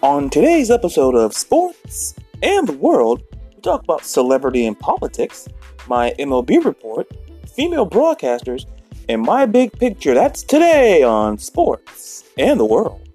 On 0.00 0.30
today's 0.30 0.70
episode 0.70 1.16
of 1.16 1.34
Sports 1.34 2.14
and 2.40 2.68
the 2.68 2.72
World, 2.72 3.20
we 3.52 3.60
talk 3.62 3.82
about 3.82 4.04
celebrity 4.04 4.64
and 4.64 4.78
politics, 4.78 5.48
my 5.88 6.14
MLB 6.20 6.64
report, 6.64 7.08
female 7.56 7.84
broadcasters, 7.84 8.66
and 9.08 9.20
my 9.20 9.44
big 9.44 9.72
picture. 9.72 10.14
That's 10.14 10.44
today 10.44 11.02
on 11.02 11.36
Sports 11.36 12.22
and 12.38 12.60
the 12.60 12.64
World. 12.64 13.08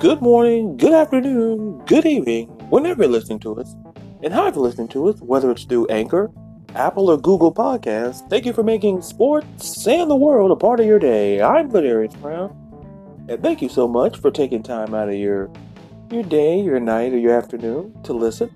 Good 0.00 0.22
morning, 0.22 0.78
good 0.78 0.94
afternoon, 0.94 1.82
good 1.84 2.06
evening, 2.06 2.48
whenever 2.70 3.02
you're 3.02 3.12
listening 3.12 3.40
to 3.40 3.60
us, 3.60 3.76
and 4.22 4.32
however 4.32 4.56
you're 4.56 4.64
listening 4.64 4.88
to 4.88 5.08
us, 5.10 5.20
whether 5.20 5.50
it's 5.50 5.64
through 5.64 5.88
Anchor, 5.88 6.30
Apple, 6.74 7.10
or 7.10 7.16
Google 7.16 7.52
Podcasts. 7.52 8.28
Thank 8.28 8.46
you 8.46 8.52
for 8.52 8.62
making 8.62 9.02
sports 9.02 9.86
and 9.86 10.10
the 10.10 10.16
world 10.16 10.50
a 10.50 10.56
part 10.56 10.80
of 10.80 10.86
your 10.86 10.98
day. 10.98 11.42
I'm 11.42 11.70
Valerius 11.70 12.14
Brown, 12.14 12.56
and 13.28 13.42
thank 13.42 13.60
you 13.60 13.68
so 13.68 13.88
much 13.88 14.18
for 14.18 14.30
taking 14.30 14.62
time 14.62 14.94
out 14.94 15.08
of 15.08 15.14
your 15.14 15.50
your 16.10 16.22
day, 16.22 16.60
your 16.60 16.80
night, 16.80 17.12
or 17.12 17.18
your 17.18 17.36
afternoon 17.36 17.96
to 18.04 18.12
listen. 18.12 18.50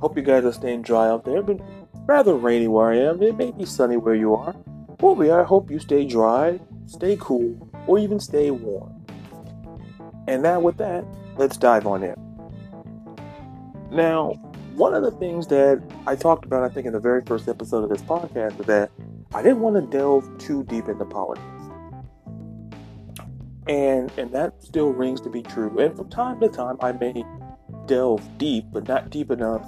Hope 0.00 0.16
you 0.16 0.22
guys 0.22 0.44
are 0.44 0.52
staying 0.52 0.82
dry 0.82 1.08
out 1.08 1.24
there. 1.24 1.42
Been 1.42 1.62
rather 2.06 2.34
rainy 2.34 2.68
where 2.68 2.92
I 2.92 2.96
am. 2.96 3.22
It 3.22 3.36
may 3.36 3.50
be 3.50 3.64
sunny 3.64 3.96
where 3.96 4.14
you 4.14 4.34
are. 4.34 4.54
Well, 5.00 5.32
I 5.32 5.44
hope 5.44 5.70
you 5.70 5.78
stay 5.78 6.04
dry, 6.06 6.60
stay 6.86 7.16
cool, 7.20 7.70
or 7.86 7.98
even 7.98 8.20
stay 8.20 8.50
warm. 8.50 9.04
And 10.26 10.42
now, 10.42 10.60
with 10.60 10.76
that, 10.78 11.04
let's 11.36 11.56
dive 11.56 11.86
on 11.86 12.02
in. 12.02 12.16
Now, 13.90 14.34
one 14.78 14.94
of 14.94 15.02
the 15.02 15.10
things 15.10 15.48
that 15.48 15.82
I 16.06 16.14
talked 16.14 16.44
about, 16.44 16.62
I 16.62 16.68
think, 16.68 16.86
in 16.86 16.92
the 16.92 17.00
very 17.00 17.22
first 17.22 17.48
episode 17.48 17.82
of 17.82 17.90
this 17.90 18.02
podcast, 18.02 18.60
is 18.60 18.66
that 18.66 18.90
I 19.34 19.42
didn't 19.42 19.60
want 19.60 19.74
to 19.74 19.82
delve 19.82 20.38
too 20.38 20.62
deep 20.64 20.88
into 20.88 21.04
politics. 21.04 21.44
And 23.66 24.10
and 24.16 24.32
that 24.32 24.62
still 24.62 24.90
rings 24.90 25.20
to 25.22 25.30
be 25.30 25.42
true. 25.42 25.76
And 25.78 25.96
from 25.96 26.08
time 26.08 26.40
to 26.40 26.48
time, 26.48 26.76
I 26.80 26.92
may 26.92 27.24
delve 27.86 28.26
deep, 28.38 28.66
but 28.72 28.86
not 28.86 29.10
deep 29.10 29.30
enough 29.30 29.66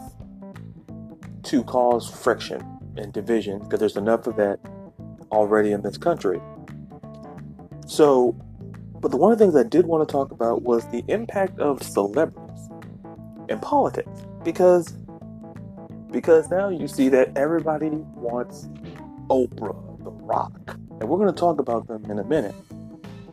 to 1.42 1.64
cause 1.64 2.08
friction 2.08 2.62
and 2.96 3.12
division, 3.12 3.58
because 3.58 3.80
there's 3.80 3.96
enough 3.96 4.26
of 4.26 4.36
that 4.36 4.60
already 5.32 5.72
in 5.72 5.82
this 5.82 5.98
country. 5.98 6.40
So 7.86 8.36
but 9.00 9.10
the 9.10 9.16
one 9.16 9.32
of 9.32 9.38
the 9.38 9.44
things 9.44 9.56
I 9.56 9.62
did 9.62 9.86
want 9.86 10.06
to 10.06 10.12
talk 10.12 10.30
about 10.30 10.62
was 10.62 10.86
the 10.88 11.02
impact 11.08 11.58
of 11.58 11.82
celebrities 11.82 12.68
in 13.48 13.58
politics. 13.58 14.26
Because 14.44 14.94
because 16.10 16.50
now 16.50 16.68
you 16.68 16.88
see 16.88 17.08
that 17.08 17.36
everybody 17.36 17.88
wants 17.88 18.68
Oprah, 19.28 20.02
The 20.02 20.10
Rock, 20.10 20.76
and 21.00 21.08
we're 21.08 21.18
going 21.18 21.32
to 21.32 21.38
talk 21.38 21.60
about 21.60 21.86
them 21.86 22.10
in 22.10 22.18
a 22.18 22.24
minute, 22.24 22.54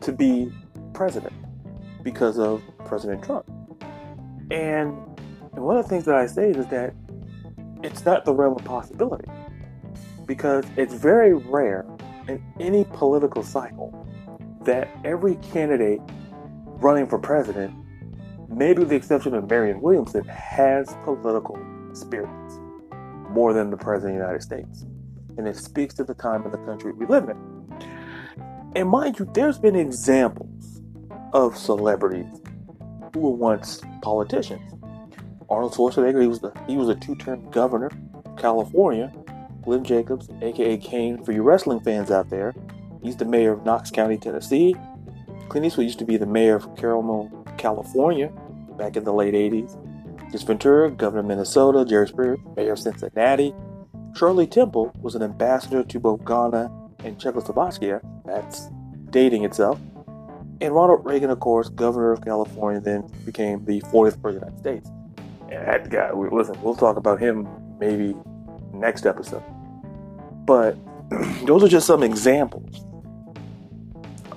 to 0.00 0.12
be 0.12 0.52
president 0.94 1.32
because 2.02 2.38
of 2.38 2.62
President 2.86 3.22
Trump. 3.22 3.46
And, 4.50 4.96
one 5.52 5.76
of 5.76 5.84
the 5.84 5.88
things 5.88 6.04
that 6.04 6.14
I 6.14 6.26
say 6.26 6.50
is 6.50 6.66
that 6.68 6.94
it's 7.82 8.04
not 8.04 8.24
the 8.24 8.32
realm 8.32 8.54
of 8.54 8.64
possibility 8.64 9.28
because 10.24 10.64
it's 10.76 10.94
very 10.94 11.34
rare 11.34 11.84
in 12.28 12.40
any 12.60 12.84
political 12.92 13.42
cycle 13.42 14.06
that 14.62 14.88
every 15.04 15.34
candidate 15.36 16.00
running 16.64 17.08
for 17.08 17.18
president, 17.18 17.74
maybe 18.48 18.80
with 18.80 18.90
the 18.90 18.94
exception 18.94 19.34
of 19.34 19.50
Marianne 19.50 19.80
Williamson, 19.80 20.24
has 20.26 20.94
political 21.02 21.58
experience 21.90 22.57
more 23.38 23.52
than 23.52 23.70
the 23.70 23.76
president 23.76 24.16
of 24.16 24.18
the 24.18 24.24
United 24.26 24.42
States. 24.42 24.84
And 25.36 25.46
it 25.46 25.56
speaks 25.56 25.94
to 25.94 26.02
the 26.02 26.14
time 26.14 26.42
and 26.42 26.52
the 26.52 26.58
country 26.58 26.90
we 26.90 27.06
live 27.06 27.28
in. 27.28 27.38
And 28.74 28.88
mind 28.88 29.20
you, 29.20 29.30
there's 29.32 29.60
been 29.60 29.76
examples 29.76 30.82
of 31.32 31.56
celebrities 31.56 32.26
who 33.14 33.20
were 33.20 33.30
once 33.30 33.80
politicians. 34.02 34.74
Arnold 35.48 35.74
Schwarzenegger, 35.74 36.20
he 36.20 36.26
was 36.26 36.40
the, 36.40 36.52
he 36.66 36.76
was 36.76 36.88
a 36.88 36.96
two-term 36.96 37.48
governor 37.50 37.92
of 38.24 38.36
California. 38.36 39.12
Glenn 39.62 39.84
Jacobs, 39.84 40.28
aka 40.42 40.76
Kane, 40.76 41.22
for 41.24 41.30
you 41.30 41.42
wrestling 41.42 41.78
fans 41.78 42.10
out 42.10 42.30
there, 42.30 42.52
He's 43.04 43.14
the 43.14 43.24
mayor 43.24 43.52
of 43.52 43.64
Knox 43.64 43.92
County, 43.92 44.18
Tennessee. 44.18 44.74
Clint 45.48 45.64
Eastwood 45.64 45.84
used 45.84 46.00
to 46.00 46.04
be 46.04 46.16
the 46.16 46.26
mayor 46.26 46.56
of 46.56 46.74
Carmel, 46.74 47.30
California, 47.56 48.32
back 48.76 48.96
in 48.96 49.04
the 49.04 49.12
late 49.12 49.34
80s. 49.34 49.76
Jesse 50.30 50.44
Ventura, 50.44 50.90
governor 50.90 51.20
of 51.20 51.26
Minnesota. 51.26 51.84
Jerry 51.84 52.08
Springer, 52.08 52.36
mayor 52.56 52.72
of 52.72 52.78
Cincinnati. 52.78 53.54
Shirley 54.14 54.46
Temple 54.46 54.92
was 55.00 55.14
an 55.14 55.22
ambassador 55.22 55.82
to 55.84 56.00
both 56.00 56.24
Ghana 56.24 56.70
and 57.04 57.18
Czechoslovakia. 57.18 58.00
That's 58.24 58.68
dating 59.10 59.44
itself. 59.44 59.80
And 60.60 60.74
Ronald 60.74 61.04
Reagan, 61.04 61.30
of 61.30 61.40
course, 61.40 61.68
governor 61.68 62.12
of 62.12 62.20
California, 62.22 62.80
then 62.80 63.08
became 63.24 63.64
the 63.64 63.80
40th 63.82 64.20
president 64.20 64.52
of 64.52 64.62
the 64.62 64.70
United 64.70 64.86
States. 64.86 64.90
And 65.50 65.66
that 65.66 65.88
guy, 65.88 66.12
we, 66.12 66.28
listen, 66.28 66.60
we'll 66.62 66.74
talk 66.74 66.96
about 66.96 67.20
him 67.20 67.48
maybe 67.78 68.14
next 68.72 69.06
episode. 69.06 69.42
But 70.44 70.76
those 71.46 71.62
are 71.62 71.68
just 71.68 71.86
some 71.86 72.02
examples 72.02 72.84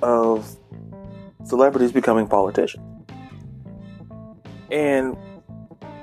of 0.00 0.56
celebrities 1.44 1.92
becoming 1.92 2.26
politicians. 2.26 2.84
And 4.70 5.16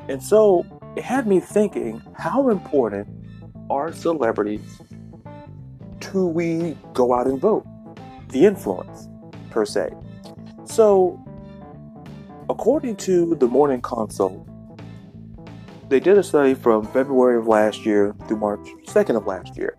and 0.09 0.22
so 0.22 0.66
it 0.97 1.03
had 1.03 1.28
me 1.28 1.40
thinking 1.40 2.02
how 2.18 2.50
important 2.50 3.08
are 3.70 3.94
celebrities 3.94 4.81
to 6.00 6.25
we 6.25 6.75
go 6.94 7.14
out 7.14 7.28
and 7.28 7.40
vote? 7.40 7.66
The 8.30 8.46
influence, 8.46 9.08
per 9.52 9.66
se. 9.66 9.92
So 10.66 11.24
according 12.50 12.96
to 12.98 13.36
the 13.36 13.48
Morning 13.48 13.81
Consult, 13.81 14.48
they 15.90 16.00
did 16.00 16.18
a 16.18 16.24
study 16.24 16.56
from 16.56 16.88
February 16.88 17.38
of 17.38 17.48
last 17.48 17.86
year 17.86 18.16
through 18.28 18.38
March 18.38 18.68
2nd 18.88 19.16
of 19.16 19.28
last 19.28 19.56
year. 19.58 19.75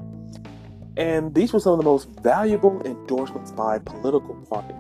And 0.97 1.35
these 1.35 1.53
were 1.53 1.61
some 1.61 1.73
of 1.73 1.79
the 1.79 1.85
most 1.85 2.09
valuable 2.21 2.81
endorsements 2.85 3.51
by 3.51 3.79
political 3.81 4.35
parties. 4.49 4.77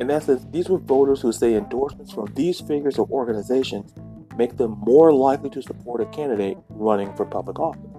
In 0.00 0.10
essence, 0.10 0.46
these 0.50 0.68
were 0.68 0.78
voters 0.78 1.20
who 1.20 1.32
say 1.32 1.54
endorsements 1.54 2.12
from 2.12 2.32
these 2.34 2.60
figures 2.60 2.98
or 2.98 3.06
organizations 3.10 3.92
make 4.40 4.56
them 4.56 4.74
more 4.80 5.12
likely 5.12 5.50
to 5.50 5.60
support 5.60 6.00
a 6.00 6.06
candidate 6.06 6.56
running 6.70 7.14
for 7.14 7.26
public 7.26 7.60
office. 7.60 7.90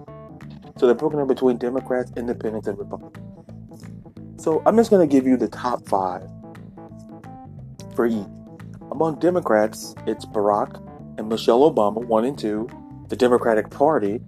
So 0.76 0.86
they're 0.86 0.94
broken 0.96 1.20
down 1.20 1.28
between 1.28 1.56
Democrats, 1.56 2.10
Independents, 2.16 2.66
and 2.66 2.76
Republicans. 2.76 4.42
So 4.42 4.60
I'm 4.66 4.76
just 4.76 4.90
going 4.90 5.08
to 5.08 5.12
give 5.12 5.24
you 5.24 5.36
the 5.36 5.46
top 5.46 5.86
five 5.86 6.28
for 7.94 8.06
each. 8.06 8.26
Among 8.90 9.20
Democrats, 9.20 9.94
it's 10.08 10.24
Barack 10.24 10.82
and 11.16 11.28
Michelle 11.28 11.60
Obama, 11.72 12.04
one 12.04 12.24
and 12.24 12.36
two, 12.36 12.68
the 13.06 13.14
Democratic 13.14 13.70
Party, 13.70 14.20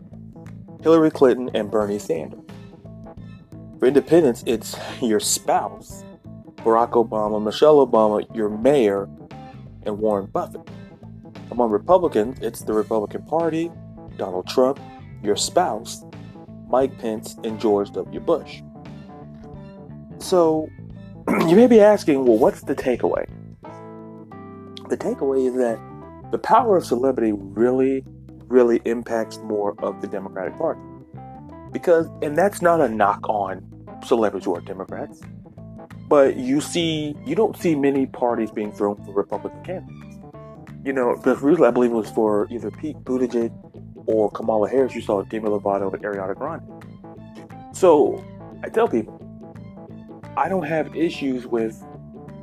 Hillary 0.83 1.11
Clinton, 1.11 1.51
and 1.53 1.69
Bernie 1.69 1.99
Sanders. 1.99 2.39
For 3.81 3.87
independents, 3.87 4.45
it's 4.47 4.77
your 5.03 5.19
spouse, 5.19 6.05
Barack 6.59 6.93
Obama, 6.93 7.43
Michelle 7.43 7.85
Obama, 7.85 8.25
your 8.37 8.51
mayor, 8.51 9.09
and 9.83 9.99
Warren 9.99 10.27
Buffett. 10.27 10.71
Among 11.51 11.71
Republicans, 11.71 12.39
it's 12.41 12.63
the 12.63 12.73
Republican 12.73 13.23
Party, 13.25 13.71
Donald 14.17 14.47
Trump, 14.47 14.81
your 15.23 15.37
spouse, 15.37 16.05
Mike 16.69 16.99
Pence, 16.99 17.37
and 17.45 17.61
George 17.61 17.91
W. 17.93 18.21
Bush. 18.21 18.63
So, 20.19 20.69
you 21.29 21.57
may 21.57 21.67
be 21.67 21.81
asking, 21.81 22.25
well, 22.25 22.39
what's 22.39 22.63
the 22.63 22.75
takeaway? 22.75 23.27
The 24.89 24.97
takeaway 24.97 25.49
is 25.49 25.55
that 25.57 25.79
the 26.31 26.39
power 26.39 26.77
of 26.77 26.85
celebrity 26.85 27.33
really, 27.33 28.05
really 28.47 28.81
impacts 28.85 29.39
more 29.39 29.75
of 29.79 30.01
the 30.01 30.07
Democratic 30.07 30.57
Party. 30.59 30.81
Because, 31.73 32.09
and 32.23 32.37
that's 32.37 32.63
not 32.63 32.81
a 32.81 32.89
knock 32.89 33.29
on 33.29 33.65
celebrities 34.05 34.45
who 34.45 34.55
are 34.55 34.61
Democrats, 34.61 35.21
but 36.09 36.37
you 36.37 36.61
see, 36.61 37.15
you 37.25 37.35
don't 37.35 37.57
see 37.57 37.75
many 37.75 38.07
parties 38.07 38.51
being 38.51 38.73
thrown 38.73 39.03
for 39.05 39.13
Republican 39.13 39.63
candidates. 39.65 40.04
You 40.85 40.93
know, 40.93 41.17
because 41.17 41.43
usually 41.43 41.67
I 41.67 41.71
believe 41.71 41.93
it 41.93 41.95
was 41.95 42.11
for 42.11 42.47
either 42.51 42.71
Pete 42.71 42.97
Buttigieg 42.99 43.53
or 44.07 44.31
Kamala 44.31 44.69
Harris. 44.69 44.95
You 44.95 45.01
saw 45.01 45.23
Demi 45.23 45.49
Lovato 45.49 45.93
and 45.93 46.03
Ariana 46.03 46.37
Grande. 46.37 47.77
So 47.77 48.23
I 48.63 48.69
tell 48.69 48.87
people, 48.89 49.21
I 50.37 50.49
don't 50.49 50.67
have 50.67 50.95
issues 50.95 51.47
with 51.47 51.83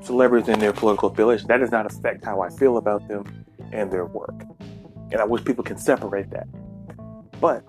celebrities 0.01 0.49
and 0.49 0.61
their 0.61 0.73
political 0.73 1.09
affiliation. 1.09 1.47
That 1.47 1.57
does 1.57 1.71
not 1.71 1.85
affect 1.85 2.25
how 2.25 2.41
I 2.41 2.49
feel 2.49 2.77
about 2.77 3.07
them 3.07 3.45
and 3.71 3.91
their 3.91 4.05
work. 4.05 4.43
And 5.11 5.21
I 5.21 5.23
wish 5.23 5.43
people 5.45 5.63
can 5.63 5.77
separate 5.77 6.31
that. 6.31 6.47
But 7.39 7.59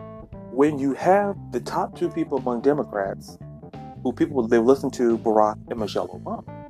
when 0.53 0.79
you 0.79 0.95
have 0.95 1.37
the 1.53 1.61
top 1.61 1.99
two 1.99 2.09
people 2.09 2.39
among 2.39 2.63
Democrats 2.63 3.37
who 4.03 4.13
people 4.13 4.47
they 4.47 4.59
listen 4.59 4.91
to 4.91 5.19
Barack 5.19 5.57
and 5.71 5.79
Michelle 5.79 6.09
Obama. 6.09 6.62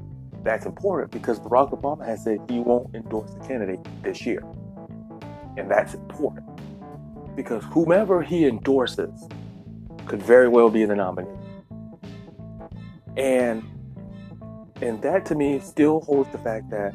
That's 0.42 0.66
important 0.66 1.10
because 1.12 1.38
Barack 1.38 1.70
Obama 1.70 2.04
has 2.04 2.24
said 2.24 2.40
he 2.48 2.58
won't 2.58 2.94
endorse 2.94 3.32
the 3.32 3.40
candidate 3.46 3.78
this 4.02 4.26
year. 4.26 4.42
And 5.56 5.70
that's 5.70 5.94
important 5.94 6.48
because 7.36 7.62
whomever 7.64 8.22
he 8.22 8.46
endorses 8.46 9.28
could 10.06 10.22
very 10.22 10.48
well 10.48 10.68
be 10.68 10.84
the 10.84 10.96
nominee. 10.96 11.28
And 13.16 13.62
and 14.80 15.00
that 15.02 15.24
to 15.26 15.36
me 15.36 15.60
still 15.60 16.00
holds 16.00 16.30
the 16.32 16.38
fact 16.38 16.70
that 16.70 16.92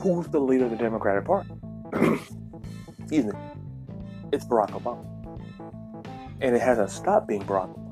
who's 0.00 0.26
the 0.28 0.40
leader 0.40 0.64
of 0.64 0.70
the 0.70 0.76
Democratic 0.76 1.26
Party? 1.26 1.50
Excuse 2.98 3.26
me. 3.26 3.32
It's 4.32 4.44
Barack 4.46 4.70
Obama. 4.70 5.04
And 6.40 6.56
it 6.56 6.62
hasn't 6.62 6.90
stopped 6.90 7.28
being 7.28 7.42
Barack 7.42 7.76
Obama. 7.76 7.85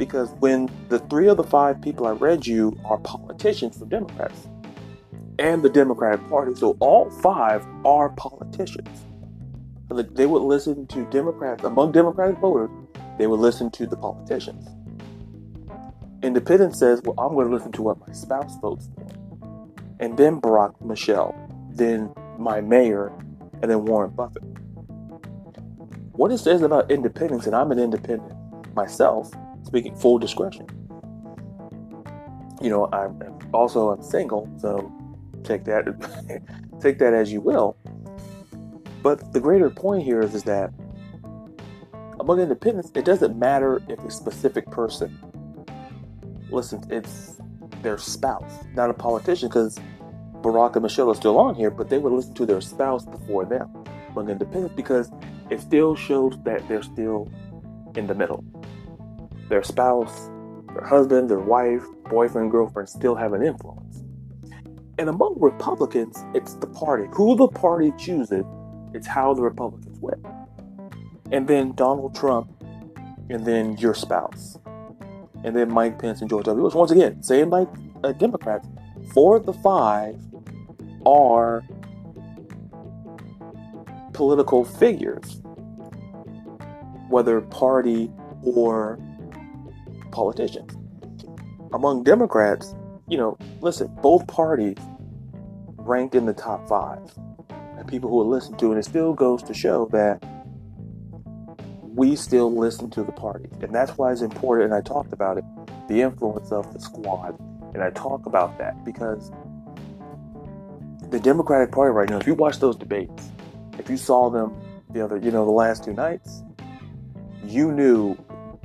Because 0.00 0.30
when 0.38 0.70
the 0.88 0.98
three 0.98 1.28
of 1.28 1.36
the 1.36 1.44
five 1.44 1.82
people 1.82 2.06
I 2.06 2.12
read 2.12 2.46
you 2.46 2.74
are 2.86 2.96
politicians 3.00 3.76
from 3.76 3.90
Democrats 3.90 4.48
and 5.38 5.62
the 5.62 5.68
Democratic 5.68 6.26
Party, 6.26 6.54
so 6.54 6.74
all 6.80 7.10
five 7.10 7.66
are 7.84 8.08
politicians. 8.08 9.04
They 9.90 10.24
would 10.24 10.40
listen 10.40 10.86
to 10.86 11.04
Democrats, 11.10 11.64
among 11.64 11.92
Democratic 11.92 12.38
voters, 12.38 12.70
they 13.18 13.26
would 13.26 13.40
listen 13.40 13.70
to 13.72 13.86
the 13.86 13.98
politicians. 13.98 14.70
Independent 16.22 16.76
says, 16.76 17.02
well, 17.04 17.14
I'm 17.18 17.34
going 17.34 17.50
to 17.50 17.54
listen 17.54 17.72
to 17.72 17.82
what 17.82 18.00
my 18.08 18.14
spouse 18.14 18.56
votes 18.62 18.88
for. 18.94 19.06
And 19.98 20.16
then 20.16 20.40
Barack 20.40 20.80
Michelle, 20.80 21.34
then 21.74 22.10
my 22.38 22.62
mayor, 22.62 23.12
and 23.60 23.70
then 23.70 23.84
Warren 23.84 24.12
Buffett. 24.12 24.44
What 26.12 26.32
it 26.32 26.38
says 26.38 26.62
about 26.62 26.90
independence, 26.90 27.44
and 27.46 27.54
I'm 27.54 27.70
an 27.70 27.78
independent 27.78 28.34
myself, 28.74 29.30
speaking 29.64 29.94
full 29.96 30.18
discretion. 30.18 30.66
You 32.60 32.70
know, 32.70 32.88
I'm 32.92 33.22
also 33.52 33.90
I'm 33.90 34.02
single, 34.02 34.48
so 34.58 34.92
take 35.44 35.64
that 35.64 35.84
take 36.80 36.98
that 36.98 37.14
as 37.14 37.32
you 37.32 37.40
will. 37.40 37.76
But 39.02 39.32
the 39.32 39.40
greater 39.40 39.70
point 39.70 40.02
here 40.02 40.20
is, 40.20 40.34
is 40.34 40.42
that 40.44 40.72
among 42.18 42.40
independents, 42.40 42.92
it 42.94 43.06
doesn't 43.06 43.38
matter 43.38 43.82
if 43.88 43.98
a 44.00 44.10
specific 44.10 44.70
person 44.70 45.18
listen, 46.52 46.82
it's 46.90 47.36
their 47.82 47.98
spouse, 47.98 48.64
not 48.74 48.90
a 48.90 48.94
politician, 48.94 49.48
because 49.48 49.78
Barack 50.42 50.74
and 50.74 50.82
Michelle 50.82 51.10
are 51.10 51.14
still 51.14 51.38
on 51.38 51.54
here, 51.54 51.70
but 51.70 51.88
they 51.88 51.98
would 51.98 52.12
listen 52.12 52.34
to 52.34 52.46
their 52.46 52.60
spouse 52.60 53.04
before 53.04 53.44
them 53.44 53.70
among 54.10 54.28
independents 54.28 54.74
because 54.74 55.10
it 55.50 55.60
still 55.60 55.94
shows 55.94 56.36
that 56.44 56.66
they're 56.68 56.82
still 56.82 57.30
in 57.94 58.06
the 58.06 58.14
middle. 58.14 58.44
Their 59.50 59.62
spouse, 59.62 60.30
their 60.72 60.86
husband, 60.86 61.28
their 61.28 61.38
wife, 61.38 61.84
boyfriend, 62.08 62.50
girlfriend 62.50 62.88
still 62.88 63.14
have 63.14 63.34
an 63.34 63.42
influence. 63.42 64.02
And 64.98 65.10
among 65.10 65.36
Republicans, 65.38 66.24
it's 66.34 66.54
the 66.54 66.66
party. 66.66 67.04
Who 67.12 67.36
the 67.36 67.48
party 67.48 67.92
chooses, 67.98 68.44
it's 68.94 69.06
how 69.06 69.34
the 69.34 69.42
Republicans 69.42 69.98
win. 70.00 70.24
And 71.30 71.46
then 71.46 71.72
Donald 71.74 72.14
Trump, 72.14 72.50
and 73.28 73.44
then 73.44 73.76
your 73.76 73.94
spouse 73.94 74.58
and 75.44 75.56
then 75.56 75.72
Mike 75.72 75.98
Pence 75.98 76.20
and 76.20 76.28
George 76.28 76.44
W. 76.46 76.62
Bush. 76.62 76.74
Once 76.74 76.90
again, 76.90 77.22
same 77.22 77.50
like 77.50 77.68
uh, 78.04 78.12
Democrats, 78.12 78.68
four 79.12 79.36
of 79.36 79.46
the 79.46 79.52
five 79.52 80.16
are 81.06 81.62
political 84.12 84.64
figures, 84.64 85.40
whether 87.08 87.40
party 87.40 88.10
or 88.42 88.98
politicians. 90.12 90.76
Among 91.72 92.02
Democrats, 92.02 92.74
you 93.08 93.16
know, 93.16 93.38
listen, 93.60 93.88
both 94.02 94.26
parties 94.26 94.76
ranked 95.76 96.14
in 96.14 96.26
the 96.26 96.32
top 96.32 96.68
five. 96.68 96.98
And 97.76 97.88
people 97.88 98.10
who 98.10 98.16
will 98.16 98.28
listen 98.28 98.56
to 98.58 98.72
it, 98.72 98.78
it 98.78 98.84
still 98.84 99.14
goes 99.14 99.42
to 99.44 99.54
show 99.54 99.86
that 99.92 100.22
we 101.94 102.14
still 102.14 102.54
listen 102.54 102.90
to 102.90 103.02
the 103.02 103.12
party. 103.12 103.48
And 103.62 103.74
that's 103.74 103.92
why 103.92 104.12
it's 104.12 104.20
important, 104.20 104.66
and 104.66 104.74
I 104.74 104.80
talked 104.80 105.12
about 105.12 105.38
it, 105.38 105.44
the 105.88 106.02
influence 106.02 106.52
of 106.52 106.72
the 106.72 106.80
squad. 106.80 107.38
And 107.74 107.82
I 107.82 107.90
talk 107.90 108.26
about 108.26 108.58
that 108.58 108.84
because 108.84 109.30
the 111.10 111.18
Democratic 111.18 111.72
Party 111.72 111.92
right 111.92 112.08
now, 112.08 112.18
if 112.18 112.26
you 112.26 112.34
watch 112.34 112.58
those 112.58 112.76
debates, 112.76 113.30
if 113.78 113.88
you 113.90 113.96
saw 113.96 114.30
them 114.30 114.60
the 114.90 115.04
other, 115.04 115.16
you 115.16 115.30
know, 115.30 115.44
the 115.44 115.50
last 115.50 115.84
two 115.84 115.92
nights, 115.92 116.42
you 117.44 117.72
knew, 117.72 118.16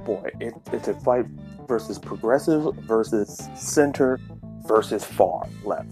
boy, 0.05 0.29
it, 0.39 0.53
it's 0.71 0.87
a 0.87 0.93
fight 0.93 1.25
versus 1.67 1.99
progressive 1.99 2.73
versus 2.77 3.49
center 3.55 4.19
versus 4.65 5.03
far 5.03 5.47
left. 5.63 5.91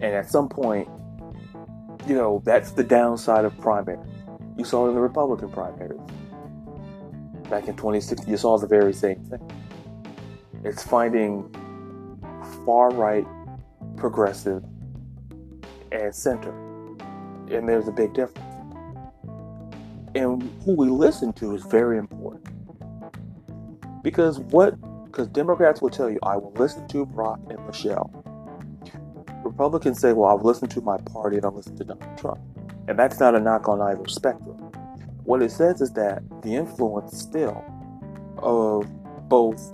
And 0.00 0.14
at 0.14 0.28
some 0.28 0.48
point, 0.48 0.88
you 2.06 2.14
know, 2.14 2.42
that's 2.44 2.72
the 2.72 2.84
downside 2.84 3.44
of 3.44 3.56
primaries. 3.60 4.00
You 4.56 4.64
saw 4.64 4.86
it 4.86 4.88
in 4.90 4.94
the 4.94 5.00
Republican 5.00 5.50
primaries 5.50 6.00
back 7.50 7.66
in 7.66 7.74
2016, 7.76 8.28
you 8.28 8.36
saw 8.36 8.56
the 8.56 8.66
very 8.66 8.92
same 8.92 9.22
thing. 9.24 9.50
It's 10.64 10.84
finding 10.84 11.50
far 12.64 12.90
right, 12.90 13.26
progressive, 13.96 14.62
and 15.90 16.14
center. 16.14 16.52
And 17.50 17.68
there's 17.68 17.88
a 17.88 17.92
big 17.92 18.14
difference. 18.14 18.46
And 20.14 20.42
who 20.64 20.76
we 20.76 20.88
listen 20.88 21.32
to 21.34 21.54
is 21.54 21.64
very 21.64 21.98
important. 21.98 22.46
Because 24.02 24.38
what, 24.38 24.74
because 25.06 25.28
Democrats 25.28 25.82
will 25.82 25.90
tell 25.90 26.10
you, 26.10 26.18
I 26.22 26.36
will 26.36 26.52
listen 26.52 26.86
to 26.88 27.06
Brock 27.06 27.40
and 27.50 27.64
Michelle. 27.66 28.10
Republicans 29.44 30.00
say, 30.00 30.12
well, 30.12 30.36
I've 30.36 30.44
listened 30.44 30.70
to 30.72 30.80
my 30.80 30.96
party 30.98 31.36
and 31.36 31.44
I'll 31.44 31.54
listen 31.54 31.76
to 31.76 31.84
Donald 31.84 32.18
Trump. 32.18 32.40
And 32.88 32.98
that's 32.98 33.20
not 33.20 33.34
a 33.34 33.40
knock 33.40 33.68
on 33.68 33.80
either 33.80 34.06
spectrum. 34.08 34.56
What 35.24 35.42
it 35.42 35.50
says 35.50 35.80
is 35.80 35.92
that 35.92 36.22
the 36.42 36.54
influence 36.54 37.18
still 37.18 37.64
of 38.38 38.86
both 39.28 39.72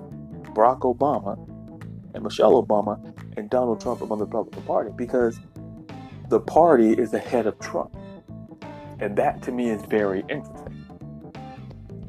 Barack 0.55 0.81
Obama 0.81 1.37
and 2.15 2.25
Michelle 2.25 2.63
Obama 2.63 3.15
and 3.37 3.51
Donald 3.51 3.81
Trump 3.81 4.01
among 4.01 4.19
the 4.19 4.25
Republican 4.25 4.63
Party 4.63 4.91
because 4.97 5.39
the 6.29 6.41
party 6.41 6.93
is 6.93 7.13
ahead 7.13 7.47
of 7.47 7.59
Trump. 7.59 7.95
And 8.99 9.17
that 9.17 9.43
to 9.43 9.53
me 9.53 9.71
is 9.71 9.83
very 9.83 10.25
interesting. 10.29 10.56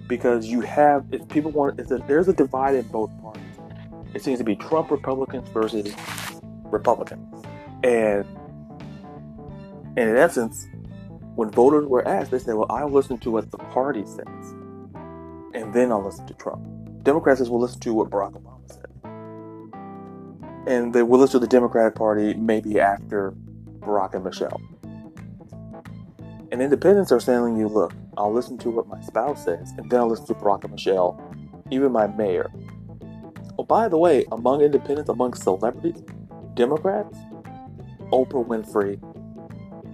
Because 0.07 0.47
you 0.47 0.61
have, 0.61 1.05
if 1.11 1.27
people 1.27 1.51
want, 1.51 1.79
a, 1.79 1.97
there's 2.07 2.27
a 2.27 2.33
divide 2.33 2.75
in 2.75 2.87
both 2.87 3.11
parties. 3.21 3.43
It 4.13 4.23
seems 4.23 4.39
to 4.39 4.45
be 4.45 4.55
Trump 4.55 4.89
Republicans 4.89 5.49
versus 5.49 5.93
Republicans. 6.65 7.43
And, 7.83 8.25
and 9.97 10.09
in 10.09 10.15
essence, 10.15 10.67
when 11.35 11.51
voters 11.51 11.85
were 11.85 12.07
asked, 12.07 12.31
they 12.31 12.39
said, 12.39 12.55
well, 12.55 12.67
I'll 12.69 12.89
listen 12.89 13.17
to 13.19 13.31
what 13.31 13.51
the 13.51 13.57
party 13.57 14.05
says, 14.05 14.53
and 15.53 15.73
then 15.73 15.91
I'll 15.91 16.03
listen 16.03 16.25
to 16.27 16.33
Trump. 16.33 16.63
Democrats 17.03 17.39
says, 17.39 17.49
will 17.49 17.59
listen 17.59 17.79
to 17.81 17.93
what 17.93 18.09
Barack 18.09 18.33
Obama 18.41 18.67
said. 18.67 18.87
And 20.67 20.93
they 20.93 21.03
will 21.03 21.19
listen 21.19 21.39
to 21.39 21.45
the 21.45 21.49
Democratic 21.49 21.95
Party 21.95 22.33
maybe 22.33 22.79
after 22.79 23.33
Barack 23.79 24.15
and 24.15 24.23
Michelle. 24.23 24.59
And 26.51 26.61
independents 26.61 27.11
are 27.11 27.19
telling 27.19 27.55
you, 27.57 27.67
look, 27.67 27.93
I'll 28.17 28.33
listen 28.33 28.57
to 28.59 28.71
what 28.71 28.87
my 28.87 28.99
spouse 29.01 29.45
says, 29.45 29.73
and 29.77 29.89
then 29.89 29.99
I'll 29.99 30.09
listen 30.09 30.25
to 30.27 30.33
Barack 30.33 30.63
and 30.63 30.73
Michelle, 30.73 31.21
even 31.69 31.91
my 31.91 32.07
mayor. 32.07 32.51
Oh, 33.59 33.63
by 33.63 33.87
the 33.87 33.97
way, 33.97 34.25
among 34.31 34.61
independents, 34.61 35.09
among 35.09 35.33
celebrities, 35.35 36.03
Democrats, 36.55 37.17
Oprah 38.11 38.45
Winfrey 38.45 39.01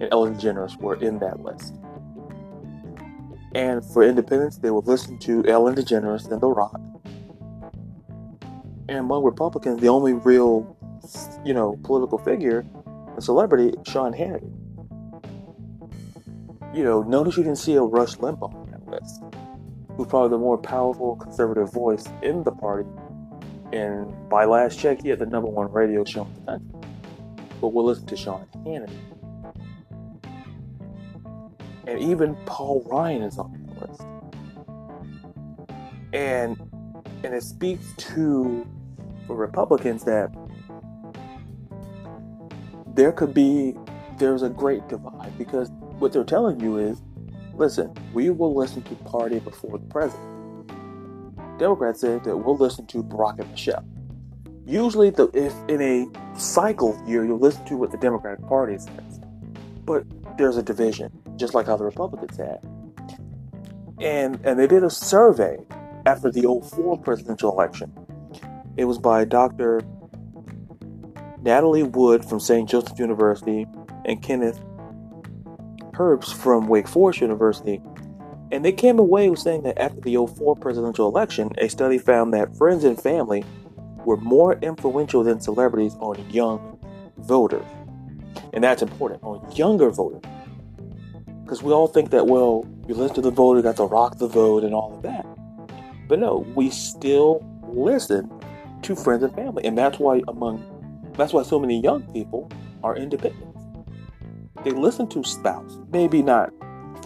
and 0.00 0.08
Ellen 0.10 0.34
DeGeneres 0.34 0.80
were 0.80 0.96
in 0.96 1.18
that 1.18 1.40
list. 1.40 1.74
And 3.54 3.84
for 3.84 4.02
independents, 4.02 4.58
they 4.58 4.70
would 4.70 4.86
listen 4.86 5.18
to 5.20 5.44
Ellen 5.46 5.74
DeGeneres 5.74 6.30
and 6.30 6.40
The 6.40 6.48
Rock. 6.48 6.80
And 8.88 8.98
among 8.98 9.24
Republicans, 9.24 9.80
the 9.80 9.88
only 9.88 10.12
real, 10.12 10.76
you 11.44 11.54
know, 11.54 11.78
political 11.84 12.18
figure, 12.18 12.66
a 13.16 13.20
celebrity, 13.20 13.74
Sean 13.86 14.12
Hannity. 14.12 14.52
You 16.74 16.82
know, 16.84 17.02
notice 17.02 17.36
you 17.36 17.44
didn't 17.44 17.58
see 17.58 17.74
a 17.74 17.82
Rush 17.82 18.16
Limbaugh 18.16 18.54
on 18.54 18.70
that 18.72 18.86
list, 18.88 19.22
who's 19.96 20.08
probably 20.08 20.30
the 20.30 20.38
more 20.38 20.58
powerful 20.58 21.16
conservative 21.16 21.72
voice 21.72 22.04
in 22.22 22.42
the 22.42 22.52
party. 22.52 22.88
And 23.72 24.12
by 24.28 24.44
last 24.44 24.78
check, 24.78 25.02
he 25.02 25.08
had 25.08 25.20
the 25.20 25.26
number 25.26 25.48
one 25.48 25.70
radio 25.70 26.04
show 26.04 26.22
in 26.22 26.34
the 26.34 26.40
country. 26.52 26.90
But 27.60 27.68
we'll 27.68 27.84
listen 27.84 28.06
to 28.06 28.16
Sean 28.16 28.46
Hannity 28.66 28.98
and 31.86 32.00
even 32.00 32.34
Paul 32.46 32.82
Ryan 32.86 33.22
is 33.22 33.38
on 33.38 33.52
the 33.52 33.86
list. 33.86 34.02
And 36.12 36.56
and 37.22 37.34
it 37.34 37.42
speaks 37.42 37.92
to 37.96 38.66
for 39.26 39.36
Republicans 39.36 40.04
that 40.04 40.34
there 42.94 43.12
could 43.12 43.34
be 43.34 43.74
there's 44.18 44.42
a 44.42 44.48
great 44.48 44.86
divide 44.88 45.36
because 45.36 45.70
what 45.98 46.12
they're 46.12 46.24
telling 46.24 46.60
you 46.60 46.78
is 46.78 47.02
listen, 47.54 47.94
we 48.12 48.30
will 48.30 48.54
listen 48.54 48.82
to 48.82 48.94
party 48.96 49.38
before 49.38 49.78
the 49.78 49.86
president. 49.86 50.30
Democrats 51.58 52.00
said 52.00 52.24
that 52.24 52.36
we'll 52.36 52.56
listen 52.56 52.86
to 52.86 53.02
Barack 53.02 53.38
and 53.38 53.50
Michelle. 53.50 53.84
Usually, 54.66 55.10
the, 55.10 55.28
if 55.34 55.52
in 55.68 55.80
a 55.80 56.38
cycle 56.38 57.00
year, 57.06 57.24
you'll 57.24 57.38
listen 57.38 57.64
to 57.66 57.76
what 57.76 57.90
the 57.90 57.98
Democratic 57.98 58.46
Party 58.46 58.78
says. 58.78 59.20
But 59.84 60.04
there's 60.38 60.56
a 60.56 60.62
division 60.62 61.12
just 61.36 61.54
like 61.54 61.66
how 61.66 61.76
the 61.76 61.84
Republicans 61.84 62.36
had. 62.36 62.58
And 64.00 64.40
and 64.44 64.58
they 64.58 64.66
did 64.66 64.82
a 64.82 64.90
survey 64.90 65.58
after 66.06 66.30
the 66.30 66.42
04 66.42 66.98
presidential 66.98 67.52
election. 67.52 67.92
It 68.76 68.86
was 68.86 68.98
by 68.98 69.24
Dr. 69.24 69.82
Natalie 71.42 71.82
Wood 71.82 72.24
from 72.24 72.40
St. 72.40 72.68
Joseph 72.68 72.98
University 72.98 73.66
and 74.04 74.20
Kenneth 74.22 74.60
Herbst 75.94 76.34
from 76.34 76.68
Wake 76.68 76.88
Forest 76.88 77.20
University. 77.20 77.80
And 78.50 78.64
they 78.64 78.72
came 78.72 78.98
away 78.98 79.30
with 79.30 79.38
saying 79.38 79.62
that 79.62 79.78
after 79.78 80.00
the 80.00 80.16
04 80.26 80.56
presidential 80.56 81.08
election, 81.08 81.52
a 81.58 81.68
study 81.68 81.98
found 81.98 82.32
that 82.34 82.56
friends 82.56 82.84
and 82.84 83.00
family 83.00 83.44
were 84.04 84.16
more 84.18 84.54
influential 84.60 85.24
than 85.24 85.40
celebrities 85.40 85.94
on 86.00 86.28
young 86.30 86.78
voters. 87.18 87.66
And 88.52 88.62
that's 88.62 88.82
important 88.82 89.22
on 89.22 89.50
younger 89.56 89.90
voters. 89.90 90.22
Because 91.42 91.62
we 91.62 91.72
all 91.72 91.88
think 91.88 92.10
that, 92.10 92.26
well, 92.26 92.66
you 92.86 92.94
listen 92.94 93.16
to 93.16 93.20
the 93.20 93.30
voter, 93.30 93.62
got 93.62 93.76
to 93.76 93.84
rock 93.84 94.18
the 94.18 94.28
vote 94.28 94.64
and 94.64 94.74
all 94.74 94.94
of 94.94 95.02
that. 95.02 95.26
But 96.08 96.18
no, 96.18 96.46
we 96.54 96.70
still 96.70 97.44
listen 97.62 98.30
to 98.82 98.94
friends 98.94 99.22
and 99.22 99.34
family. 99.34 99.64
And 99.64 99.76
that's 99.76 99.98
why 99.98 100.22
among 100.28 100.70
that's 101.16 101.32
why 101.32 101.42
so 101.44 101.58
many 101.58 101.80
young 101.80 102.02
people 102.12 102.50
are 102.82 102.96
independent. 102.96 103.43
They 104.64 104.70
listen 104.70 105.06
to 105.08 105.22
spouse, 105.22 105.78
maybe 105.92 106.22
not 106.22 106.50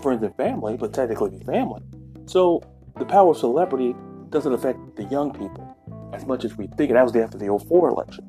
friends 0.01 0.23
and 0.23 0.35
family, 0.37 0.77
but 0.77 0.93
technically 0.93 1.39
family. 1.45 1.83
So 2.27 2.63
the 2.99 3.05
power 3.05 3.33
of 3.33 3.37
celebrity 3.37 3.95
doesn't 4.31 4.53
affect 4.53 4.97
the 4.97 5.05
young 5.05 5.33
people 5.33 5.77
as 6.13 6.25
much 6.25 6.45
as 6.45 6.57
we 6.57 6.67
think. 6.69 6.91
And 6.91 6.97
that 6.97 7.05
was 7.05 7.17
after 7.17 7.37
the 7.37 7.59
04 7.59 7.89
election. 7.89 8.29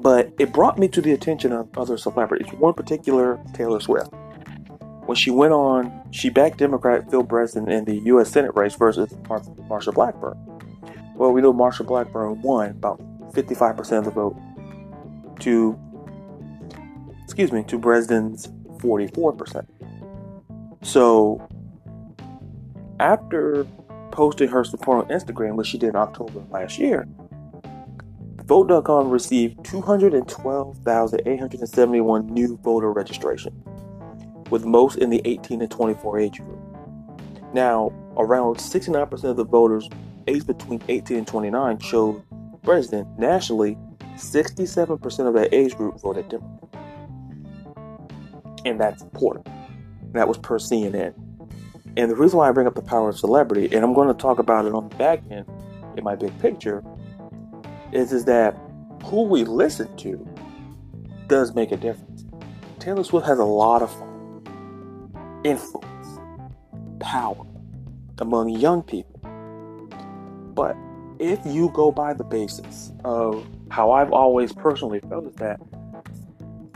But 0.00 0.32
it 0.38 0.52
brought 0.52 0.78
me 0.78 0.88
to 0.88 1.00
the 1.00 1.12
attention 1.12 1.52
of 1.52 1.68
other 1.76 1.98
celebrities. 1.98 2.52
One 2.54 2.72
particular, 2.74 3.38
Taylor 3.52 3.80
Swift. 3.80 4.12
When 5.04 5.16
she 5.16 5.30
went 5.30 5.52
on, 5.52 6.08
she 6.12 6.30
backed 6.30 6.58
Democrat 6.58 7.10
Phil 7.10 7.24
Bredesen 7.24 7.68
in 7.68 7.84
the 7.84 7.96
U.S. 8.06 8.30
Senate 8.30 8.52
race 8.54 8.76
versus 8.76 9.12
Marsha 9.24 9.92
Blackburn. 9.92 10.38
Well, 11.16 11.32
we 11.32 11.42
know 11.42 11.52
Marsha 11.52 11.84
Blackburn 11.84 12.40
won 12.42 12.70
about 12.70 13.00
55% 13.32 13.98
of 13.98 14.04
the 14.04 14.10
vote 14.10 14.36
to, 15.40 15.78
excuse 17.30 17.52
me, 17.52 17.62
to 17.64 17.78
Bredesen's 17.78 18.48
44%. 18.82 19.66
So, 20.82 21.46
after 22.98 23.66
posting 24.10 24.48
her 24.48 24.64
support 24.64 25.04
on 25.04 25.10
Instagram, 25.16 25.54
which 25.54 25.68
she 25.68 25.78
did 25.78 25.90
in 25.90 25.96
October 25.96 26.40
last 26.50 26.78
year, 26.78 27.06
Vote.com 28.50 29.08
received 29.10 29.64
212,871 29.64 32.26
new 32.26 32.58
voter 32.64 32.92
registration, 32.92 33.52
with 34.50 34.64
most 34.64 34.98
in 34.98 35.08
the 35.08 35.22
18 35.24 35.60
to 35.60 35.68
24 35.68 36.18
age 36.18 36.38
group. 36.38 36.58
Now, 37.54 37.92
around 38.16 38.56
69% 38.56 39.22
of 39.22 39.36
the 39.36 39.44
voters 39.44 39.88
aged 40.26 40.48
between 40.48 40.82
18 40.88 41.18
and 41.18 41.28
29 41.28 41.78
chose 41.78 42.20
president. 42.64 43.06
Nationally, 43.20 43.78
67% 44.16 45.28
of 45.28 45.34
that 45.34 45.54
age 45.54 45.76
group 45.76 46.00
voted 46.00 46.28
Democrat. 46.28 46.89
And 48.64 48.80
that's 48.80 49.02
important. 49.02 49.48
That 50.12 50.28
was 50.28 50.38
per 50.38 50.58
CNN. 50.58 51.14
And 51.96 52.10
the 52.10 52.16
reason 52.16 52.38
why 52.38 52.48
I 52.48 52.52
bring 52.52 52.66
up 52.66 52.74
the 52.74 52.82
power 52.82 53.08
of 53.08 53.18
celebrity, 53.18 53.74
and 53.74 53.84
I'm 53.84 53.94
going 53.94 54.08
to 54.08 54.14
talk 54.14 54.38
about 54.38 54.64
it 54.66 54.74
on 54.74 54.88
the 54.88 54.94
back 54.96 55.22
end 55.30 55.46
in 55.96 56.04
my 56.04 56.14
big 56.14 56.36
picture, 56.38 56.84
is 57.92 58.12
is 58.12 58.24
that 58.26 58.56
who 59.04 59.22
we 59.22 59.44
listen 59.44 59.94
to 59.96 60.28
does 61.26 61.54
make 61.54 61.72
a 61.72 61.76
difference. 61.76 62.24
Taylor 62.78 63.04
Swift 63.04 63.26
has 63.26 63.38
a 63.38 63.44
lot 63.44 63.82
of 63.82 63.90
influence, 65.44 66.20
power 67.00 67.46
among 68.18 68.50
young 68.50 68.82
people. 68.82 69.20
But 70.54 70.76
if 71.18 71.38
you 71.44 71.70
go 71.74 71.90
by 71.90 72.14
the 72.14 72.24
basis 72.24 72.92
of 73.04 73.46
how 73.70 73.92
I've 73.92 74.12
always 74.12 74.52
personally 74.52 75.00
felt 75.00 75.26
is 75.26 75.34
that 75.36 75.60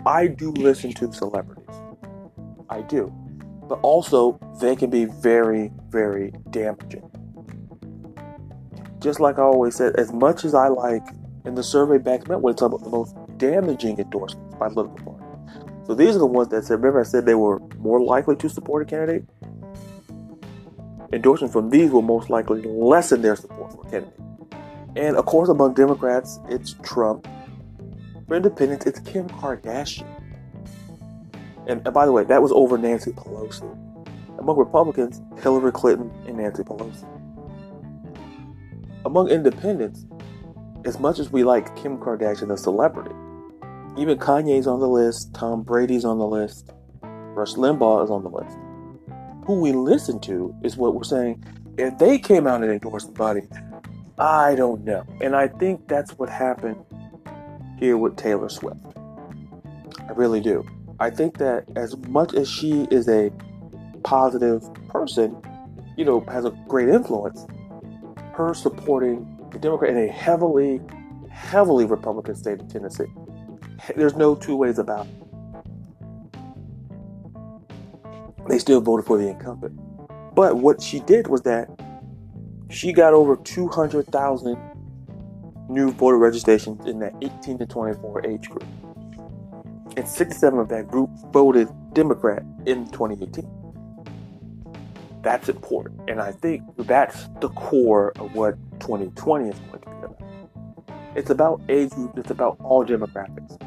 I 0.07 0.27
do 0.27 0.51
listen 0.53 0.93
to 0.95 1.13
celebrities. 1.13 1.65
I 2.69 2.83
do. 2.83 3.13
But 3.69 3.81
also, 3.81 4.39
they 4.61 4.77
can 4.77 4.91
be 4.91 5.07
very, 5.07 5.73
very 5.89 6.33
damaging 6.51 7.11
just 9.05 9.21
like 9.21 9.39
I 9.39 9.43
always 9.43 9.77
said, 9.77 9.97
as 9.97 10.13
much 10.15 10.47
as 10.47 10.55
I 10.55 10.69
like, 10.69 11.07
and 11.45 11.57
the 11.59 11.63
survey 11.63 11.99
backs 11.99 12.27
me 12.27 12.37
up 12.37 12.41
when 12.41 12.55
it's 12.55 12.63
about 12.63 12.83
the 12.83 12.89
most 12.89 13.15
damaging 13.37 13.99
endorsements 13.99 14.55
by 14.57 14.71
political 14.71 14.97
parties. 15.05 15.87
So 15.87 15.95
these 15.95 16.17
are 16.17 16.21
the 16.21 16.27
ones 16.27 16.49
that 16.49 16.65
said, 16.65 16.77
remember 16.77 17.01
I 17.01 17.03
said 17.03 17.27
they 17.27 17.35
were 17.35 17.61
more 17.79 18.03
likely 18.03 18.35
to 18.37 18.49
support 18.49 18.83
a 18.83 18.87
candidate? 18.87 19.29
Endorsements 21.13 21.53
from 21.53 21.69
these 21.69 21.91
will 21.91 22.01
most 22.01 22.31
likely 22.31 22.63
lessen 22.63 23.21
their 23.21 23.37
support 23.37 23.73
for 23.73 23.87
a 23.87 23.91
candidate. 23.91 24.19
And 24.97 25.17
of 25.17 25.27
course, 25.27 25.51
among 25.51 25.75
Democrats, 25.75 26.41
it's 26.49 26.75
Trump. 26.83 27.29
For 28.29 28.37
independents, 28.37 28.87
it's 28.87 29.01
Kim 29.01 29.29
Kardashian. 29.29 30.07
And, 31.67 31.81
and 31.85 31.95
by 31.95 32.07
the 32.07 32.13
way, 32.13 32.25
that 32.25 32.43
was 32.43 32.53
over 32.53 32.79
Nancy 32.79 33.13
Pelosi. 33.13 33.71
Among 34.39 34.57
Republicans, 34.59 35.21
Hillary 35.43 35.73
Clinton 35.73 36.11
and 36.27 36.37
Nancy 36.37 36.63
Pelosi 36.63 37.05
among 39.05 39.29
independents, 39.29 40.07
as 40.85 40.99
much 40.99 41.19
as 41.19 41.31
we 41.31 41.45
like 41.45 41.75
Kim 41.77 41.99
Kardashian, 41.99 42.53
a 42.53 42.57
celebrity, 42.57 43.15
even 43.97 44.19
Kanye's 44.19 44.67
on 44.67 44.81
the 44.81 44.89
list, 44.89 45.35
Tom 45.35 45.63
Brady's 45.63 46.05
on 46.05 46.19
the 46.19 46.27
list, 46.27 46.71
Rush 47.03 47.55
Limbaugh 47.55 48.05
is 48.05 48.11
on 48.11 48.23
the 48.23 48.31
list. 48.31 48.57
Who 49.47 49.61
we 49.61 49.73
listen 49.73 50.21
to 50.21 50.55
is 50.63 50.77
what 50.77 50.95
we're 50.95 51.05
saying. 51.05 51.45
If 51.77 51.99
they 51.99 52.19
came 52.19 52.47
out 52.47 52.63
and 52.63 52.73
endorsed 52.73 53.07
somebody, 53.07 53.43
I 54.19 54.55
don't 54.55 54.85
know. 54.85 55.05
And 55.21 55.37
I 55.37 55.49
think 55.49 55.87
that's 55.87 56.13
what 56.19 56.29
happened 56.29 56.77
here 57.79 57.97
with 57.97 58.17
Taylor 58.17 58.49
Swift. 58.49 58.81
I 60.01 60.13
really 60.13 60.41
do. 60.41 60.67
I 61.01 61.11
think 61.11 61.39
that 61.39 61.65
as 61.77 61.97
much 62.09 62.35
as 62.35 62.49
she 62.49 62.87
is 62.91 63.09
a 63.09 63.31
positive 64.05 64.63
person, 64.89 65.37
you 65.97 66.05
know, 66.05 66.21
has 66.29 66.45
a 66.45 66.51
great 66.69 66.89
influence, 66.89 67.47
her 68.35 68.55
supporting 68.55 69.27
the 69.51 69.59
Democrat 69.59 69.91
in 69.91 70.09
a 70.09 70.09
heavily, 70.09 70.81
heavily 71.31 71.85
Republican 71.85 72.35
state 72.35 72.61
of 72.61 72.69
Tennessee. 72.69 73.07
There's 73.97 74.15
no 74.15 74.35
two 74.35 74.57
ways 74.57 74.79
about 74.79 75.07
it. 75.07 75.15
They 78.49 78.59
still 78.59 78.81
voted 78.81 79.07
for 79.07 79.19
the 79.19 79.29
incumbent. 79.29 79.79
But 80.35 80.59
what 80.59 80.83
she 80.83 81.01
did 81.01 81.29
was 81.29 81.43
that 81.43 81.69
she 82.69 82.93
got 82.93 83.15
over 83.15 83.37
200,000 83.37 84.59
new 85.69 85.91
voter 85.93 86.19
registrations 86.19 86.87
in 86.87 86.99
that 87.01 87.15
18 87.23 87.59
to 87.59 87.67
24 87.67 88.27
age 88.27 88.49
group. 88.49 88.65
And 89.97 90.07
67 90.07 90.59
of 90.59 90.69
that 90.69 90.89
group 90.89 91.11
voted 91.33 91.69
Democrat 91.93 92.43
in 92.67 92.87
2018 92.91 93.65
that's 95.25 95.49
important. 95.49 96.09
And 96.09 96.21
I 96.21 96.31
think 96.31 96.63
that's 96.79 97.29
the 97.41 97.49
core 97.49 98.13
of 98.17 98.35
what 98.35 98.57
2020 98.79 99.49
is 99.49 99.59
going 99.59 99.73
to 99.73 99.79
be 99.79 99.97
about. 99.97 100.23
It's 101.17 101.31
about 101.31 101.61
age 101.69 101.91
group, 101.91 102.17
it's 102.19 102.31
about 102.31 102.59
all 102.61 102.85
demographics. 102.85 103.59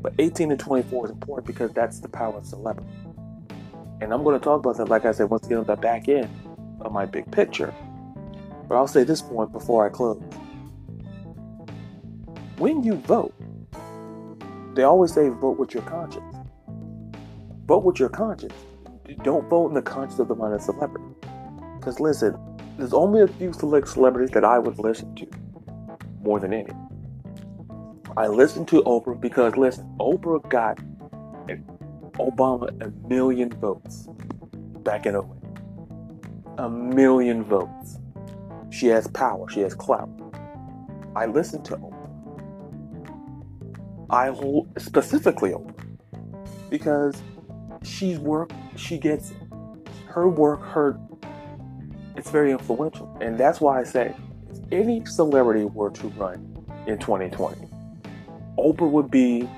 But 0.00 0.14
18 0.18 0.50
to 0.50 0.56
24 0.56 1.06
is 1.06 1.10
important 1.12 1.46
because 1.46 1.72
that's 1.72 2.00
the 2.00 2.08
power 2.08 2.36
of 2.36 2.46
celebrity. 2.46 2.90
And 4.00 4.12
I'm 4.12 4.24
going 4.24 4.38
to 4.38 4.44
talk 4.44 4.60
about 4.60 4.76
that, 4.78 4.88
like 4.88 5.04
I 5.04 5.12
said, 5.12 5.30
once 5.30 5.46
again, 5.46 5.58
on 5.58 5.64
the 5.64 5.76
back 5.76 6.08
end 6.08 6.28
of 6.80 6.92
my 6.92 7.06
big 7.06 7.30
picture. 7.30 7.72
But 8.68 8.76
I'll 8.76 8.88
say 8.88 9.04
this 9.04 9.22
point 9.22 9.52
before 9.52 9.86
I 9.86 9.90
close. 9.90 10.20
When 12.58 12.82
you 12.82 12.96
vote, 12.96 13.34
they 14.74 14.82
always 14.82 15.12
say 15.12 15.28
vote 15.28 15.58
with 15.58 15.74
your 15.74 15.82
conscience. 15.84 16.36
Vote 17.66 17.84
with 17.84 17.98
your 17.98 18.08
conscience 18.08 18.54
don't 19.22 19.48
vote 19.48 19.68
in 19.68 19.74
the 19.74 19.82
conscience 19.82 20.18
of 20.18 20.28
the 20.28 20.34
mind 20.34 20.54
of 20.54 20.62
celebrity. 20.62 21.04
Because 21.78 22.00
listen, 22.00 22.36
there's 22.78 22.94
only 22.94 23.22
a 23.22 23.28
few 23.28 23.52
select 23.52 23.88
celebrities 23.88 24.30
that 24.30 24.44
I 24.44 24.58
would 24.58 24.78
listen 24.78 25.14
to 25.16 25.26
more 26.22 26.40
than 26.40 26.52
any. 26.52 26.72
I 28.16 28.28
listen 28.28 28.64
to 28.66 28.82
Oprah 28.82 29.20
because 29.20 29.56
listen, 29.56 29.84
Oprah 30.00 30.48
got 30.48 30.78
Obama 32.18 32.68
a 32.82 33.08
million 33.08 33.50
votes 33.50 34.08
back 34.82 35.06
in 35.06 35.16
08. 35.16 35.24
A 36.58 36.70
million 36.70 37.42
votes. 37.44 37.98
She 38.70 38.86
has 38.86 39.06
power, 39.08 39.48
she 39.50 39.60
has 39.60 39.74
clout. 39.74 40.08
I 41.16 41.26
listen 41.26 41.62
to 41.64 41.76
Oprah. 41.76 41.93
I 44.10 44.28
hold 44.28 44.68
specifically 44.78 45.52
Oprah 45.52 45.74
because 46.70 47.22
she's 47.82 48.18
work 48.18 48.50
she 48.76 48.98
gets 48.98 49.32
her 50.06 50.28
work 50.28 50.62
her 50.62 50.98
it's 52.16 52.30
very 52.30 52.50
influential 52.50 53.16
and 53.20 53.38
that's 53.38 53.60
why 53.60 53.78
i 53.80 53.84
say 53.84 54.14
if 54.50 54.58
any 54.72 55.04
celebrity 55.04 55.64
were 55.64 55.90
to 55.90 56.08
run 56.10 56.36
in 56.86 56.98
2020 56.98 57.68
oprah 58.58 58.90
would 58.90 59.10
be 59.10 59.48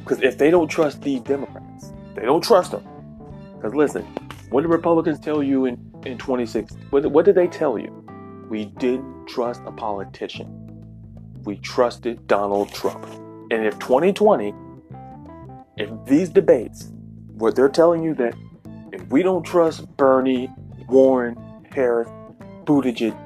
because 0.00 0.22
if 0.22 0.38
they 0.38 0.50
don't 0.50 0.68
trust 0.68 1.02
these 1.02 1.20
democrats 1.20 1.92
they 2.14 2.22
don't 2.22 2.42
trust 2.42 2.70
them 2.72 2.86
because 3.56 3.74
listen 3.74 4.06
What 4.50 4.62
did 4.62 4.68
Republicans 4.70 5.18
tell 5.18 5.42
you 5.42 5.66
in, 5.66 5.74
in 6.04 6.18
2016? 6.18 6.78
What, 6.90 7.04
what 7.06 7.24
did 7.24 7.34
they 7.34 7.48
tell 7.48 7.78
you? 7.78 8.06
We 8.48 8.66
didn't 8.66 9.26
trust 9.26 9.60
a 9.66 9.72
politician. 9.72 10.65
We 11.46 11.56
trusted 11.58 12.26
Donald 12.26 12.72
Trump. 12.74 13.06
And 13.52 13.64
if 13.64 13.78
2020, 13.78 14.52
if 15.76 15.90
these 16.04 16.28
debates, 16.28 16.90
what 17.34 17.54
they're 17.54 17.68
telling 17.68 18.02
you 18.02 18.14
that 18.14 18.34
if 18.92 19.06
we 19.08 19.22
don't 19.22 19.44
trust 19.44 19.86
Bernie, 19.96 20.50
Warren, 20.88 21.36
Harris, 21.70 22.08
Buttigieg, 22.64 23.16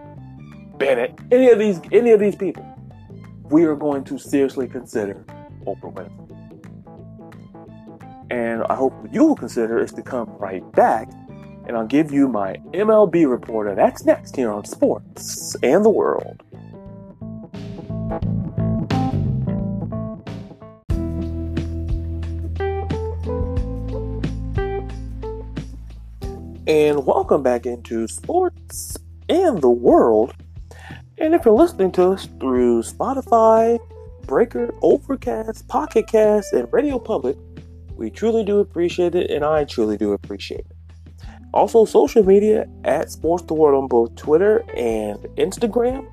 Bennet, 0.79 1.19
any 1.33 1.49
of 1.49 1.59
these 1.59 1.81
any 1.93 2.11
of 2.11 2.21
these 2.21 2.37
people, 2.37 2.67
we 3.45 3.65
are 3.65 3.75
going 3.75 4.05
to 4.05 4.19
seriously 4.19 4.69
consider 4.69 5.25
Oprah 5.67 5.93
Winfrey. 5.95 6.27
And 8.31 8.65
I 8.65 8.75
hope 8.75 8.93
what 8.95 9.15
you 9.15 9.25
will 9.25 9.37
consider 9.37 9.79
is 9.79 9.93
to 9.93 10.03
come 10.03 10.29
right 10.39 10.71
back 10.73 11.09
and 11.67 11.77
I'll 11.77 11.87
give 11.87 12.13
you 12.13 12.29
my 12.29 12.57
MLB 12.73 13.31
reporter. 13.31 13.75
That's 13.75 14.05
next 14.05 14.37
here 14.37 14.51
on 14.51 14.65
Sports 14.65 15.57
and 15.63 15.85
the 15.85 15.91
World. 15.91 16.43
And 26.67 27.05
welcome 27.05 27.43
back 27.43 27.67
into 27.67 28.07
Sports 28.07 28.97
and 29.29 29.61
the 29.61 29.69
World. 29.69 30.35
And 31.19 31.35
if 31.35 31.45
you're 31.45 31.53
listening 31.53 31.91
to 31.93 32.13
us 32.13 32.29
through 32.39 32.83
Spotify, 32.83 33.81
Breaker, 34.23 34.73
Overcast, 34.81 35.67
Pocket 35.67 36.07
Cast, 36.07 36.53
and 36.53 36.73
Radio 36.73 37.01
Public, 37.01 37.37
we 37.97 38.09
truly 38.09 38.45
do 38.45 38.61
appreciate 38.61 39.17
it, 39.17 39.31
and 39.31 39.45
I 39.45 39.65
truly 39.65 39.97
do 39.97 40.13
appreciate 40.13 40.61
it. 40.61 40.77
Also, 41.53 41.85
social 41.85 42.25
media 42.25 42.69
at 42.85 43.11
Sports 43.11 43.45
the 43.45 43.55
World 43.55 43.83
on 43.83 43.89
both 43.89 44.15
Twitter 44.15 44.65
and 44.77 45.19
Instagram. 45.37 46.07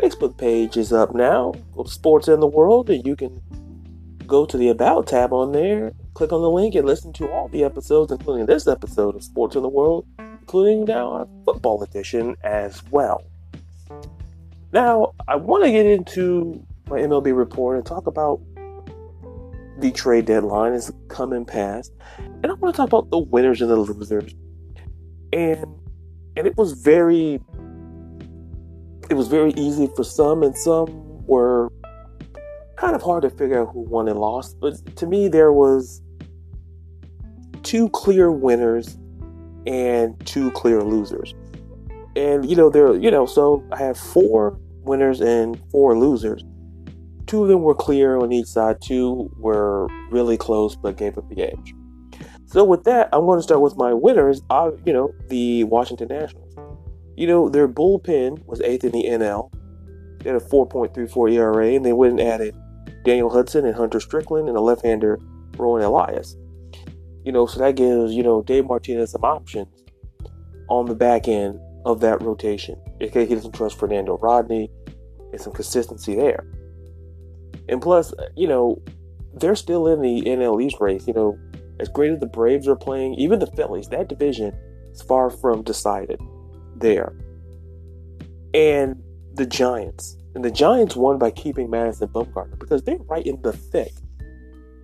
Facebook 0.00 0.38
page 0.38 0.78
is 0.78 0.92
up 0.92 1.14
now, 1.14 1.52
Sports 1.84 2.28
in 2.28 2.40
the 2.40 2.46
World, 2.46 2.88
and 2.88 3.06
you 3.06 3.14
can 3.14 3.40
go 4.26 4.46
to 4.46 4.56
the 4.56 4.70
About 4.70 5.06
tab 5.06 5.32
on 5.32 5.52
there, 5.52 5.92
click 6.14 6.32
on 6.32 6.40
the 6.40 6.48
link, 6.48 6.74
and 6.74 6.86
listen 6.86 7.12
to 7.14 7.30
all 7.30 7.48
the 7.48 7.64
episodes, 7.64 8.10
including 8.10 8.46
this 8.46 8.66
episode 8.66 9.14
of 9.14 9.22
Sports 9.22 9.56
in 9.56 9.62
the 9.62 9.68
World, 9.68 10.06
including 10.18 10.86
now 10.86 11.10
our 11.12 11.28
football 11.44 11.82
edition 11.82 12.34
as 12.42 12.82
well. 12.90 13.22
Now, 14.72 15.12
I 15.28 15.36
want 15.36 15.64
to 15.64 15.70
get 15.70 15.84
into 15.84 16.64
my 16.88 17.00
MLB 17.00 17.36
report 17.36 17.76
and 17.76 17.84
talk 17.84 18.06
about 18.06 18.40
the 19.80 19.90
trade 19.90 20.24
deadline 20.24 20.72
is 20.72 20.90
coming 21.08 21.44
past, 21.44 21.92
and 22.18 22.46
I 22.46 22.54
want 22.54 22.74
to 22.74 22.76
talk 22.78 22.88
about 22.88 23.10
the 23.10 23.18
winners 23.18 23.60
and 23.60 23.70
the 23.70 23.76
losers. 23.76 24.34
And 25.32 25.66
and 26.36 26.46
it 26.46 26.56
was 26.56 26.72
very 26.72 27.40
it 29.10 29.14
was 29.14 29.28
very 29.28 29.52
easy 29.52 29.88
for 29.96 30.04
some, 30.04 30.42
and 30.42 30.56
some 30.56 31.26
were 31.26 31.70
kind 32.76 32.94
of 32.94 33.02
hard 33.02 33.22
to 33.22 33.30
figure 33.30 33.60
out 33.60 33.72
who 33.72 33.80
won 33.80 34.08
and 34.08 34.18
lost. 34.18 34.58
But 34.60 34.96
to 34.96 35.06
me, 35.06 35.28
there 35.28 35.52
was 35.52 36.00
two 37.62 37.88
clear 37.90 38.30
winners 38.30 38.96
and 39.66 40.14
two 40.26 40.50
clear 40.52 40.82
losers. 40.82 41.34
And 42.16 42.48
you 42.48 42.56
know, 42.56 42.70
there 42.70 42.94
you 42.96 43.10
know, 43.10 43.26
so 43.26 43.62
I 43.72 43.78
have 43.78 43.98
four 43.98 44.58
winners 44.82 45.20
and 45.20 45.60
four 45.70 45.98
losers 45.98 46.42
two 47.30 47.44
of 47.44 47.48
them 47.48 47.62
were 47.62 47.76
clear 47.76 48.18
on 48.18 48.32
each 48.32 48.46
side, 48.46 48.80
two 48.80 49.30
were 49.38 49.86
really 50.10 50.36
close 50.36 50.74
but 50.74 50.96
gave 50.96 51.16
up 51.16 51.28
the 51.28 51.40
edge. 51.40 51.74
So 52.46 52.64
with 52.64 52.82
that, 52.84 53.08
I'm 53.12 53.24
going 53.24 53.38
to 53.38 53.42
start 53.42 53.60
with 53.60 53.76
my 53.76 53.94
winners. 53.94 54.42
Uh, 54.50 54.72
you 54.84 54.92
know, 54.92 55.14
the 55.28 55.62
Washington 55.64 56.08
Nationals. 56.08 56.39
You 57.20 57.26
know, 57.26 57.50
their 57.50 57.68
bullpen 57.68 58.46
was 58.46 58.62
eighth 58.62 58.82
in 58.82 58.92
the 58.92 59.04
NL. 59.04 59.52
They 60.20 60.30
had 60.30 60.40
a 60.40 60.44
4.34 60.44 61.34
ERA, 61.34 61.66
and 61.74 61.84
they 61.84 61.92
went 61.92 62.18
and 62.18 62.26
added 62.26 62.56
Daniel 63.04 63.28
Hudson 63.28 63.66
and 63.66 63.76
Hunter 63.76 64.00
Strickland 64.00 64.48
and 64.48 64.56
a 64.56 64.60
left-hander 64.62 65.18
Roenis 65.50 65.84
Elías. 65.84 66.36
You 67.22 67.32
know, 67.32 67.44
so 67.44 67.58
that 67.58 67.76
gives 67.76 68.14
you 68.14 68.22
know 68.22 68.40
Dave 68.40 68.64
Martinez 68.64 69.10
some 69.10 69.22
options 69.22 69.68
on 70.70 70.86
the 70.86 70.94
back 70.94 71.28
end 71.28 71.60
of 71.84 72.00
that 72.00 72.22
rotation. 72.22 72.80
Okay, 73.02 73.26
he 73.26 73.34
doesn't 73.34 73.54
trust 73.54 73.78
Fernando 73.78 74.16
Rodney 74.16 74.70
and 75.30 75.38
some 75.38 75.52
consistency 75.52 76.14
there. 76.14 76.46
And 77.68 77.82
plus, 77.82 78.14
you 78.34 78.48
know, 78.48 78.80
they're 79.34 79.56
still 79.56 79.88
in 79.88 80.00
the 80.00 80.22
NL 80.22 80.62
East 80.64 80.78
race. 80.80 81.06
You 81.06 81.12
know, 81.12 81.38
as 81.80 81.90
great 81.90 82.12
as 82.12 82.20
the 82.20 82.26
Braves 82.26 82.66
are 82.66 82.76
playing, 82.76 83.16
even 83.16 83.40
the 83.40 83.46
Phillies, 83.48 83.88
that 83.88 84.08
division 84.08 84.58
is 84.90 85.02
far 85.02 85.28
from 85.28 85.62
decided 85.62 86.18
there. 86.80 87.12
And 88.54 89.00
the 89.34 89.46
Giants. 89.46 90.16
And 90.34 90.44
the 90.44 90.50
Giants 90.50 90.96
won 90.96 91.18
by 91.18 91.30
keeping 91.30 91.70
Madison 91.70 92.08
Bumgarner 92.08 92.58
because 92.58 92.82
they're 92.82 92.98
right 93.08 93.26
in 93.26 93.40
the 93.42 93.52
thick. 93.52 93.92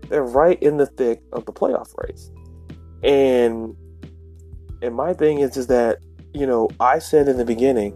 They're 0.09 0.25
right 0.25 0.61
in 0.63 0.77
the 0.77 0.87
thick 0.87 1.23
of 1.33 1.47
the 1.47 1.53
playoff 1.53 1.93
race. 1.99 2.31
And 3.03 3.77
and 4.83 4.95
my 4.95 5.15
thing 5.15 5.41
is 5.41 5.57
is 5.57 5.67
that, 5.69 5.99
you 6.33 6.47
know, 6.47 6.69
I 6.81 6.99
said 6.99 7.29
in 7.29 7.37
the 7.37 7.45
beginning, 7.45 7.93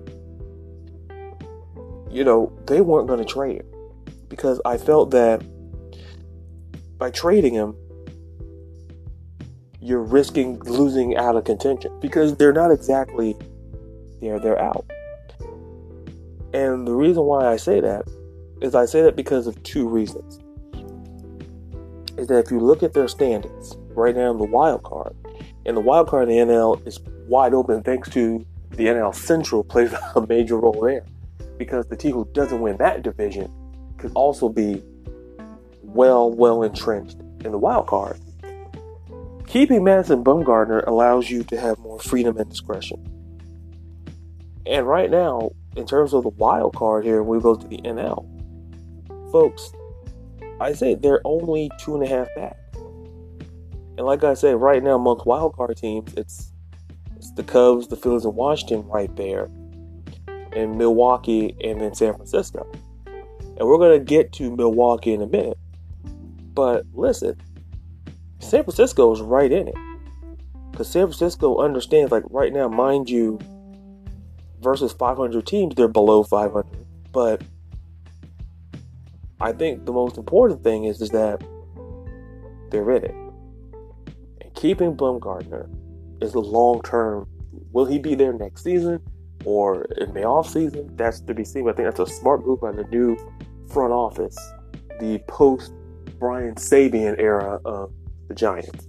you 2.11 2.25
know, 2.25 2.53
they 2.67 2.81
weren't 2.81 3.07
going 3.07 3.21
to 3.21 3.25
trade 3.25 3.63
because 4.29 4.61
I 4.65 4.77
felt 4.77 5.11
that 5.13 5.43
by 6.99 7.11
trading 7.11 7.55
him, 7.55 7.77
you're 9.81 10.03
risking 10.03 10.59
losing 10.61 11.17
out 11.17 11.37
of 11.37 11.45
contention 11.45 11.99
because 12.01 12.37
they're 12.37 12.53
not 12.53 12.71
exactly 12.71 13.37
there, 14.21 14.39
they're 14.39 14.61
out. 14.61 14.85
And 16.53 16.87
the 16.87 16.95
reason 16.95 17.25
why 17.25 17.47
I 17.47 17.57
say 17.57 17.81
that 17.81 18.05
is 18.61 18.75
I 18.75 18.85
say 18.85 19.03
that 19.03 19.17
because 19.17 19.47
of 19.47 19.63
two 19.63 19.89
reasons. 19.89 20.39
Is 22.17 22.27
that 22.27 22.45
if 22.45 22.51
you 22.51 22.59
look 22.61 22.83
at 22.83 22.93
their 22.93 23.09
standings 23.09 23.77
right 23.95 24.15
now 24.15 24.31
in 24.31 24.39
the 24.39 24.45
wild 24.45 24.83
card, 24.83 25.17
and 25.65 25.77
the 25.77 25.81
wild 25.81 26.09
card 26.09 26.29
in 26.29 26.49
the 26.49 26.53
NL 26.53 26.87
is 26.87 27.01
wide 27.29 27.55
open 27.55 27.83
thanks 27.83 28.09
to 28.11 28.45
the 28.71 28.87
NL 28.87 29.15
Central 29.15 29.65
plays 29.73 29.93
a 29.93 30.27
major 30.27 30.59
role 30.59 30.81
there. 30.83 31.05
Because 31.57 31.87
the 31.87 31.97
team 31.97 32.13
who 32.13 32.29
doesn't 32.33 32.61
win 32.61 32.77
that 32.79 33.03
division 33.03 33.53
could 33.99 34.13
also 34.15 34.49
be 34.49 34.83
well, 35.83 36.31
well 36.31 36.63
entrenched 36.63 37.19
in 37.45 37.53
the 37.53 37.59
wild 37.59 37.87
card. 37.87 38.19
Keeping 39.47 39.85
Madison 39.85 40.23
Bumgarner 40.23 40.87
allows 40.87 41.29
you 41.29 41.43
to 41.45 41.59
have 41.59 41.79
more 41.81 41.99
freedom 41.99 42.37
and 42.39 42.49
discretion. 42.49 43.05
And 44.67 44.87
right 44.87 45.11
now, 45.11 45.51
in 45.77 45.87
terms 45.87 46.13
of 46.13 46.23
the 46.23 46.31
wild 46.31 46.75
card 46.75 47.05
here, 47.05 47.23
we 47.23 47.41
go 47.41 47.55
to 47.55 47.67
the 47.67 47.79
NL. 47.79 48.27
Folks, 49.33 49.73
I 50.61 50.73
say 50.73 50.95
they're 50.95 51.23
only 51.25 51.71
two 51.79 51.95
and 51.95 52.05
a 52.05 52.09
half 52.09 52.29
back. 52.35 52.57
And 52.75 54.07
like 54.07 54.25
I 54.25 54.35
said, 54.35 54.61
right 54.61 54.83
now 54.83 54.97
amongst 54.97 55.27
wild 55.27 55.57
card 55.57 55.77
teams, 55.77 56.13
it's 56.15 56.53
it's 57.17 57.33
the 57.33 57.43
Cubs, 57.43 57.89
the 57.89 57.97
Phillies, 57.97 58.25
and 58.25 58.35
Washington 58.35 58.87
right 58.89 59.15
there, 59.15 59.51
and 60.53 60.79
Milwaukee, 60.79 61.55
and 61.63 61.81
then 61.81 61.95
San 61.95 62.15
Francisco. 62.15 62.67
And 63.07 63.69
we're 63.69 63.93
to 63.93 64.03
get 64.03 64.33
to 64.35 64.51
Milwaukee 64.57 65.13
in 65.13 65.21
a 65.21 65.27
minute. 65.27 65.59
But 66.55 66.87
listen, 66.95 67.39
San 68.39 68.65
Francisco 68.65 69.13
is 69.13 69.21
right 69.21 69.53
in 69.53 69.69
it. 69.69 69.75
Because 70.71 70.89
San 70.89 71.07
Francisco 71.07 71.59
understands, 71.59 72.11
like 72.11 72.25
right 72.31 72.55
now, 72.55 72.69
mind 72.69 73.11
you, 73.11 73.39
versus 74.61 74.93
500 74.93 75.47
teams, 75.47 75.75
they're 75.75 75.89
below 75.89 76.23
500. 76.23 76.67
But 77.13 77.43
I 79.41 79.53
think 79.53 79.87
the 79.87 79.93
most 79.93 80.19
important 80.19 80.63
thing 80.63 80.85
is, 80.85 81.01
is 81.01 81.11
that 81.11 81.43
they're 82.71 82.91
in 82.93 83.05
it. 83.05 83.15
And 84.41 84.55
keeping 84.55 84.97
Bumgarner 84.97 85.69
is 86.21 86.35
a 86.35 86.41
long 86.41 86.83
term. 86.83 87.27
Will 87.73 87.87
he 87.87 87.99
be 87.99 88.15
there 88.15 88.33
next 88.33 88.63
season 88.63 89.01
or 89.45 89.85
in 89.99 90.13
the 90.13 90.25
off 90.25 90.49
season? 90.51 90.95
That's 90.97 91.21
to 91.23 91.35
be 91.35 91.45
seen. 91.45 91.69
I 91.69 91.73
think 91.73 91.89
that's 91.89 92.11
a 92.11 92.15
smart 92.15 92.47
move 92.47 92.61
by 92.61 92.73
the 92.73 92.85
new 92.85 93.17
front 93.69 93.93
office, 93.93 94.37
the 95.01 95.19
post 95.27 95.73
Brian 96.19 96.55
Sabean 96.57 97.19
era 97.19 97.61
of 97.65 97.93
the 98.29 98.35
Giants. 98.35 98.87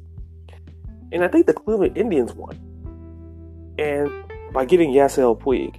And 1.11 1.23
I 1.23 1.27
think 1.27 1.45
the 1.45 1.53
Cleveland 1.53 1.97
Indians 1.97 2.33
won. 2.33 2.57
And 3.77 4.11
by 4.53 4.65
getting 4.65 4.91
Yasiel 4.91 5.39
Puig 5.39 5.75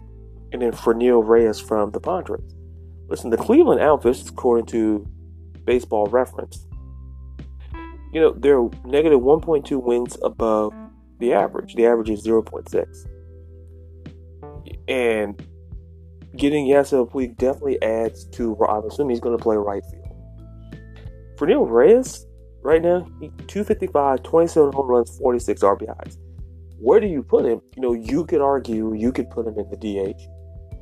and 0.52 0.62
then 0.62 0.72
Franmil 0.72 1.26
Reyes 1.26 1.61
from 1.61 1.90
the 1.90 2.00
Padres. 2.00 2.54
Listen, 3.08 3.30
the 3.30 3.37
Cleveland 3.37 3.80
outfits, 3.80 4.28
according 4.28 4.66
to 4.66 5.06
baseball 5.64 6.06
reference, 6.06 6.66
you 8.12 8.20
know, 8.20 8.32
they're 8.32 8.62
negative 8.85 9.20
1.2 9.20 9.82
wins 9.82 10.16
above 10.22 10.72
the 11.18 11.32
average. 11.32 11.74
The 11.74 11.87
average 11.87 12.11
is 12.11 12.26
0.6. 12.26 13.08
And 14.88 15.40
getting 16.37 16.66
Yasiel 16.66 17.11
Puig 17.11 17.37
definitely 17.37 17.80
adds 17.82 18.26
to. 18.30 18.52
Where 18.52 18.70
I'm 18.70 18.85
assuming 18.87 19.11
he's 19.11 19.20
going 19.20 19.37
to 19.37 19.42
play 19.42 19.56
right 19.56 19.82
field. 19.90 20.02
Franmil 21.37 21.70
Reyes, 21.70 22.26
right 22.62 22.82
now, 22.82 23.06
255, 23.46 24.22
27 24.22 24.72
home 24.72 24.87
runs, 24.87 25.18
46 25.18 25.62
RBIs. 25.62 26.18
Where 26.82 26.98
do 26.98 27.06
you 27.06 27.22
put 27.22 27.44
him? 27.44 27.60
You 27.76 27.82
know, 27.82 27.92
you 27.92 28.24
could 28.24 28.40
argue 28.40 28.92
you 28.94 29.12
could 29.12 29.30
put 29.30 29.46
him 29.46 29.56
in 29.56 29.70
the 29.70 29.76
DH. 29.76 30.20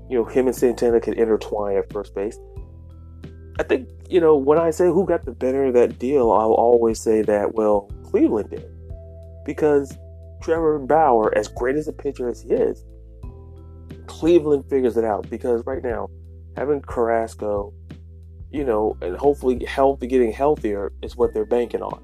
You 0.09 0.19
know, 0.19 0.25
him 0.25 0.47
and 0.47 0.57
Santana 0.57 0.99
could 0.99 1.19
intertwine 1.19 1.77
at 1.77 1.93
first 1.93 2.15
base. 2.15 2.39
I 3.59 3.65
think, 3.65 3.87
you 4.09 4.19
know, 4.19 4.35
when 4.35 4.59
I 4.59 4.71
say 4.71 4.87
who 4.87 5.05
got 5.05 5.27
the 5.27 5.33
better 5.33 5.65
of 5.65 5.75
that 5.75 5.99
deal, 5.99 6.33
I'll 6.33 6.53
always 6.53 6.99
say 6.99 7.21
that, 7.23 7.55
well, 7.55 7.91
Cleveland 8.05 8.49
did. 8.49 8.65
Because 9.45 9.97
Trevor 10.41 10.79
Bauer, 10.79 11.37
as 11.37 11.49
great 11.49 11.77
as 11.77 11.87
a 11.87 11.93
pitcher 11.93 12.31
as 12.31 12.41
he 12.41 12.49
is, 12.49 12.83
Cleveland 14.07 14.65
figures 14.71 14.97
it 14.97 15.05
out. 15.05 15.29
Because 15.29 15.63
right 15.67 15.83
now, 15.83 16.09
having 16.57 16.81
Carrasco, 16.81 17.75
you 18.51 18.65
know, 18.65 18.97
and 19.03 19.19
hopefully 19.19 19.63
healthy, 19.67 20.07
getting 20.07 20.33
healthier 20.33 20.93
is 21.03 21.15
what 21.15 21.35
they're 21.35 21.45
banking 21.45 21.83
on. 21.83 22.03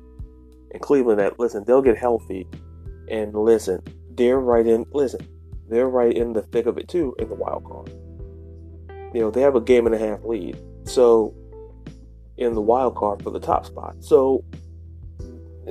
And 0.72 0.82
Cleveland, 0.82 1.18
that 1.18 1.40
listen, 1.40 1.64
they'll 1.66 1.80
get 1.80 1.96
healthy, 1.96 2.46
and 3.08 3.34
listen, 3.34 3.82
they're 4.10 4.40
right 4.40 4.66
in. 4.66 4.86
Listen, 4.92 5.26
they're 5.68 5.88
right 5.88 6.14
in 6.14 6.32
the 6.32 6.42
thick 6.42 6.66
of 6.66 6.78
it 6.78 6.88
too 6.88 7.14
in 7.18 7.28
the 7.28 7.34
wild 7.34 7.64
card. 7.64 7.90
You 9.14 9.20
know, 9.22 9.30
they 9.30 9.40
have 9.40 9.56
a 9.56 9.60
game 9.60 9.86
and 9.86 9.94
a 9.94 9.98
half 9.98 10.24
lead, 10.24 10.58
so 10.84 11.34
in 12.36 12.54
the 12.54 12.60
wild 12.60 12.96
card 12.96 13.22
for 13.22 13.30
the 13.30 13.40
top 13.40 13.66
spot. 13.66 13.96
So 14.00 14.44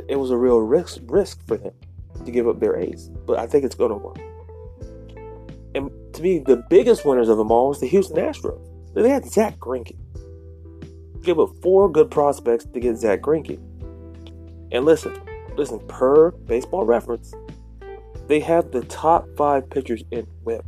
it 0.09 0.17
was 0.17 0.31
a 0.31 0.37
real 0.37 0.59
risk 0.59 1.01
risk 1.05 1.45
for 1.47 1.57
them 1.57 1.73
to 2.23 2.31
give 2.31 2.47
up 2.47 2.59
their 2.59 2.77
ace, 2.77 3.09
but 3.25 3.37
I 3.37 3.47
think 3.47 3.65
it's 3.65 3.75
going 3.75 3.91
to 3.91 3.97
work. 3.97 4.19
And 5.75 5.91
to 6.13 6.21
me, 6.21 6.39
the 6.39 6.63
biggest 6.69 7.05
winners 7.05 7.29
of 7.29 7.37
them 7.37 7.51
all 7.51 7.69
was 7.69 7.81
the 7.81 7.87
Houston 7.87 8.17
Astros. 8.17 8.61
They 8.93 9.09
had 9.09 9.25
Zack 9.25 9.57
Greinke. 9.57 9.97
Give 11.21 11.39
up 11.39 11.49
four 11.61 11.91
good 11.91 12.09
prospects 12.09 12.65
to 12.65 12.79
get 12.79 12.97
Zack 12.97 13.21
Greinke. 13.21 13.59
And 14.71 14.85
listen, 14.85 15.13
listen, 15.57 15.79
per 15.87 16.31
baseball 16.31 16.85
reference, 16.85 17.33
they 18.27 18.39
have 18.39 18.71
the 18.71 18.83
top 18.85 19.27
five 19.37 19.69
pitchers 19.69 20.03
in 20.11 20.25
whip. 20.43 20.65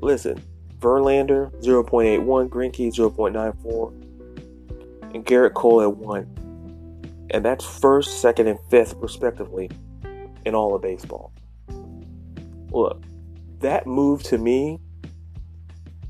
Listen, 0.00 0.42
Verlander 0.78 1.50
0.81, 1.62 2.48
Greinke 2.48 2.92
0.94, 2.92 5.14
and 5.14 5.24
Gerrit 5.24 5.54
Cole 5.54 5.82
at 5.82 5.96
1. 5.96 7.26
And 7.30 7.44
that's 7.44 7.64
first, 7.64 8.20
second, 8.20 8.48
and 8.48 8.58
fifth, 8.70 8.94
respectively, 8.96 9.70
in 10.44 10.54
all 10.54 10.74
of 10.74 10.82
baseball. 10.82 11.32
Look, 12.70 13.02
that 13.60 13.86
move 13.86 14.22
to 14.24 14.38
me, 14.38 14.80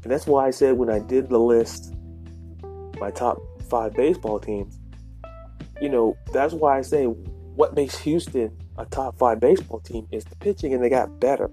and 0.02 0.10
that's 0.10 0.26
why 0.26 0.46
I 0.46 0.50
said 0.50 0.76
when 0.76 0.88
I 0.88 0.98
did 0.98 1.28
the 1.28 1.38
list, 1.38 1.94
my 2.98 3.10
top 3.10 3.38
five 3.68 3.94
baseball 3.94 4.38
teams, 4.38 4.79
you 5.80 5.88
know, 5.88 6.16
that's 6.32 6.54
why 6.54 6.78
I 6.78 6.82
say 6.82 7.04
what 7.04 7.74
makes 7.74 7.98
Houston 7.98 8.56
a 8.78 8.86
top 8.86 9.18
five 9.18 9.40
baseball 9.40 9.80
team 9.80 10.06
is 10.10 10.24
the 10.24 10.36
pitching, 10.36 10.72
and 10.74 10.82
they 10.82 10.88
got 10.88 11.20
better. 11.20 11.50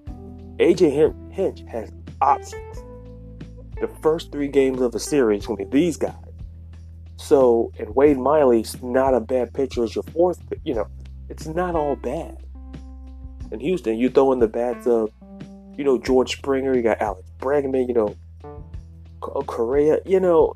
AJ 0.59 1.31
Hinch 1.31 1.63
has 1.67 1.91
options. 2.21 2.83
The 3.79 3.87
first 4.01 4.31
three 4.31 4.47
games 4.47 4.81
of 4.81 4.91
the 4.91 4.99
series 4.99 5.47
will 5.47 5.55
be 5.55 5.65
these 5.65 5.97
guys. 5.97 6.15
So, 7.17 7.71
and 7.79 7.95
Wade 7.95 8.17
Miley's 8.17 8.81
not 8.81 9.13
a 9.13 9.19
bad 9.19 9.53
pitcher 9.53 9.83
as 9.83 9.95
your 9.95 10.03
fourth. 10.03 10.39
You 10.63 10.75
know, 10.75 10.87
it's 11.29 11.47
not 11.47 11.75
all 11.75 11.95
bad. 11.95 12.37
In 13.51 13.59
Houston, 13.59 13.97
you 13.97 14.09
throw 14.09 14.31
in 14.33 14.39
the 14.39 14.47
bats 14.47 14.87
of, 14.87 15.11
you 15.77 15.83
know, 15.83 15.97
George 15.97 16.37
Springer. 16.37 16.75
You 16.75 16.81
got 16.81 17.01
Alex 17.01 17.29
Bregman. 17.39 17.87
You 17.87 17.93
know, 17.93 18.15
Correa. 19.19 19.99
You 20.05 20.19
know, 20.19 20.55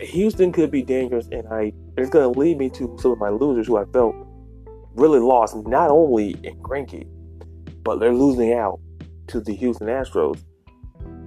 Houston 0.00 0.52
could 0.52 0.70
be 0.70 0.82
dangerous, 0.82 1.28
and 1.32 1.46
I 1.48 1.72
it's 1.96 2.10
going 2.10 2.32
to 2.32 2.38
lead 2.38 2.58
me 2.58 2.70
to 2.70 2.96
some 3.00 3.12
of 3.12 3.18
my 3.18 3.28
losers 3.28 3.66
who 3.66 3.76
I 3.76 3.84
felt 3.86 4.14
really 4.94 5.18
lost, 5.18 5.56
not 5.56 5.90
only 5.90 6.30
in 6.42 6.56
Greinke, 6.60 7.06
but 7.82 8.00
they're 8.00 8.14
losing 8.14 8.52
out 8.52 8.80
to 9.28 9.40
the 9.40 9.54
Houston 9.54 9.88
Astros. 9.88 10.42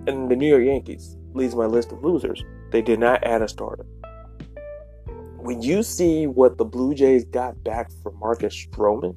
And 0.07 0.29
the 0.29 0.35
New 0.35 0.47
York 0.47 0.65
Yankees 0.65 1.17
leads 1.33 1.55
my 1.55 1.65
list 1.65 1.91
of 1.91 2.03
losers. 2.03 2.43
They 2.71 2.81
did 2.81 2.99
not 2.99 3.23
add 3.23 3.41
a 3.41 3.47
starter. 3.47 3.85
When 5.37 5.61
you 5.61 5.83
see 5.83 6.27
what 6.27 6.57
the 6.57 6.65
Blue 6.65 6.93
Jays 6.93 7.25
got 7.25 7.61
back 7.63 7.89
for 8.01 8.11
Marcus 8.13 8.55
Stroman, 8.55 9.15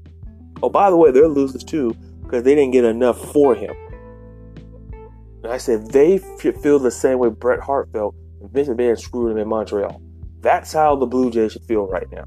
oh, 0.63 0.69
by 0.69 0.91
the 0.91 0.97
way, 0.97 1.11
they're 1.11 1.29
losers 1.29 1.65
too 1.65 1.95
because 2.23 2.43
they 2.43 2.55
didn't 2.55 2.73
get 2.73 2.85
enough 2.85 3.33
for 3.33 3.55
him. 3.55 3.75
And 5.43 5.53
I 5.53 5.59
said 5.59 5.91
they 5.93 6.19
feel 6.19 6.79
the 6.79 6.91
same 6.91 7.19
way 7.19 7.29
Bret 7.29 7.61
Hart 7.61 7.91
felt 7.93 8.15
when 8.39 8.51
Vince 8.51 8.69
McMahon 8.69 8.99
screwed 8.99 9.33
him 9.33 9.39
in 9.39 9.49
Montreal. 9.49 10.03
That's 10.47 10.73
how 10.73 10.95
the 10.95 11.07
Blue 11.07 11.33
Jays 11.33 11.55
should 11.55 11.65
feel 11.65 11.89
right 11.89 12.07
now. 12.13 12.23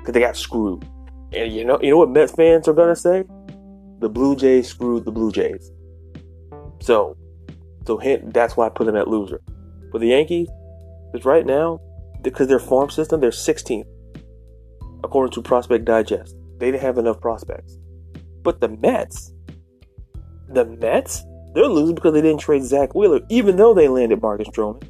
Because 0.00 0.12
they 0.12 0.18
got 0.18 0.36
screwed. 0.36 0.84
And 1.32 1.52
you 1.52 1.64
know, 1.64 1.78
you 1.80 1.90
know 1.90 1.98
what 1.98 2.10
Mets 2.10 2.32
fans 2.32 2.66
are 2.66 2.72
gonna 2.72 2.96
say? 2.96 3.22
The 4.00 4.08
Blue 4.08 4.34
Jays 4.34 4.66
screwed 4.66 5.04
the 5.04 5.12
Blue 5.12 5.30
Jays. 5.30 5.70
So, 6.80 7.16
so 7.86 7.96
hint 7.96 8.34
that's 8.34 8.56
why 8.56 8.66
I 8.66 8.70
put 8.70 8.86
them 8.86 8.96
at 8.96 9.06
loser. 9.06 9.40
For 9.92 10.00
the 10.00 10.08
Yankees, 10.08 10.48
because 11.12 11.24
right 11.24 11.46
now, 11.46 11.78
because 12.22 12.48
their 12.48 12.58
farm 12.58 12.90
system, 12.90 13.20
they're 13.20 13.30
16th, 13.30 13.86
according 15.04 15.32
to 15.34 15.40
Prospect 15.40 15.84
Digest. 15.84 16.34
They 16.58 16.72
didn't 16.72 16.82
have 16.82 16.98
enough 16.98 17.20
prospects. 17.20 17.78
But 18.42 18.60
the 18.60 18.68
Mets, 18.68 19.32
the 20.48 20.64
Mets, 20.64 21.22
they're 21.54 21.68
losing 21.68 21.94
because 21.94 22.14
they 22.14 22.20
didn't 22.20 22.40
trade 22.40 22.64
Zack 22.64 22.96
Wheeler, 22.96 23.20
even 23.28 23.54
though 23.54 23.74
they 23.74 23.86
landed 23.86 24.20
Marcus 24.20 24.48
Stroman. 24.48 24.82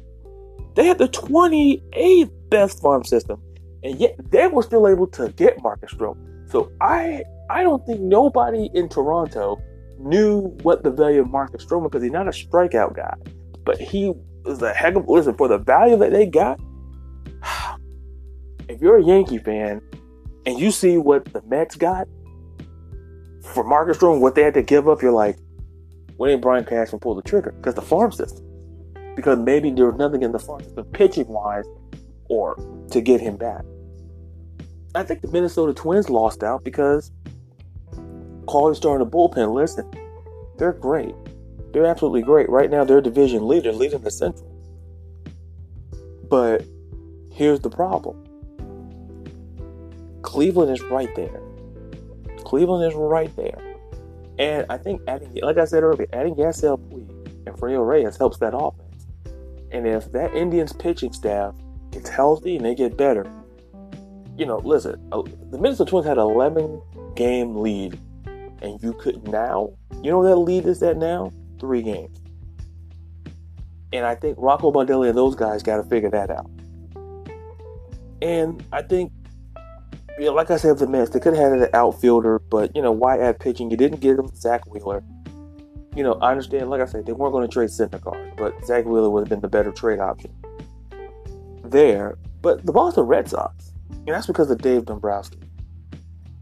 They 0.79 0.85
had 0.85 0.97
the 0.97 1.09
28th 1.09 2.31
best 2.49 2.81
farm 2.81 3.03
system, 3.03 3.41
and 3.83 3.99
yet 3.99 4.15
they 4.31 4.47
were 4.47 4.63
still 4.63 4.87
able 4.87 5.07
to 5.07 5.27
get 5.33 5.61
Marcus 5.61 5.93
Stroman. 5.93 6.49
So 6.49 6.71
I 6.79 7.25
I 7.49 7.63
don't 7.63 7.85
think 7.85 7.99
nobody 7.99 8.69
in 8.73 8.87
Toronto 8.87 9.61
knew 9.99 10.57
what 10.63 10.83
the 10.83 10.89
value 10.89 11.19
of 11.19 11.29
Marcus 11.29 11.65
Stroman 11.65 11.91
because 11.91 12.01
he's 12.01 12.13
not 12.13 12.29
a 12.29 12.31
strikeout 12.31 12.95
guy, 12.95 13.13
but 13.65 13.77
he 13.77 14.13
was 14.45 14.61
a 14.61 14.73
heck 14.73 14.95
of 14.95 15.09
listen 15.09 15.35
for 15.35 15.49
the 15.49 15.57
value 15.57 15.97
that 15.97 16.13
they 16.13 16.25
got. 16.25 16.57
If 18.69 18.79
you're 18.79 18.99
a 18.99 19.03
Yankee 19.03 19.39
fan 19.39 19.81
and 20.45 20.57
you 20.57 20.71
see 20.71 20.97
what 20.97 21.25
the 21.33 21.41
Mets 21.41 21.75
got 21.75 22.07
for 23.43 23.65
Marcus 23.65 23.97
Stroman, 23.97 24.21
what 24.21 24.35
they 24.35 24.43
had 24.43 24.53
to 24.53 24.61
give 24.61 24.87
up, 24.87 25.01
you're 25.01 25.11
like, 25.11 25.39
when 26.15 26.29
did 26.29 26.39
Brian 26.39 26.63
Cashman 26.63 27.01
pull 27.01 27.15
the 27.15 27.21
trigger? 27.23 27.51
Because 27.51 27.75
the 27.75 27.81
farm 27.81 28.13
system 28.13 28.48
because 29.19 29.37
maybe 29.37 29.69
there 29.69 29.87
was 29.87 29.97
nothing 29.97 30.21
in 30.21 30.31
the 30.31 30.39
system 30.39 30.85
pitching 30.93 31.27
wise 31.27 31.65
or 32.29 32.55
to 32.89 33.01
get 33.01 33.19
him 33.19 33.35
back. 33.35 33.65
I 34.95 35.03
think 35.03 35.21
the 35.21 35.27
Minnesota 35.27 35.73
Twins 35.73 36.09
lost 36.09 36.41
out 36.41 36.63
because 36.63 37.11
calling 38.47 38.75
starting 38.75 39.05
the 39.05 39.11
bullpen. 39.11 39.53
Listen, 39.53 39.91
they're 40.57 40.71
great. 40.71 41.13
They're 41.73 41.85
absolutely 41.85 42.21
great. 42.21 42.47
Right 42.47 42.71
now, 42.71 42.85
they're 42.85 43.01
division 43.01 43.45
leader, 43.45 43.73
leading 43.73 43.99
the 43.99 44.09
Central. 44.09 44.49
But 46.29 46.63
here's 47.33 47.59
the 47.59 47.69
problem 47.69 48.23
Cleveland 50.21 50.71
is 50.71 50.81
right 50.83 51.13
there. 51.17 51.41
Cleveland 52.45 52.89
is 52.89 52.95
right 52.95 53.35
there. 53.35 53.59
And 54.37 54.65
I 54.69 54.77
think 54.77 55.01
adding, 55.09 55.37
like 55.43 55.57
I 55.57 55.65
said 55.65 55.83
earlier, 55.83 56.07
adding 56.13 56.35
Yasiel 56.35 56.79
Puig 56.89 57.09
and 57.45 57.57
Franmil 57.57 57.85
Reyes 57.85 58.15
helps 58.15 58.37
that 58.37 58.55
offense. 58.55 58.88
And 59.71 59.87
if 59.87 60.11
that 60.11 60.33
Indians 60.33 60.73
pitching 60.73 61.13
staff 61.13 61.53
gets 61.91 62.09
healthy 62.09 62.57
and 62.57 62.65
they 62.65 62.75
get 62.75 62.97
better, 62.97 63.31
you 64.37 64.45
know, 64.45 64.57
listen, 64.57 64.95
uh, 65.11 65.21
the 65.51 65.57
Minnesota 65.57 65.89
Twins 65.89 66.07
had 66.07 66.17
an 66.17 66.23
11 66.23 66.81
game 67.15 67.57
lead, 67.57 67.99
and 68.61 68.81
you 68.81 68.93
could 68.93 69.27
now, 69.27 69.71
you 70.01 70.09
know, 70.11 70.23
that 70.23 70.37
lead 70.37 70.65
is 70.65 70.81
at 70.81 70.97
now 70.97 71.31
three 71.59 71.81
games. 71.81 72.17
And 73.91 74.05
I 74.05 74.15
think 74.15 74.37
Rocco 74.39 74.71
Baldelli 74.71 75.09
and 75.09 75.17
those 75.17 75.35
guys 75.35 75.63
got 75.63 75.77
to 75.77 75.83
figure 75.83 76.09
that 76.11 76.29
out. 76.29 76.49
And 78.21 78.63
I 78.71 78.81
think, 78.81 79.11
you 80.17 80.25
know, 80.25 80.33
like 80.33 80.51
I 80.51 80.57
said, 80.57 80.77
the 80.77 80.87
Mets, 80.87 81.11
they 81.11 81.19
could 81.19 81.35
have 81.35 81.51
had 81.51 81.61
an 81.61 81.69
outfielder, 81.73 82.39
but, 82.39 82.75
you 82.75 82.81
know, 82.81 82.91
why 82.91 83.17
add 83.17 83.39
pitching? 83.39 83.71
You 83.71 83.77
didn't 83.77 83.99
get 83.99 84.17
them 84.17 84.29
Zack 84.35 84.65
Wheeler 84.67 85.03
you 85.95 86.03
know, 86.03 86.13
I 86.21 86.31
understand, 86.31 86.69
like 86.69 86.81
I 86.81 86.85
said, 86.85 87.05
they 87.05 87.13
weren't 87.13 87.33
going 87.33 87.47
to 87.47 87.51
trade 87.51 87.69
Syndergaard, 87.69 88.37
but 88.37 88.53
Zack 88.65 88.85
Wheeler 88.85 89.09
would 89.09 89.21
have 89.21 89.29
been 89.29 89.41
the 89.41 89.47
better 89.47 89.71
trade 89.71 89.99
option 89.99 90.33
there. 91.63 92.17
But 92.41 92.65
the 92.65 92.71
Boston 92.71 93.03
Red 93.03 93.27
Sox, 93.27 93.73
and 93.89 94.07
that's 94.07 94.27
because 94.27 94.49
of 94.49 94.59
Dave 94.59 94.85
Dombrowski. 94.85 95.39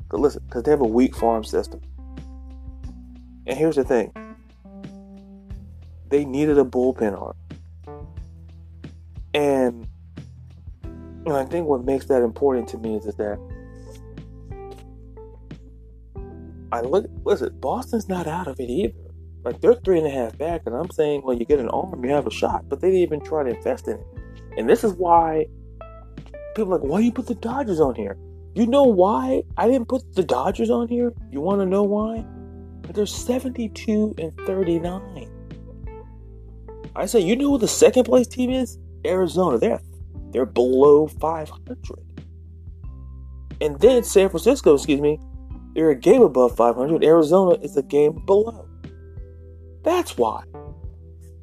But 0.10 0.19
listen, 0.19 0.43
because 0.45 0.63
they 0.63 0.71
have 0.71 0.81
a 0.81 0.88
weak 0.88 1.15
farm 1.15 1.43
system. 1.43 1.81
And 3.45 3.57
here's 3.57 3.75
the 3.75 3.83
thing 3.83 4.12
they 6.10 6.23
needed 6.23 6.57
a 6.57 6.63
bullpen 6.63 7.19
arm. 7.19 7.36
And, 9.33 9.88
I 11.27 11.43
think 11.43 11.67
what 11.67 11.83
makes 11.83 12.05
that 12.05 12.21
important 12.21 12.69
to 12.69 12.77
me 12.77 12.95
is, 12.95 13.05
is 13.05 13.15
that 13.15 13.38
I 16.71 16.81
look, 16.81 17.05
listen, 17.23 17.57
Boston's 17.60 18.07
not 18.07 18.27
out 18.27 18.47
of 18.47 18.60
it 18.60 18.69
either. 18.69 19.07
Like 19.47 19.62
they're 19.62 19.75
three 19.75 19.97
and 19.97 20.05
a 20.05 20.10
half 20.10 20.38
back, 20.38 20.63
and 20.65 20.75
I'm 20.75 20.91
saying, 20.91 21.21
well, 21.23 21.33
you 21.33 21.45
get 21.45 21.60
an 21.60 21.69
arm, 21.69 22.03
you 22.03 22.12
have 22.12 22.27
a 22.27 22.31
shot, 22.31 22.67
but 22.67 22.81
they 22.81 22.89
didn't 22.89 23.03
even 23.03 23.21
try 23.21 23.43
to 23.43 23.55
invest 23.55 23.88
in 23.88 23.93
it. 23.93 24.05
And 24.57 24.67
this 24.67 24.83
is 24.83 24.91
why 24.91 25.45
people 26.53 26.77
like, 26.77 26.81
why 26.81 26.99
you 26.99 27.13
put 27.13 27.27
the 27.27 27.36
Dodgers 27.36 27.79
on 27.79 27.95
here? 27.95 28.17
You 28.55 28.67
know 28.67 28.83
why 28.83 29.43
I 29.55 29.69
didn't 29.69 29.88
put 29.88 30.03
the 30.15 30.23
Dodgers 30.23 30.69
on 30.69 30.89
here? 30.89 31.13
You 31.31 31.39
want 31.39 31.62
to 31.62 31.65
know 31.65 31.83
why? 31.83 32.25
But 32.81 32.93
They're 32.93 33.05
72 33.05 34.15
and 34.17 34.38
39. 34.45 35.31
I 36.97 37.05
say, 37.05 37.21
you 37.21 37.38
know 37.38 37.51
who 37.51 37.57
the 37.57 37.69
second 37.69 38.03
place 38.03 38.27
team 38.27 38.49
is? 38.49 38.77
Arizona. 39.05 39.57
They're 39.57 39.79
they're 40.31 40.45
below 40.45 41.07
500. 41.07 41.77
And 43.62 43.79
then 43.79 44.03
San 44.03 44.27
Francisco, 44.27 44.73
excuse 44.73 44.99
me, 44.99 45.21
they're 45.73 45.91
a 45.91 45.95
game 45.95 46.21
above 46.21 46.57
500. 46.57 47.01
Arizona 47.01 47.51
is 47.62 47.77
a 47.77 47.83
game 47.83 48.25
below. 48.25 48.66
That's 49.88 50.17
why. 50.17 50.43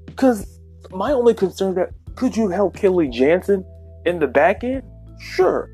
Because 0.05 0.61
my 0.91 1.13
only 1.13 1.33
concern 1.33 1.77
that 1.77 1.95
could 2.15 2.37
you 2.37 2.51
help 2.51 2.77
Kenley 2.77 3.11
Jansen 3.11 3.65
in 4.05 4.19
the 4.19 4.27
back 4.27 4.63
end? 4.63 4.83
Sure. 5.19 5.71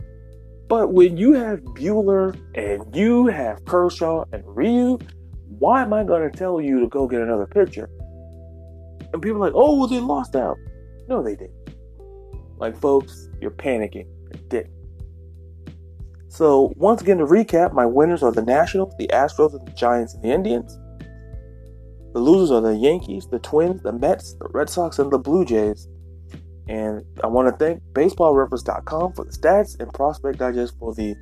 But 0.68 0.92
when 0.92 1.16
you 1.16 1.32
have 1.32 1.58
Buehler 1.62 2.38
and 2.54 2.94
you 2.94 3.26
have 3.26 3.64
Kershaw 3.64 4.24
and 4.32 4.44
Ryu, 4.46 4.98
why 5.58 5.82
am 5.82 5.92
I 5.92 6.04
going 6.04 6.30
to 6.30 6.38
tell 6.38 6.60
you 6.60 6.78
to 6.78 6.86
go 6.86 7.08
get 7.08 7.22
another 7.22 7.46
pitcher? 7.46 7.90
And 9.12 9.20
people 9.20 9.38
are 9.38 9.46
like, 9.46 9.54
oh, 9.56 9.76
well, 9.76 9.88
they 9.88 9.98
lost 9.98 10.36
out. 10.36 10.56
No, 11.08 11.24
they 11.24 11.34
didn't. 11.34 11.74
Like, 12.58 12.76
folks, 12.80 13.30
you're 13.40 13.50
panicking. 13.50 14.06
They 14.30 14.38
didn't. 14.48 14.74
So, 16.28 16.72
once 16.76 17.02
again, 17.02 17.18
to 17.18 17.24
recap, 17.24 17.72
my 17.72 17.84
winners 17.84 18.22
are 18.22 18.30
the 18.30 18.42
Nationals, 18.42 18.94
the 18.96 19.08
Astros, 19.08 19.52
the 19.52 19.72
Giants, 19.72 20.14
and 20.14 20.22
the 20.22 20.30
Indians. 20.30 20.78
The 22.12 22.20
losers 22.20 22.50
are 22.50 22.60
the 22.60 22.74
Yankees, 22.74 23.28
the 23.28 23.38
Twins, 23.38 23.82
the 23.82 23.92
Mets, 23.92 24.34
the 24.34 24.48
Red 24.48 24.68
Sox, 24.68 24.98
and 24.98 25.10
the 25.10 25.18
Blue 25.18 25.44
Jays. 25.44 25.88
And 26.68 27.04
I 27.22 27.26
want 27.26 27.48
to 27.48 27.64
thank 27.64 27.82
BaseballReference.com 27.92 29.12
for 29.14 29.24
the 29.24 29.32
stats 29.32 29.78
and 29.80 29.92
Prospect 29.92 30.38
Digest 30.38 30.78
for 30.78 30.94
the 30.94 31.14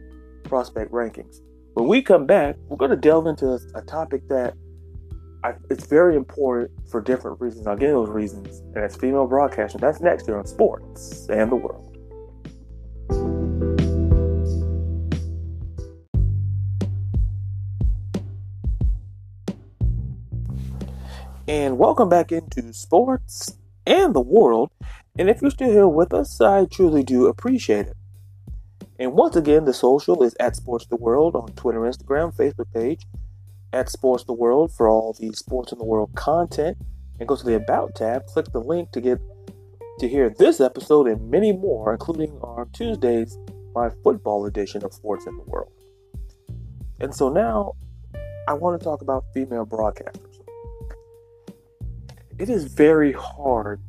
prospect 0.45 0.93
rankings. 0.93 1.41
When 1.75 1.89
we 1.89 2.03
come 2.03 2.27
back, 2.27 2.57
we're 2.69 2.77
going 2.77 2.91
to 2.91 2.97
delve 2.97 3.27
into 3.27 3.59
a 3.75 3.83
topic 3.83 4.27
that 4.29 4.55
I, 5.45 5.53
it's 5.71 5.87
very 5.87 6.17
important 6.17 6.71
for 6.91 7.01
different 7.01 7.41
reasons. 7.41 7.67
I'll 7.67 7.77
get 7.77 7.91
those 7.91 8.09
reasons, 8.09 8.61
and 8.75 8.85
it's 8.85 8.97
female 8.97 9.27
broadcasting. 9.27 9.81
That's 9.81 10.01
next 10.01 10.27
here 10.27 10.39
on 10.39 10.47
Sports 10.47 11.29
and 11.29 11.51
the 11.51 11.57
World. 11.57 11.98
And 21.49 21.79
welcome 21.79 22.11
back 22.11 22.31
into 22.31 22.75
Sports 22.75 23.57
and 23.87 24.15
the 24.15 24.21
World. 24.21 24.71
And 25.19 25.31
if 25.31 25.41
you're 25.41 25.51
still 25.51 25.71
here 25.71 25.89
with 25.89 26.13
us, 26.13 26.43
I 26.43 26.67
truly 26.67 27.03
do 27.03 27.27
appreciate 27.27 27.87
it. 27.87 27.97
And 28.99 29.15
once 29.15 29.35
again, 29.35 29.65
the 29.65 29.73
social 29.73 30.23
is 30.23 30.37
at 30.39 30.57
Sports 30.57 30.85
the 30.89 30.97
World 30.97 31.35
on 31.35 31.49
Twitter, 31.53 31.81
Instagram, 31.81 32.37
Facebook 32.37 32.71
page, 32.75 33.07
at 33.73 33.89
Sports 33.89 34.25
the 34.25 34.35
World 34.35 34.75
for 34.75 34.91
all 34.91 35.17
the 35.19 35.33
Sports 35.33 35.73
in 35.73 35.79
the 35.79 35.87
World 35.87 36.11
content. 36.15 36.77
And 37.19 37.27
go 37.27 37.35
to 37.35 37.45
the 37.45 37.55
About 37.55 37.95
tab, 37.95 38.27
click 38.27 38.53
the 38.53 38.61
link 38.61 38.91
to 38.91 39.01
get 39.01 39.19
to 40.01 40.07
hear 40.07 40.29
this 40.29 40.61
episode 40.61 41.07
and 41.07 41.31
many 41.31 41.53
more, 41.53 41.93
including 41.93 42.39
our 42.43 42.67
Tuesdays, 42.75 43.39
my 43.75 43.89
football 44.05 44.45
edition 44.45 44.85
of 44.85 44.93
Sports 44.93 45.25
in 45.27 45.35
the 45.39 45.45
World. 45.45 45.73
And 47.01 47.15
so 47.15 47.31
now 47.31 47.73
I 48.47 48.53
want 48.53 48.79
to 48.79 48.85
talk 48.85 49.01
about 49.01 49.25
female 49.33 49.65
broadcasters. 49.65 50.28
It 52.39 52.49
is 52.49 52.73
very 52.73 53.11
hard 53.11 53.81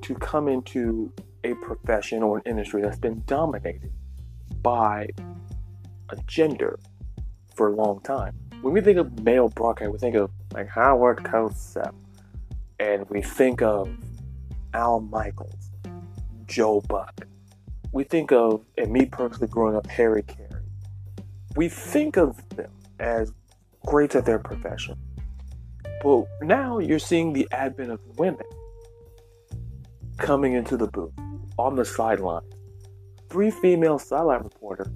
to 0.00 0.14
come 0.14 0.48
into 0.48 1.12
a 1.44 1.52
profession 1.54 2.22
or 2.22 2.38
an 2.38 2.42
industry 2.46 2.80
that's 2.80 2.98
been 2.98 3.22
dominated 3.26 3.92
by 4.62 5.10
a 6.08 6.16
gender 6.26 6.78
for 7.54 7.68
a 7.68 7.74
long 7.74 8.00
time. 8.00 8.34
When 8.62 8.72
we 8.72 8.80
think 8.80 8.96
of 8.96 9.22
male 9.22 9.50
broadcast, 9.50 9.92
we 9.92 9.98
think 9.98 10.14
of 10.14 10.30
like 10.54 10.68
Howard 10.68 11.18
Cosell, 11.18 11.92
and 12.80 13.06
we 13.10 13.20
think 13.20 13.60
of 13.60 13.90
Al 14.72 15.00
Michaels, 15.00 15.70
Joe 16.46 16.80
Buck. 16.80 17.26
We 17.92 18.04
think 18.04 18.32
of, 18.32 18.64
and 18.78 18.90
me 18.90 19.04
personally 19.04 19.48
growing 19.48 19.76
up, 19.76 19.86
Harry 19.86 20.22
Caray. 20.22 20.62
We 21.56 21.68
think 21.68 22.16
of 22.16 22.42
them 22.56 22.70
as 23.00 23.32
greats 23.84 24.16
at 24.16 24.24
their 24.24 24.38
profession. 24.38 24.96
But 26.02 26.26
now 26.42 26.78
you're 26.78 26.98
seeing 26.98 27.32
the 27.32 27.48
advent 27.50 27.90
of 27.90 28.00
women 28.18 28.46
coming 30.18 30.54
into 30.54 30.76
the 30.76 30.86
booth 30.86 31.12
on 31.58 31.76
the 31.76 31.84
sideline. 31.84 32.42
Three 33.30 33.50
female 33.50 33.98
sideline 33.98 34.42
reporters 34.42 34.88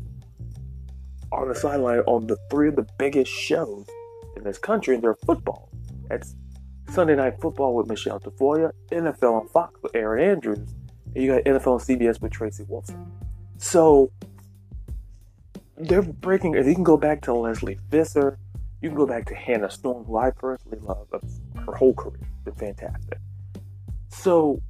on 1.33 1.49
the 1.49 1.55
sideline 1.55 2.01
on 2.01 2.27
the 2.27 2.37
three 2.51 2.69
of 2.69 2.77
the 2.77 2.87
biggest 2.99 3.33
shows 3.33 3.87
in 4.37 4.45
this 4.45 4.59
country, 4.59 4.95
and 4.95 5.03
they're 5.03 5.15
football. 5.15 5.71
That's 6.09 6.35
Sunday 6.91 7.17
Night 7.17 7.41
Football 7.41 7.75
with 7.75 7.87
Michelle 7.89 8.21
Tafoya, 8.21 8.71
NFL 8.91 9.41
on 9.41 9.49
Fox 9.49 9.81
with 9.83 9.95
Erin 9.97 10.31
Andrews, 10.31 10.75
and 11.15 11.25
you 11.25 11.33
got 11.33 11.43
NFL 11.45 11.73
on 11.73 11.81
CBS 11.81 12.21
with 12.21 12.33
Tracy 12.33 12.65
Wolfson. 12.65 13.07
So 13.59 14.11
they're 15.77 16.03
breaking. 16.03 16.55
You 16.55 16.75
can 16.75 16.85
go 16.85 16.97
back 16.97 17.23
to 17.23 17.35
Lesley 17.35 17.79
Visser, 17.89 18.39
you 18.83 18.89
can 18.89 18.97
go 18.97 19.07
back 19.07 19.27
to 19.27 19.35
Hannah 19.35 19.71
Storm, 19.71 20.05
who 20.05 20.17
I 20.19 20.33
personally 20.33 20.79
love. 20.81 21.07
Her 21.65 21.73
whole 21.73 21.95
career 21.95 22.19
has 22.21 22.45
been 22.45 22.55
fantastic. 22.55 23.19
So 24.09 24.61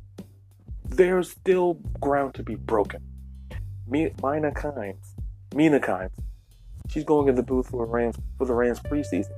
there's 0.84 1.30
still 1.30 1.74
ground 2.00 2.34
to 2.34 2.42
be 2.42 2.54
broken. 2.54 3.02
Mina 3.88 4.10
Kimes, 4.52 5.14
Mina 5.54 5.80
Kimes, 5.80 6.12
she's 6.88 7.04
going 7.04 7.28
in 7.28 7.34
the 7.34 7.42
booth 7.42 7.68
for 7.68 7.86
Rams 7.86 8.16
for 8.36 8.46
the 8.46 8.54
Rams 8.54 8.80
preseason, 8.80 9.32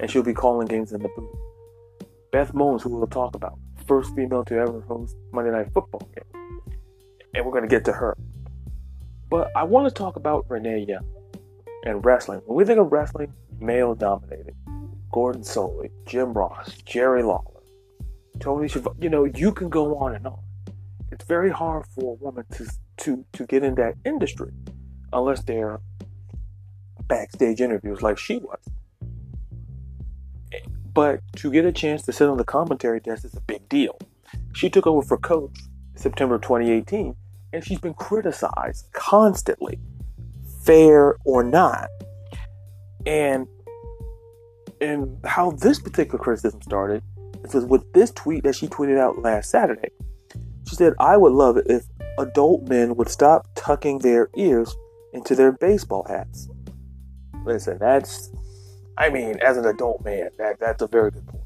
and 0.00 0.10
she'll 0.10 0.22
be 0.22 0.34
calling 0.34 0.66
games 0.66 0.92
in 0.92 1.00
the 1.00 1.08
booth. 1.16 1.38
Beth 2.32 2.52
Mowins, 2.52 2.82
who 2.82 2.90
we'll 2.90 3.06
talk 3.06 3.36
about, 3.36 3.58
first 3.86 4.14
female 4.16 4.44
to 4.44 4.54
ever 4.56 4.80
host 4.82 5.16
Monday 5.32 5.52
Night 5.52 5.72
Football 5.72 6.08
game, 6.14 6.42
and 7.32 7.46
we're 7.46 7.52
going 7.52 7.62
to 7.62 7.68
get 7.68 7.84
to 7.84 7.92
her. 7.92 8.16
But 9.30 9.52
I 9.56 9.62
want 9.62 9.88
to 9.88 9.94
talk 9.94 10.16
about 10.16 10.46
Renee 10.48 10.84
Young 10.88 11.06
and 11.84 12.04
wrestling. 12.04 12.40
When 12.46 12.56
we 12.56 12.64
think 12.64 12.80
of 12.80 12.90
wrestling, 12.90 13.32
male 13.64 13.94
dominated. 13.94 14.54
Gordon 15.12 15.42
Solie, 15.42 15.90
Jim 16.06 16.32
Ross, 16.32 16.74
Jerry 16.84 17.22
Lawler, 17.22 17.62
Tony 18.40 18.68
Schiavone. 18.68 18.96
You 19.00 19.10
know, 19.10 19.24
you 19.24 19.52
can 19.52 19.68
go 19.68 19.96
on 19.96 20.14
and 20.14 20.26
on 20.26 20.44
it's 21.14 21.24
very 21.24 21.50
hard 21.50 21.86
for 21.86 22.14
a 22.14 22.24
woman 22.24 22.44
to 22.52 22.66
to 22.98 23.24
to 23.32 23.46
get 23.46 23.62
in 23.62 23.76
that 23.76 23.94
industry 24.04 24.52
unless 25.12 25.42
they're 25.44 25.80
backstage 27.06 27.60
interviews 27.60 28.02
like 28.02 28.18
she 28.18 28.38
was. 28.38 28.58
But 30.92 31.20
to 31.36 31.50
get 31.50 31.64
a 31.64 31.72
chance 31.72 32.02
to 32.02 32.12
sit 32.12 32.28
on 32.28 32.36
the 32.36 32.44
commentary 32.44 33.00
desk 33.00 33.24
is 33.24 33.34
a 33.34 33.40
big 33.40 33.68
deal. 33.68 33.98
She 34.54 34.68
took 34.68 34.86
over 34.86 35.02
for 35.02 35.16
Coach 35.18 35.58
September 35.96 36.38
2018, 36.38 37.14
and 37.52 37.64
she's 37.64 37.80
been 37.80 37.94
criticized 37.94 38.86
constantly, 38.92 39.78
fair 40.64 41.16
or 41.24 41.42
not. 41.44 41.88
And 43.06 43.46
and 44.84 45.18
how 45.24 45.50
this 45.52 45.78
particular 45.78 46.18
criticism 46.18 46.60
started 46.62 47.02
is 47.44 47.64
with 47.64 47.90
this 47.92 48.10
tweet 48.12 48.44
that 48.44 48.54
she 48.54 48.68
tweeted 48.68 48.98
out 48.98 49.18
last 49.18 49.50
Saturday. 49.50 49.88
She 50.68 50.76
said, 50.76 50.94
I 50.98 51.16
would 51.16 51.32
love 51.32 51.56
it 51.56 51.66
if 51.68 51.84
adult 52.18 52.68
men 52.68 52.96
would 52.96 53.08
stop 53.08 53.46
tucking 53.54 53.98
their 53.98 54.30
ears 54.36 54.74
into 55.12 55.34
their 55.34 55.52
baseball 55.52 56.06
hats. 56.08 56.48
Listen, 57.44 57.78
that's, 57.78 58.30
I 58.96 59.10
mean, 59.10 59.38
as 59.40 59.56
an 59.56 59.66
adult 59.66 60.04
man, 60.04 60.30
that, 60.38 60.58
that's 60.60 60.82
a 60.82 60.86
very 60.86 61.10
good 61.10 61.26
point. 61.26 61.42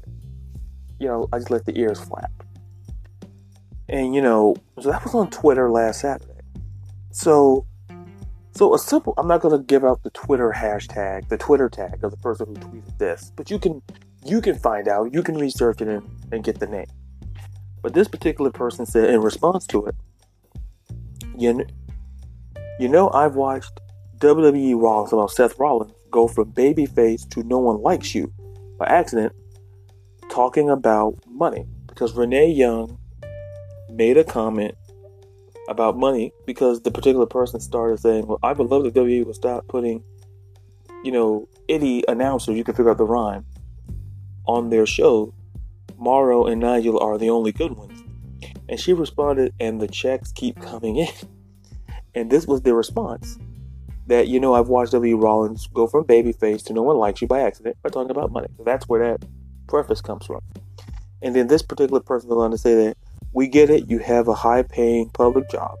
You 0.99 1.07
know, 1.07 1.29
I 1.33 1.39
just 1.39 1.51
let 1.51 1.65
the 1.65 1.77
ears 1.77 1.99
flap. 1.99 2.31
And, 3.89 4.13
you 4.13 4.21
know, 4.21 4.55
so 4.79 4.91
that 4.91 5.03
was 5.03 5.15
on 5.15 5.29
Twitter 5.29 5.69
last 5.69 6.01
Saturday. 6.01 6.41
So, 7.11 7.65
so 8.59 8.73
a 8.73 8.77
simple, 8.77 9.13
I'm 9.17 9.25
not 9.25 9.39
going 9.39 9.57
to 9.57 9.63
give 9.63 9.85
out 9.85 10.03
the 10.03 10.09
Twitter 10.09 10.53
hashtag, 10.53 11.29
the 11.29 11.37
Twitter 11.37 11.69
tag 11.69 12.03
of 12.03 12.11
the 12.11 12.17
person 12.17 12.47
who 12.47 12.55
mm-hmm. 12.55 12.79
tweeted 12.79 12.97
this, 12.97 13.31
but 13.37 13.49
you 13.49 13.57
can, 13.57 13.81
you 14.25 14.41
can 14.41 14.59
find 14.59 14.89
out, 14.89 15.13
you 15.13 15.23
can 15.23 15.37
research 15.37 15.79
it 15.79 15.87
and, 15.87 16.03
and 16.33 16.43
get 16.43 16.59
the 16.59 16.67
name. 16.67 16.87
But 17.81 17.93
this 17.93 18.09
particular 18.09 18.51
person 18.51 18.85
said 18.85 19.11
in 19.11 19.21
response 19.21 19.65
to 19.67 19.85
it, 19.85 19.95
you, 21.37 21.65
you 22.81 22.89
know, 22.89 23.09
I've 23.11 23.35
watched 23.35 23.79
WWE 24.17 24.77
Rollins 24.77 25.13
about 25.13 25.31
Seth 25.31 25.57
Rollins 25.57 25.93
go 26.11 26.27
from 26.27 26.51
babyface 26.51 27.29
to 27.29 27.43
no 27.43 27.59
one 27.59 27.81
likes 27.81 28.13
you 28.13 28.29
by 28.77 28.87
accident 28.87 29.31
talking 30.29 30.69
about 30.69 31.15
money 31.29 31.65
because 31.87 32.11
Renee 32.11 32.51
Young 32.51 32.99
made 33.89 34.17
a 34.17 34.25
comment 34.25 34.75
about 35.69 35.97
money 35.97 36.33
because 36.45 36.81
the 36.81 36.91
particular 36.91 37.25
person 37.25 37.59
started 37.59 37.99
saying, 37.99 38.27
Well, 38.27 38.39
I 38.43 38.53
would 38.53 38.69
love 38.69 38.83
the 38.83 38.91
WWE 38.91 39.25
would 39.25 39.35
stop 39.35 39.67
putting, 39.67 40.03
you 41.03 41.11
know, 41.11 41.47
any 41.69 42.03
announcer 42.07 42.51
you 42.51 42.63
can 42.63 42.75
figure 42.75 42.91
out 42.91 42.97
the 42.97 43.05
rhyme, 43.05 43.45
on 44.45 44.69
their 44.69 44.85
show 44.85 45.33
Mauro 45.97 46.45
and 46.45 46.61
Nigel 46.61 46.99
are 46.99 47.17
the 47.17 47.29
only 47.29 47.51
good 47.51 47.73
ones. 47.73 48.03
And 48.67 48.79
she 48.79 48.93
responded, 48.93 49.53
and 49.59 49.81
the 49.81 49.87
checks 49.87 50.31
keep 50.31 50.59
coming 50.59 50.97
in. 50.97 51.07
And 52.15 52.31
this 52.31 52.47
was 52.47 52.63
the 52.63 52.73
response 52.73 53.37
that 54.07 54.27
you 54.27 54.39
know 54.39 54.55
I've 54.55 54.67
watched 54.67 54.93
W. 54.93 55.15
Rollins 55.15 55.67
go 55.67 55.85
from 55.85 56.05
babyface 56.05 56.65
to 56.65 56.73
no 56.73 56.81
one 56.81 56.97
likes 56.97 57.21
you 57.21 57.27
by 57.27 57.41
accident 57.41 57.77
by 57.83 57.89
talking 57.89 58.09
about 58.09 58.31
money. 58.31 58.47
That's 58.65 58.89
where 58.89 59.11
that 59.11 59.29
preface 59.67 60.01
comes 60.01 60.25
from. 60.25 60.41
And 61.21 61.35
then 61.35 61.47
this 61.47 61.61
particular 61.61 62.01
person 62.01 62.27
goes 62.27 62.39
on 62.39 62.49
to 62.49 62.57
say 62.57 62.73
that 62.73 62.97
we 63.39 63.47
get 63.47 63.69
it, 63.69 63.89
you 63.89 63.99
have 63.99 64.27
a 64.27 64.33
high 64.33 64.61
paying 64.61 65.09
public 65.11 65.49
job. 65.49 65.77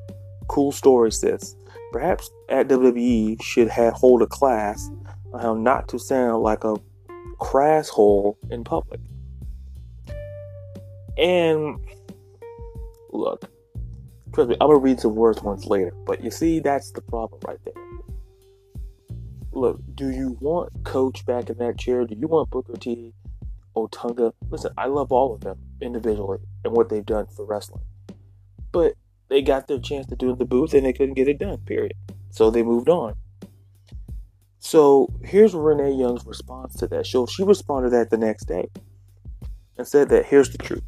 Cool 0.47 0.71
story, 0.71 1.11
sis. 1.11 1.57
Perhaps 1.91 2.31
at 2.47 2.69
WWE 2.69 3.43
should 3.43 3.67
have 3.67 3.91
hold 3.91 4.21
a 4.21 4.27
class 4.27 4.89
on 5.33 5.41
how 5.41 5.55
not 5.55 5.89
to 5.89 5.99
sound 5.99 6.41
like 6.41 6.63
a 6.63 6.77
crass 7.37 7.89
hole 7.89 8.37
in 8.49 8.63
public. 8.63 9.01
And 11.17 11.81
look, 13.09 13.43
trust 14.33 14.49
me, 14.51 14.55
I'm 14.61 14.69
gonna 14.69 14.79
read 14.79 15.01
some 15.01 15.15
worse 15.15 15.41
ones 15.41 15.65
later. 15.65 15.91
But 16.05 16.23
you 16.23 16.31
see, 16.31 16.61
that's 16.61 16.93
the 16.93 17.01
problem 17.01 17.41
right 17.45 17.59
there. 17.65 17.83
Look, 19.51 19.81
do 19.95 20.11
you 20.11 20.37
want 20.39 20.71
Coach 20.85 21.25
back 21.25 21.49
in 21.49 21.57
that 21.57 21.77
chair? 21.77 22.05
Do 22.05 22.15
you 22.15 22.29
want 22.29 22.51
Booker 22.51 22.77
T, 22.77 23.13
Otunga? 23.75 24.31
Listen, 24.49 24.71
I 24.77 24.85
love 24.85 25.11
all 25.11 25.33
of 25.33 25.41
them 25.41 25.59
individually 25.81 26.39
and 26.63 26.73
what 26.73 26.89
they've 26.89 27.05
done 27.05 27.27
for 27.27 27.45
wrestling. 27.45 27.83
But 28.71 28.93
they 29.29 29.41
got 29.41 29.67
their 29.67 29.79
chance 29.79 30.07
to 30.07 30.15
do 30.15 30.31
in 30.31 30.37
the 30.37 30.45
booth 30.45 30.73
and 30.73 30.85
they 30.85 30.93
couldn't 30.93 31.15
get 31.15 31.27
it 31.27 31.39
done, 31.39 31.59
period. 31.59 31.93
So 32.29 32.49
they 32.49 32.63
moved 32.63 32.89
on. 32.89 33.15
So 34.59 35.13
here's 35.23 35.53
Renee 35.53 35.93
Young's 35.93 36.25
response 36.25 36.75
to 36.75 36.87
that. 36.87 37.07
So 37.07 37.25
she 37.25 37.43
responded 37.43 37.91
that 37.91 38.09
the 38.09 38.17
next 38.17 38.45
day 38.45 38.69
and 39.77 39.87
said 39.87 40.09
that 40.09 40.25
here's 40.25 40.49
the 40.49 40.57
truth. 40.57 40.83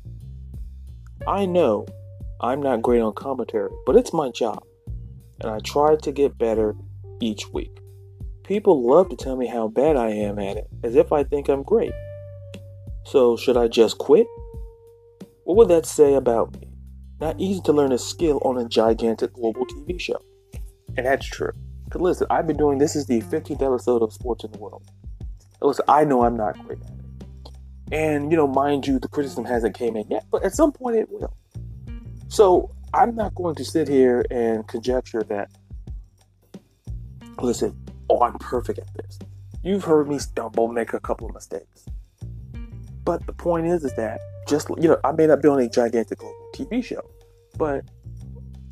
I 1.28 1.46
know 1.46 1.86
I'm 2.42 2.62
not 2.62 2.82
great 2.82 3.02
on 3.02 3.14
commentary, 3.14 3.72
but 3.86 3.96
it's 3.96 4.14
my 4.14 4.30
job. 4.30 4.64
And 5.40 5.50
I 5.50 5.60
try 5.60 5.96
to 5.96 6.12
get 6.12 6.38
better 6.38 6.76
each 7.20 7.48
week. 7.50 7.78
People 8.44 8.86
love 8.86 9.10
to 9.10 9.16
tell 9.16 9.36
me 9.36 9.48
how 9.48 9.68
bad 9.68 9.96
I 9.96 10.10
am 10.10 10.40
at 10.40 10.58
it, 10.58 10.68
as 10.84 10.96
if 10.96 11.12
I 11.12 11.24
think 11.24 11.48
I'm 11.48 11.64
great. 11.64 11.94
So, 13.06 13.38
should 13.38 13.58
I 13.58 13.68
just 13.68 13.98
quit? 13.98 14.28
What 15.44 15.58
would 15.58 15.70
that 15.70 15.86
say 15.86 16.14
about 16.14 16.60
me? 16.60 16.68
Not 17.20 17.40
easy 17.40 17.62
to 17.62 17.74
learn 17.74 17.92
a 17.92 17.98
skill 17.98 18.40
on 18.44 18.58
a 18.58 18.68
gigantic 18.68 19.34
global 19.34 19.66
TV 19.66 20.00
show. 20.00 20.22
And 20.98 21.06
that's 21.06 21.26
true. 21.26 21.52
Because 21.86 22.02
listen, 22.02 22.28
I've 22.30 22.48
been 22.48 22.58
doing 22.58 22.78
this 22.78 22.96
is 22.96 23.06
the 23.06 23.22
15th 23.22 23.62
episode 23.62 24.02
of 24.02 24.14
Sports 24.14 24.44
in 24.44 24.52
the 24.52 24.60
World. 24.60 24.84
Listen, 25.62 25.86
I 25.88 26.04
know 26.04 26.24
I'm 26.24 26.36
not 26.36 26.58
great 26.66 26.80
at 26.82 26.88
it. 26.88 27.02
And, 27.92 28.32
you 28.32 28.38
know, 28.38 28.48
mind 28.48 28.88
you, 28.88 29.00
the 29.00 29.08
criticism 29.08 29.46
hasn't 29.46 29.76
came 29.76 29.96
in 29.96 30.08
yet, 30.10 30.26
but 30.32 30.44
at 30.44 30.54
some 30.54 30.72
point 30.72 30.96
it 30.96 31.10
will. 31.10 31.36
So 32.30 32.74
I'm 32.94 33.16
not 33.16 33.36
going 33.36 33.56
to 33.56 33.66
sit 33.66 33.88
here 33.88 34.26
and 34.32 34.68
conjecture 34.68 35.24
that, 35.24 35.52
listen, 37.42 37.78
oh, 38.10 38.22
I'm 38.22 38.38
perfect 38.40 38.80
at 38.80 38.94
this. 38.96 39.20
You've 39.64 39.84
heard 39.84 40.08
me 40.08 40.18
stumble, 40.20 40.70
make 40.70 40.94
a 40.94 41.00
couple 41.00 41.28
of 41.28 41.34
mistakes. 41.34 41.86
But 43.04 43.26
the 43.28 43.34
point 43.34 43.68
is, 43.68 43.84
is 43.84 43.94
that 43.96 44.22
just, 44.52 44.70
you 44.78 44.90
know, 44.90 45.00
I 45.04 45.14
may 45.14 45.26
not 45.26 45.42
be 45.42 45.48
on 45.48 45.60
a 45.60 45.70
gigantic 45.70 46.20
global 46.20 46.50
TV 46.54 46.84
show, 46.84 47.10
but, 47.58 47.86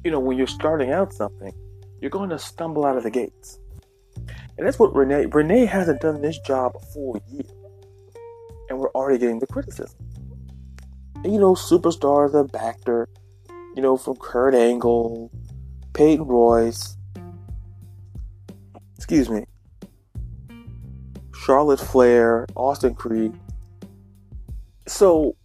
you 0.03 0.11
know, 0.11 0.19
when 0.19 0.37
you're 0.37 0.45
starting 0.45 0.91
out 0.91 1.13
something, 1.13 1.53
you're 2.01 2.11
going 2.11 2.29
to 2.29 2.37
stumble 2.37 2.85
out 2.85 2.97
of 2.97 3.03
the 3.03 3.09
gates. 3.09 3.59
And 4.57 4.67
that's 4.67 4.77
what 4.77 4.93
Renee, 4.93 5.27
Renee 5.27 5.65
hasn't 5.65 6.01
done 6.01 6.21
this 6.21 6.37
job 6.39 6.73
for 6.93 7.17
a 7.17 7.31
year. 7.31 7.49
And 8.69 8.77
we're 8.77 8.91
already 8.91 9.17
getting 9.17 9.39
the 9.39 9.47
criticism. 9.47 9.97
And, 11.23 11.33
you 11.33 11.39
know, 11.39 11.53
superstars 11.53 12.51
backed 12.51 12.87
her, 12.87 13.07
you 13.75 13.81
know, 13.81 13.95
from 13.95 14.17
Kurt 14.17 14.53
Angle, 14.53 15.31
Peyton 15.93 16.25
Royce, 16.25 16.97
excuse 18.97 19.29
me, 19.29 19.45
Charlotte 21.33 21.79
Flair, 21.79 22.45
Austin 22.55 22.95
Creed. 22.95 23.33
So, 24.87 25.35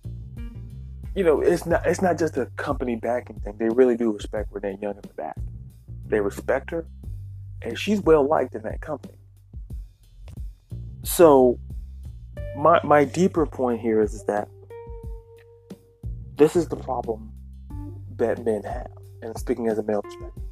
you 1.15 1.23
know, 1.23 1.41
it's 1.41 1.65
not 1.65 1.87
it's 1.87 2.03
not 2.03 2.19
just 2.19 2.37
a 2.37 2.47
company 2.57 2.97
backing 2.97 3.41
thing. 3.41 3.57
They 3.59 3.69
really 3.69 3.97
do 3.97 4.11
respect 4.11 4.49
Renee 4.53 4.79
Young 4.81 4.97
in 4.97 5.03
the 5.03 5.15
back. 5.15 5.37
They 6.07 6.21
respect 6.21 6.71
her, 6.71 6.87
and 7.63 7.79
she's 7.79 8.01
well 8.01 8.27
liked 8.27 8.55
in 8.55 8.63
that 8.63 8.81
company. 8.81 9.15
So, 11.05 11.59
my 12.57 12.81
my 12.83 13.05
deeper 13.05 13.47
point 13.47 13.81
here 13.81 14.01
is, 14.01 14.15
is 14.15 14.25
that 14.25 14.49
this 16.37 16.57
is 16.57 16.69
the 16.69 16.77
problem 16.77 17.33
that 18.17 18.45
men 18.45 18.65
have, 18.65 18.91
and 19.23 19.39
speaking 19.39 19.69
as 19.69 19.79
a 19.79 19.83
male 19.85 20.03
perspective. 20.03 20.43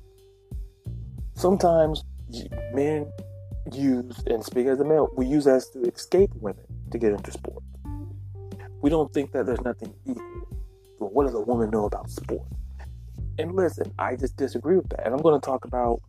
Sometimes 1.34 2.04
men 2.72 3.10
use, 3.72 4.22
and 4.26 4.44
speaking 4.44 4.68
as 4.68 4.78
a 4.78 4.84
male, 4.84 5.08
we 5.16 5.26
use 5.26 5.48
as 5.48 5.68
to 5.70 5.80
escape 5.82 6.30
women 6.36 6.64
to 6.92 6.98
get 6.98 7.12
into 7.12 7.32
sports. 7.32 7.66
We 8.82 8.90
don't 8.90 9.12
think 9.14 9.32
that 9.32 9.46
there's 9.46 9.60
nothing 9.60 9.94
equal. 10.04 10.48
Well, 10.98 11.10
what 11.10 11.24
does 11.24 11.34
a 11.34 11.40
woman 11.40 11.70
know 11.70 11.86
about 11.86 12.10
sports? 12.10 12.52
And 13.38 13.54
listen, 13.54 13.92
I 13.98 14.16
just 14.16 14.36
disagree 14.36 14.76
with 14.76 14.88
that. 14.90 15.06
And 15.06 15.14
I'm 15.14 15.22
going 15.22 15.40
to 15.40 15.44
talk 15.44 15.64
about 15.64 16.02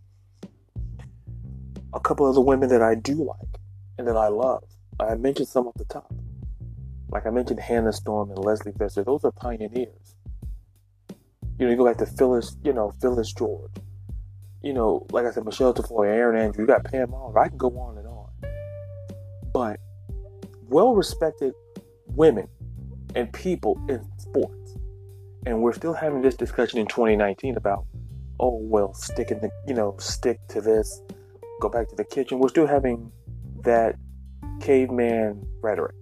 a 1.94 2.00
couple 2.00 2.28
of 2.28 2.34
the 2.34 2.42
women 2.42 2.70
that 2.70 2.82
I 2.82 2.96
do 2.96 3.14
like 3.14 3.60
and 3.98 4.08
that 4.08 4.18
I 4.18 4.28
love. 4.28 4.64
I 5.00 5.16
mentioned 5.16 5.48
some 5.48 5.68
at 5.68 5.76
the 5.76 5.86
top. 5.86 6.12
Like 7.10 7.28
I 7.28 7.30
mentioned 7.30 7.60
Hannah 7.60 7.94
Storm 7.94 8.32
and 8.32 8.40
Lesley 8.40 8.74
Visser. 8.76 9.04
Those 9.04 9.24
are 9.24 9.32
pioneers. 9.32 10.16
You 11.60 11.68
know, 11.68 11.72
you 11.72 11.78
go 11.78 11.86
back 11.86 11.98
to 11.98 12.08
Phyllis, 12.08 12.58
you 12.64 12.74
know, 12.74 12.92
Phyllis 13.00 13.32
George. 13.34 13.72
You 14.64 14.74
know, 14.74 15.06
like 15.12 15.26
I 15.26 15.32
said, 15.32 15.46
Michelle 15.46 15.74
Tafoya, 15.74 16.08
Erin 16.08 16.42
Andrews, 16.42 16.58
you 16.58 16.66
got 16.66 16.86
Pam 16.86 17.14
Oliver. 17.14 17.38
I 17.38 17.50
can 17.50 17.58
go 17.58 17.70
on 17.78 18.00
and 18.00 18.08
on. 18.08 18.30
But 19.54 19.80
well 20.70 20.96
respected 20.96 21.54
women 22.08 22.48
and 23.16 23.32
people 23.34 23.80
in 23.90 24.06
sports. 24.18 24.78
And 25.46 25.62
we're 25.62 25.74
still 25.74 25.94
having 25.94 26.22
this 26.22 26.36
discussion 26.36 26.80
in 26.80 26.88
2019 26.88 27.58
about, 27.58 27.86
oh, 28.40 28.60
well, 28.62 28.94
stick 28.94 29.32
in 29.32 29.40
the, 29.40 29.50
you 29.68 29.74
know, 29.74 29.96
stick 30.00 30.40
to 30.50 30.62
this, 30.62 31.02
go 31.62 31.70
back 31.70 31.90
to 31.90 31.96
the 31.96 32.04
kitchen. 32.04 32.40
We're 32.40 32.50
still 32.50 32.68
having 32.68 33.12
that 33.64 33.96
caveman 34.62 35.46
rhetoric. 35.62 35.96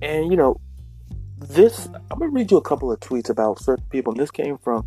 And, 0.00 0.30
you 0.30 0.36
know, 0.36 0.60
this, 1.38 1.88
I'm 2.10 2.20
to 2.20 2.28
read 2.28 2.50
you 2.50 2.56
a 2.56 2.62
couple 2.62 2.90
of 2.92 3.00
tweets 3.00 3.28
about 3.28 3.60
certain 3.60 3.84
people. 3.90 4.12
And 4.12 4.20
this 4.20 4.30
came 4.30 4.58
from 4.58 4.86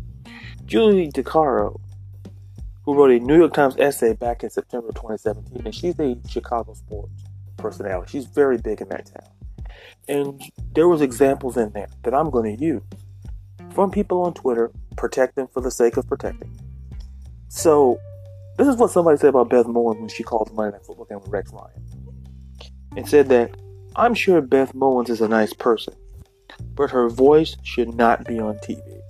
Julie 0.64 1.10
DiCaro, 1.10 1.78
who 2.84 2.94
wrote 2.94 3.10
a 3.10 3.18
New 3.18 3.36
York 3.36 3.52
Times 3.52 3.76
essay 3.78 4.14
back 4.14 4.42
in 4.42 4.50
September 4.50 4.88
2017. 4.88 5.62
And 5.64 5.74
she's 5.74 5.98
a 5.98 6.16
Chicago 6.28 6.74
sports 6.74 7.24
personality. 7.56 8.10
She's 8.10 8.26
very 8.26 8.58
big 8.58 8.80
in 8.80 8.88
that 8.88 9.06
town. 9.06 9.28
And 10.08 10.42
there 10.74 10.88
was 10.88 11.00
examples 11.00 11.56
in 11.56 11.70
there 11.72 11.88
that 12.04 12.14
I'm 12.14 12.30
going 12.30 12.56
to 12.56 12.62
use 12.62 12.82
from 13.72 13.90
people 13.90 14.22
on 14.22 14.34
Twitter, 14.34 14.70
protecting 14.96 15.48
for 15.48 15.60
the 15.60 15.70
sake 15.70 15.96
of 15.96 16.06
protecting. 16.06 16.58
So 17.48 17.98
this 18.58 18.68
is 18.68 18.76
what 18.76 18.90
somebody 18.90 19.18
said 19.18 19.30
about 19.30 19.48
Beth 19.48 19.66
Mowins 19.66 19.98
when 19.98 20.08
she 20.08 20.22
called 20.22 20.48
the 20.48 20.54
Monday 20.54 20.76
Night 20.76 20.86
Football 20.86 21.06
game 21.06 21.20
with 21.20 21.28
Rex 21.28 21.52
Ryan. 21.52 21.82
And 22.96 23.08
said 23.08 23.28
that 23.30 23.56
I'm 23.96 24.14
sure 24.14 24.40
Beth 24.40 24.74
Mowins 24.74 25.08
is 25.08 25.20
a 25.20 25.28
nice 25.28 25.52
person, 25.52 25.94
but 26.74 26.90
her 26.90 27.08
voice 27.08 27.56
should 27.62 27.94
not 27.94 28.24
be 28.24 28.38
on 28.38 28.56
TV. 28.56 29.00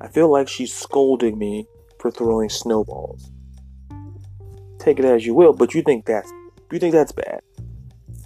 I 0.00 0.08
feel 0.08 0.30
like 0.30 0.48
she's 0.48 0.72
scolding 0.72 1.38
me 1.38 1.66
for 1.98 2.10
throwing 2.10 2.50
snowballs. 2.50 3.30
Take 4.78 4.98
it 4.98 5.04
as 5.06 5.24
you 5.24 5.34
will, 5.34 5.54
but 5.54 5.74
you 5.74 5.82
think 5.82 6.04
that's 6.04 6.30
you 6.70 6.78
think 6.78 6.92
that's 6.92 7.12
bad. 7.12 7.40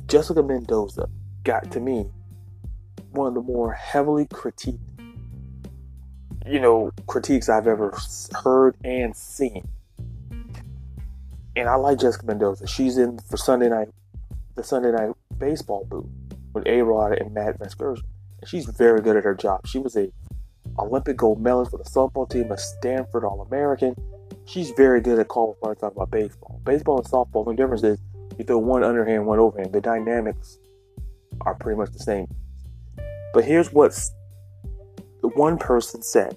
Jessica 0.07 0.43
Mendoza 0.43 1.09
got 1.45 1.71
to 1.73 1.81
me 1.81 2.07
one 3.11 3.29
of 3.29 3.35
the 3.35 3.43
more 3.43 3.73
heavily 3.73 4.27
critiqued, 4.27 4.79
you 6.47 6.61
know, 6.61 6.93
critiques 7.07 7.49
I've 7.49 7.67
ever 7.67 7.97
heard 8.43 8.77
and 8.85 9.17
seen. 9.17 9.67
And 11.57 11.69
I 11.69 11.75
like 11.75 11.99
Jessica 11.99 12.27
Mendoza. 12.27 12.67
She's 12.67 12.99
in 12.99 13.19
for 13.19 13.37
Sunday 13.37 13.69
night, 13.69 13.89
the 14.55 14.63
Sunday 14.63 14.93
night 14.93 15.15
baseball 15.39 15.85
booth 15.85 16.07
with 16.53 16.67
A 16.67 16.83
Rod 16.83 17.13
and 17.13 17.33
Matt 17.35 17.59
Vasgersian. 17.59 18.05
And 18.41 18.49
she's 18.49 18.67
very 18.67 19.01
good 19.01 19.17
at 19.17 19.25
her 19.25 19.35
job. 19.35 19.67
She 19.67 19.79
was 19.79 19.97
a 19.97 20.13
Olympic 20.79 21.17
gold 21.17 21.43
medalist 21.43 21.73
for 21.73 21.79
the 21.79 21.85
softball 21.85 22.29
team, 22.31 22.53
a 22.53 22.59
Stanford 22.59 23.25
All 23.25 23.41
American. 23.41 23.97
She's 24.45 24.71
very 24.71 25.01
good 25.01 25.19
at 25.19 25.29
calling 25.29 25.57
when 25.61 25.75
about 25.83 26.11
baseball. 26.11 26.61
Baseball 26.65 26.99
and 26.99 27.07
softball, 27.07 27.45
the 27.45 27.55
difference 27.55 27.83
is 27.83 27.99
you 28.39 28.45
throw 28.45 28.59
one 28.59 28.85
underhand, 28.85 29.27
one 29.27 29.39
overhand. 29.39 29.73
The 29.73 29.81
dynamics 29.81 30.59
are 31.43 31.55
pretty 31.55 31.79
much 31.79 31.93
the 31.93 31.99
same. 31.99 32.27
But 33.33 33.45
here's 33.45 33.73
what 33.73 33.99
the 35.21 35.29
one 35.29 35.59
person 35.59 36.03
said. 36.03 36.37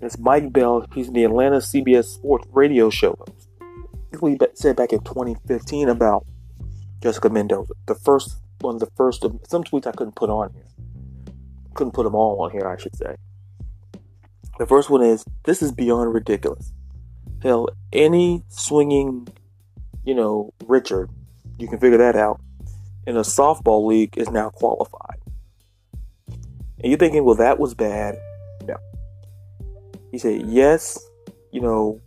It's 0.00 0.18
Mike 0.18 0.52
Bell. 0.52 0.86
He's 0.94 1.08
in 1.08 1.14
the 1.14 1.24
Atlanta 1.24 1.56
CBS 1.56 2.04
Sports 2.04 2.46
radio 2.52 2.90
show. 2.90 3.16
He 4.20 4.38
said 4.54 4.76
back 4.76 4.92
in 4.92 5.00
2015 5.00 5.88
about 5.88 6.26
Jessica 7.02 7.28
Mendoza. 7.28 7.72
The 7.86 7.94
first 7.94 8.38
one, 8.60 8.78
the 8.78 8.90
first 8.96 9.24
of 9.24 9.38
some 9.48 9.64
tweets 9.64 9.86
I 9.86 9.92
couldn't 9.92 10.16
put 10.16 10.30
on 10.30 10.52
here. 10.52 10.66
Couldn't 11.74 11.92
put 11.92 12.04
them 12.04 12.14
all 12.14 12.40
on 12.42 12.50
here, 12.50 12.66
I 12.66 12.80
should 12.80 12.96
say. 12.96 13.16
The 14.58 14.66
first 14.66 14.88
one 14.88 15.02
is 15.02 15.24
This 15.44 15.62
is 15.62 15.72
beyond 15.72 16.14
ridiculous. 16.14 16.72
Hell, 17.42 17.68
any 17.92 18.44
swinging, 18.48 19.28
you 20.04 20.14
know, 20.14 20.52
Richard, 20.66 21.10
you 21.58 21.68
can 21.68 21.78
figure 21.78 21.98
that 21.98 22.16
out, 22.16 22.40
in 23.06 23.16
a 23.16 23.20
softball 23.20 23.86
league 23.86 24.16
is 24.16 24.30
now 24.30 24.50
qualified. 24.50 25.20
And 26.28 26.90
you're 26.90 26.98
thinking, 26.98 27.24
well, 27.24 27.34
that 27.36 27.58
was 27.58 27.74
bad. 27.74 28.16
No. 28.66 28.76
He 30.10 30.18
said, 30.18 30.46
yes, 30.46 30.98
you 31.50 31.60
know, 31.60 32.00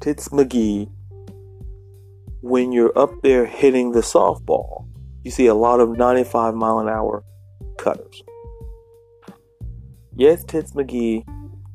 Tits 0.00 0.28
McGee, 0.28 0.90
when 2.40 2.72
you're 2.72 2.96
up 2.96 3.10
there 3.22 3.46
hitting 3.46 3.92
the 3.92 4.00
softball, 4.00 4.86
you 5.24 5.30
see 5.30 5.46
a 5.46 5.54
lot 5.54 5.80
of 5.80 5.96
95 5.96 6.54
mile 6.54 6.78
an 6.78 6.88
hour 6.88 7.24
cutters. 7.78 8.22
Yes, 10.14 10.44
Tits 10.44 10.72
McGee, 10.72 11.24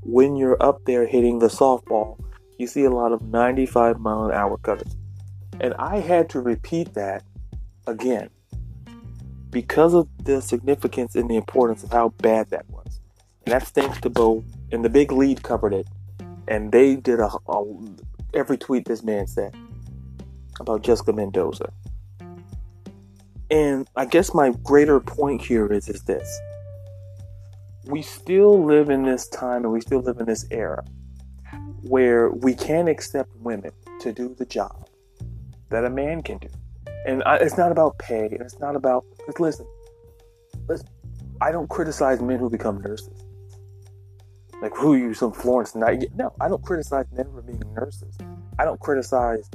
when 0.01 0.35
you're 0.35 0.61
up 0.61 0.83
there 0.85 1.05
hitting 1.05 1.39
the 1.39 1.47
softball, 1.47 2.19
you 2.57 2.67
see 2.67 2.83
a 2.83 2.89
lot 2.89 3.11
of 3.11 3.21
95 3.21 3.99
mile 3.99 4.25
an 4.25 4.31
hour 4.31 4.57
cutters. 4.57 4.95
And 5.59 5.73
I 5.75 5.99
had 5.99 6.29
to 6.31 6.39
repeat 6.39 6.93
that 6.93 7.23
again 7.87 8.29
because 9.53 9.93
of 9.93 10.09
the 10.23 10.41
significance 10.41 11.15
and 11.15 11.29
the 11.29 11.35
importance 11.35 11.83
of 11.83 11.91
how 11.91 12.09
bad 12.09 12.49
that 12.49 12.67
was. 12.69 12.99
And 13.45 13.53
that's 13.53 13.69
thanks 13.69 14.01
to 14.01 14.09
Bo, 14.09 14.43
and 14.71 14.83
the 14.83 14.89
big 14.89 15.11
lead 15.11 15.43
covered 15.43 15.73
it. 15.73 15.87
And 16.47 16.71
they 16.71 16.95
did 16.95 17.19
a, 17.19 17.29
a 17.47 17.63
every 18.33 18.57
tweet 18.57 18.85
this 18.85 19.03
man 19.03 19.27
said 19.27 19.55
about 20.59 20.81
Jessica 20.81 21.13
Mendoza. 21.13 21.71
And 23.51 23.87
I 23.95 24.05
guess 24.05 24.33
my 24.33 24.51
greater 24.63 24.99
point 24.99 25.41
here 25.41 25.71
is 25.71 25.87
is 25.87 26.01
this. 26.03 26.41
We 27.85 28.01
still 28.01 28.63
live 28.63 28.89
in 28.89 29.03
this 29.03 29.27
time 29.27 29.63
and 29.63 29.71
we 29.71 29.81
still 29.81 29.99
live 29.99 30.19
in 30.19 30.25
this 30.25 30.45
era 30.49 30.83
where 31.81 32.29
we 32.29 32.55
can't 32.55 32.87
accept 32.87 33.29
women 33.35 33.71
to 33.99 34.13
do 34.13 34.33
the 34.37 34.45
job 34.45 34.87
that 35.69 35.83
a 35.83 35.89
man 35.89 36.23
can 36.23 36.37
do. 36.37 36.47
And 37.05 37.23
I, 37.25 37.37
it's 37.37 37.57
not 37.57 37.71
about 37.71 37.97
pay, 37.97 38.25
and 38.25 38.41
it's 38.41 38.59
not 38.59 38.75
about. 38.75 39.05
Listen, 39.39 39.65
listen. 40.67 40.87
I 41.41 41.51
don't 41.51 41.69
criticize 41.69 42.21
men 42.21 42.39
who 42.39 42.49
become 42.49 42.81
nurses. 42.81 43.23
Like 44.61 44.73
who 44.75 44.95
you, 44.95 45.13
some 45.13 45.33
Florence 45.33 45.75
Night? 45.75 46.05
No, 46.15 46.33
I 46.39 46.47
don't 46.47 46.63
criticize 46.63 47.05
men 47.11 47.25
for 47.33 47.41
being 47.41 47.61
nurses. 47.75 48.17
I 48.57 48.63
don't 48.63 48.79
criticize 48.79 49.49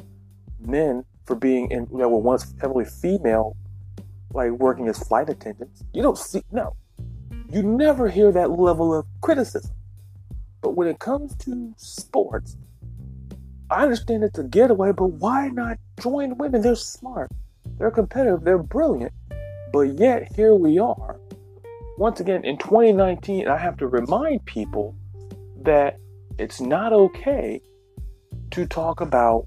men 0.60 1.04
for 1.24 1.34
being 1.34 1.70
in 1.70 1.86
that 1.98 2.08
were 2.08 2.18
once 2.18 2.54
heavily 2.60 2.84
female, 2.84 3.56
like 4.34 4.50
working 4.50 4.88
as 4.88 4.98
flight 4.98 5.30
attendants. 5.30 5.82
You 5.94 6.02
don't 6.02 6.18
see 6.18 6.42
no. 6.52 6.76
You 7.50 7.62
never 7.62 8.08
hear 8.08 8.30
that 8.32 8.50
level 8.50 8.94
of 8.94 9.06
criticism. 9.22 9.74
But 10.60 10.72
when 10.76 10.88
it 10.88 10.98
comes 10.98 11.34
to 11.36 11.72
sports, 11.78 12.56
I 13.70 13.82
understand 13.82 14.24
it's 14.24 14.38
a 14.38 14.44
getaway, 14.44 14.92
but 14.92 15.08
why 15.08 15.48
not 15.48 15.78
join 16.00 16.38
women? 16.38 16.62
They're 16.62 16.74
smart, 16.74 17.30
they're 17.78 17.90
competitive, 17.90 18.42
they're 18.42 18.58
brilliant. 18.58 19.12
But 19.72 19.98
yet, 19.98 20.32
here 20.34 20.54
we 20.54 20.78
are. 20.78 21.20
Once 21.98 22.20
again, 22.20 22.44
in 22.44 22.56
2019, 22.56 23.46
I 23.46 23.58
have 23.58 23.76
to 23.78 23.86
remind 23.86 24.44
people 24.46 24.94
that 25.62 25.98
it's 26.38 26.60
not 26.60 26.92
okay 26.92 27.60
to 28.52 28.66
talk 28.66 29.02
about 29.02 29.46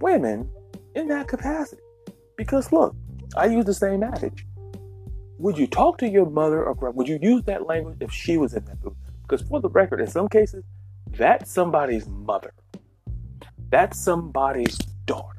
women 0.00 0.50
in 0.94 1.08
that 1.08 1.28
capacity. 1.28 1.80
Because 2.36 2.72
look, 2.72 2.94
I 3.36 3.46
use 3.46 3.64
the 3.64 3.72
same 3.72 4.02
adage. 4.02 4.46
Would 5.38 5.56
you 5.56 5.66
talk 5.66 5.98
to 5.98 6.08
your 6.08 6.28
mother 6.28 6.62
or 6.62 6.90
would 6.90 7.08
you 7.08 7.18
use 7.22 7.44
that 7.44 7.66
language 7.66 7.96
if 8.00 8.12
she 8.12 8.36
was 8.36 8.52
in 8.52 8.64
that 8.66 8.82
booth? 8.82 8.96
Because 9.22 9.46
for 9.48 9.60
the 9.60 9.70
record, 9.70 10.00
in 10.00 10.08
some 10.08 10.28
cases, 10.28 10.62
that's 11.16 11.50
somebody's 11.50 12.08
mother. 12.08 12.52
That's 13.70 13.98
somebody's 13.98 14.76
daughter. 15.06 15.38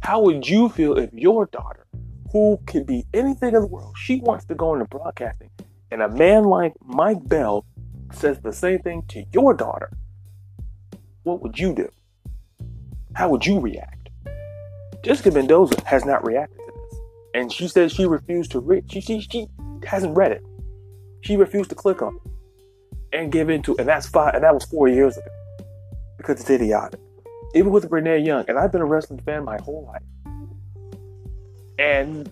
How 0.00 0.20
would 0.20 0.48
you 0.48 0.68
feel 0.68 0.96
if 0.98 1.12
your 1.12 1.46
daughter, 1.46 1.86
who 2.32 2.58
can 2.66 2.84
be 2.84 3.04
anything 3.14 3.54
in 3.54 3.62
the 3.62 3.66
world, 3.66 3.96
she 3.98 4.20
wants 4.20 4.44
to 4.46 4.54
go 4.54 4.74
into 4.74 4.86
broadcasting, 4.86 5.50
and 5.90 6.02
a 6.02 6.08
man 6.08 6.44
like 6.44 6.74
Mike 6.84 7.26
Bell 7.28 7.64
says 8.12 8.40
the 8.40 8.52
same 8.52 8.80
thing 8.80 9.02
to 9.08 9.24
your 9.32 9.54
daughter? 9.54 9.90
What 11.22 11.42
would 11.42 11.58
you 11.58 11.74
do? 11.74 11.88
How 13.14 13.28
would 13.30 13.44
you 13.44 13.58
react? 13.58 14.10
Jessica 15.02 15.30
Mendoza 15.30 15.76
has 15.84 16.04
not 16.04 16.24
reacted 16.26 16.58
to 16.58 16.72
this. 16.72 17.00
And 17.34 17.52
she 17.52 17.68
says 17.68 17.92
she 17.92 18.06
refused 18.06 18.50
to 18.52 18.60
read. 18.60 18.90
She, 18.90 19.00
she, 19.00 19.20
she 19.20 19.46
hasn't 19.84 20.16
read 20.16 20.32
it. 20.32 20.44
She 21.22 21.36
refused 21.36 21.70
to 21.70 21.76
click 21.76 22.02
on 22.02 22.16
it 22.16 22.35
and 23.16 23.32
give 23.32 23.48
into, 23.50 23.76
and 23.78 23.88
that's 23.88 24.06
five, 24.06 24.34
and 24.34 24.44
that 24.44 24.54
was 24.54 24.64
four 24.64 24.88
years 24.88 25.16
ago. 25.16 25.26
Because 26.16 26.40
it's 26.40 26.50
idiotic. 26.50 27.00
Even 27.54 27.72
with 27.72 27.90
Renee 27.90 28.18
Young, 28.18 28.44
and 28.48 28.58
I've 28.58 28.70
been 28.70 28.82
a 28.82 28.86
wrestling 28.86 29.20
fan 29.20 29.44
my 29.44 29.58
whole 29.58 29.86
life, 29.86 30.02
and 31.78 32.30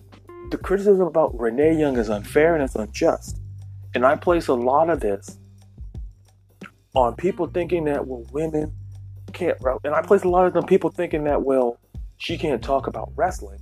the 0.51 0.57
criticism 0.57 1.07
about 1.07 1.37
Renee 1.39 1.79
Young 1.79 1.97
is 1.97 2.09
unfair 2.09 2.53
and 2.53 2.63
it's 2.63 2.75
unjust, 2.75 3.39
and 3.93 4.05
I 4.05 4.15
place 4.15 4.47
a 4.47 4.53
lot 4.53 4.89
of 4.89 4.99
this 4.99 5.39
on 6.93 7.15
people 7.15 7.47
thinking 7.47 7.85
that 7.85 8.05
well, 8.05 8.25
women 8.31 8.71
can't, 9.33 9.57
and 9.83 9.95
I 9.95 10.01
place 10.01 10.23
a 10.23 10.29
lot 10.29 10.45
of 10.45 10.53
them 10.53 10.65
people 10.65 10.89
thinking 10.89 11.23
that 11.23 11.41
well, 11.41 11.79
she 12.17 12.37
can't 12.37 12.61
talk 12.61 12.87
about 12.87 13.11
wrestling, 13.15 13.59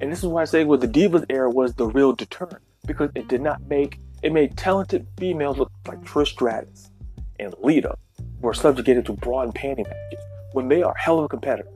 and 0.00 0.10
this 0.10 0.20
is 0.20 0.26
why 0.26 0.42
I 0.42 0.46
say 0.46 0.64
well, 0.64 0.78
the 0.78 0.88
Divas 0.88 1.26
era 1.28 1.50
was 1.50 1.74
the 1.74 1.86
real 1.86 2.12
deterrent 2.12 2.64
because 2.86 3.10
it 3.14 3.28
did 3.28 3.42
not 3.42 3.60
make 3.68 4.00
it 4.22 4.32
made 4.32 4.56
talented 4.56 5.06
females 5.16 5.58
look 5.58 5.70
like 5.86 6.02
Trish 6.02 6.28
Stratus 6.28 6.90
and 7.38 7.54
Lita 7.62 7.96
were 8.40 8.54
subjugated 8.54 9.06
to 9.06 9.12
bra 9.12 9.42
and 9.42 9.54
panty 9.54 9.84
matches 9.84 10.24
when 10.52 10.68
they 10.68 10.82
are 10.82 10.94
hell 10.94 11.20
of 11.20 11.30
competitors. 11.30 11.72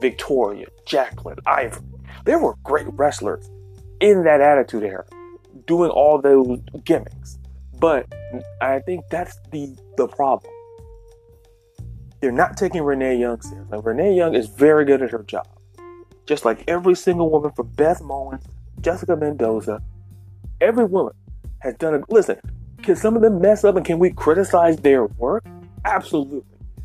Victoria, 0.00 0.66
Jacqueline, 0.86 1.38
Ivory, 1.46 1.82
there 2.24 2.38
were 2.38 2.54
great 2.62 2.86
wrestlers 2.92 3.50
in 4.00 4.24
that 4.24 4.40
attitude 4.40 4.84
era, 4.84 5.04
doing 5.66 5.90
all 5.90 6.20
those 6.20 6.60
gimmicks. 6.84 7.38
But 7.78 8.06
I 8.60 8.80
think 8.80 9.04
that's 9.10 9.38
the 9.50 9.76
the 9.96 10.08
problem. 10.08 10.52
They're 12.20 12.32
not 12.32 12.56
taking 12.56 12.82
Renee 12.82 13.16
Young 13.16 13.40
seriously. 13.40 13.76
Like, 13.76 13.86
Renee 13.86 14.16
Young 14.16 14.34
is 14.34 14.48
very 14.48 14.84
good 14.84 15.02
at 15.02 15.10
her 15.10 15.22
job. 15.22 15.46
Just 16.26 16.44
like 16.44 16.64
every 16.66 16.96
single 16.96 17.30
woman 17.30 17.52
from 17.52 17.68
Beth 17.68 18.02
Mowins, 18.02 18.44
Jessica 18.80 19.16
Mendoza, 19.16 19.80
every 20.60 20.84
woman 20.84 21.14
has 21.60 21.74
done 21.74 21.94
a 21.94 22.02
listen. 22.08 22.38
Can 22.82 22.96
some 22.96 23.16
of 23.16 23.22
them 23.22 23.40
mess 23.40 23.64
up 23.64 23.76
and 23.76 23.84
can 23.84 23.98
we 23.98 24.10
criticize 24.10 24.76
their 24.78 25.06
work? 25.06 25.44
Absolutely. 25.84 26.42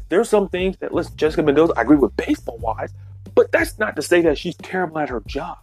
There's 0.10 0.30
some 0.30 0.50
things 0.50 0.78
that 0.78 0.94
listen, 0.94 1.16
Jessica 1.18 1.44
Mendoza, 1.44 1.74
I 1.78 1.82
agree 1.82 1.98
with 1.98 2.16
baseball 2.18 2.58
wise, 2.58 2.94
but 3.36 3.52
that's 3.52 3.80
not 3.80 3.96
to 3.96 4.02
say 4.02 4.22
that 4.22 4.38
she's 4.38 4.56
terrible 4.56 5.00
at 5.00 5.10
her 5.10 5.22
job. 5.26 5.58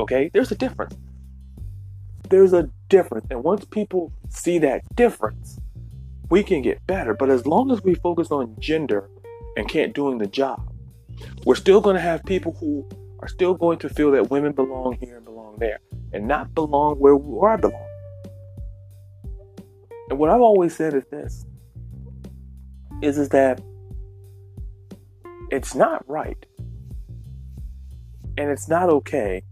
Okay? 0.00 0.30
There's 0.32 0.52
a 0.52 0.56
difference. 0.56 0.96
There's 2.28 2.52
a 2.52 2.68
difference. 2.88 3.26
And 3.30 3.42
once 3.42 3.64
people 3.64 4.12
see 4.28 4.58
that 4.58 4.82
difference, 4.94 5.58
we 6.30 6.42
can 6.42 6.62
get 6.62 6.86
better. 6.86 7.14
But 7.14 7.30
as 7.30 7.46
long 7.46 7.70
as 7.70 7.82
we 7.82 7.94
focus 7.94 8.30
on 8.30 8.54
gender 8.58 9.08
and 9.56 9.68
can't 9.68 9.94
doing 9.94 10.18
the 10.18 10.26
job, 10.26 10.72
we're 11.44 11.54
still 11.54 11.80
going 11.80 11.96
to 11.96 12.02
have 12.02 12.24
people 12.24 12.56
who 12.60 12.86
are 13.20 13.28
still 13.28 13.54
going 13.54 13.78
to 13.80 13.88
feel 13.88 14.10
that 14.12 14.30
women 14.30 14.52
belong 14.52 14.96
here 15.00 15.16
and 15.16 15.24
belong 15.24 15.56
there 15.58 15.80
and 16.12 16.28
not 16.28 16.54
belong 16.54 16.96
where, 16.96 17.16
where 17.16 17.52
I 17.52 17.56
belong. 17.56 17.87
And 20.10 20.18
what 20.18 20.30
I've 20.30 20.40
always 20.40 20.74
said 20.74 20.94
is 20.94 21.04
this 21.10 21.46
is, 23.02 23.18
is 23.18 23.28
that 23.30 23.60
it's 25.50 25.74
not 25.74 26.08
right 26.08 26.44
and 28.36 28.50
it's 28.50 28.68
not 28.68 28.88
okay 28.88 29.42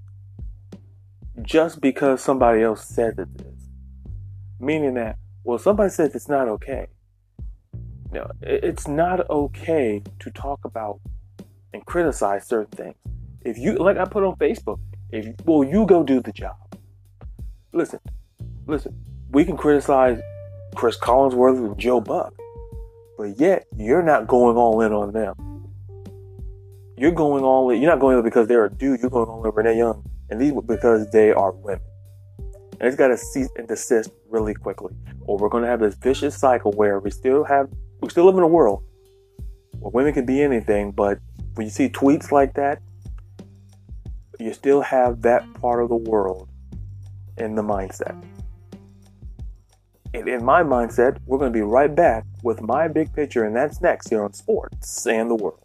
just 1.43 1.81
because 1.81 2.23
somebody 2.23 2.63
else 2.63 2.85
says 2.85 3.19
it 3.19 3.29
is. 3.41 3.69
Meaning 4.59 4.95
that, 4.95 5.19
well, 5.45 5.59
somebody 5.59 5.91
says 5.91 6.15
it's 6.15 6.29
not 6.29 6.49
okay. 6.49 6.87
No, 8.13 8.31
it's 8.41 8.89
not 8.89 9.29
okay 9.29 10.03
to 10.21 10.31
talk 10.31 10.65
about 10.65 11.01
and 11.75 11.85
criticize 11.85 12.47
certain 12.47 12.71
things. 12.71 12.97
If 13.43 13.59
you, 13.59 13.75
like 13.75 13.99
I 13.99 14.07
put 14.07 14.25
on 14.25 14.37
Facebook, 14.37 14.79
if 15.11 15.35
well, 15.45 15.63
you 15.63 15.85
go 15.87 16.03
do 16.03 16.21
the 16.21 16.33
job. 16.33 16.57
Listen, 17.73 18.01
listen. 18.67 18.97
We 19.31 19.45
can 19.45 19.57
criticize 19.57 20.21
Chris 20.77 20.99
Collinsworth 20.99 21.57
and 21.57 21.79
Joe 21.79 22.01
Buck. 22.01 22.35
But 23.19 23.41
yet, 23.41 23.67
you're 23.77 24.03
not 24.03 24.27
going 24.27 24.57
all 24.57 24.83
in 24.83 24.93
on 24.93 25.13
them. 25.13 25.35
You're 26.99 27.13
going 27.13 27.45
all 27.45 27.71
in. 27.71 27.81
You're 27.81 27.91
not 27.91 28.01
going 28.01 28.19
in 28.19 28.25
because 28.25 28.47
they're 28.47 28.67
a 28.67 28.71
dude. 28.71 29.01
You're 29.01 29.11
going 29.11 29.29
all 29.29 29.45
in 29.45 29.55
Renee 29.55 29.79
Young. 29.79 30.05
And 30.31 30.41
these 30.41 30.53
because 30.67 31.11
they 31.11 31.33
are 31.33 31.53
women. 31.53 31.81
And 32.39 32.83
it's 32.83 32.97
got 32.97 33.09
to 33.09 33.17
cease 33.17 33.49
and 33.57 33.67
desist 33.67 34.11
really 34.29 34.55
quickly. 34.55 34.95
Or 35.23 35.39
we're 35.39 35.49
going 35.49 35.65
to 35.65 35.69
have 35.69 35.81
this 35.81 35.95
vicious 35.95 36.37
cycle 36.37 36.73
where 36.73 37.01
we 37.01 37.11
still 37.11 37.43
have, 37.45 37.69
we 38.01 38.11
still 38.11 38.27
live 38.27 38.37
in 38.37 38.43
a 38.43 38.49
world 38.49 38.85
where 39.79 39.91
women 39.91 40.13
can 40.13 40.27
be 40.27 40.43
anything, 40.43 40.93
but 40.93 41.19
when 41.55 41.67
you 41.67 41.71
see 41.71 41.89
tweets 41.89 42.33
like 42.33 42.55
that, 42.55 42.81
you 44.39 44.53
still 44.53 44.83
have 44.83 45.23
that 45.23 45.43
part 45.55 45.83
of 45.83 45.89
the 45.89 45.97
world 45.97 46.51
in 47.39 47.55
the 47.55 47.63
mindset 47.63 48.23
in 50.25 50.45
my 50.45 50.63
mindset, 50.63 51.19
we're 51.27 51.39
going 51.39 51.53
to 51.53 51.57
be 51.57 51.63
right 51.63 51.95
back 51.95 52.25
with 52.43 52.63
my 52.63 52.89
big 52.89 53.13
picture, 53.13 53.45
and 53.45 53.55
that's 53.55 53.83
next 53.83 54.09
here 54.09 54.25
on 54.25 54.33
Sports 54.33 55.07
and 55.07 55.31
the 55.31 55.35
World. 55.35 55.61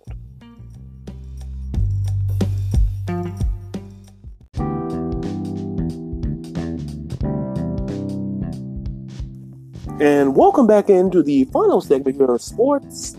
And 10.01 10.35
welcome 10.35 10.67
back 10.67 10.89
into 10.89 11.23
the 11.23 11.45
final 11.45 11.79
segment 11.79 12.17
here 12.17 12.25
of 12.25 12.41
Sports 12.41 13.13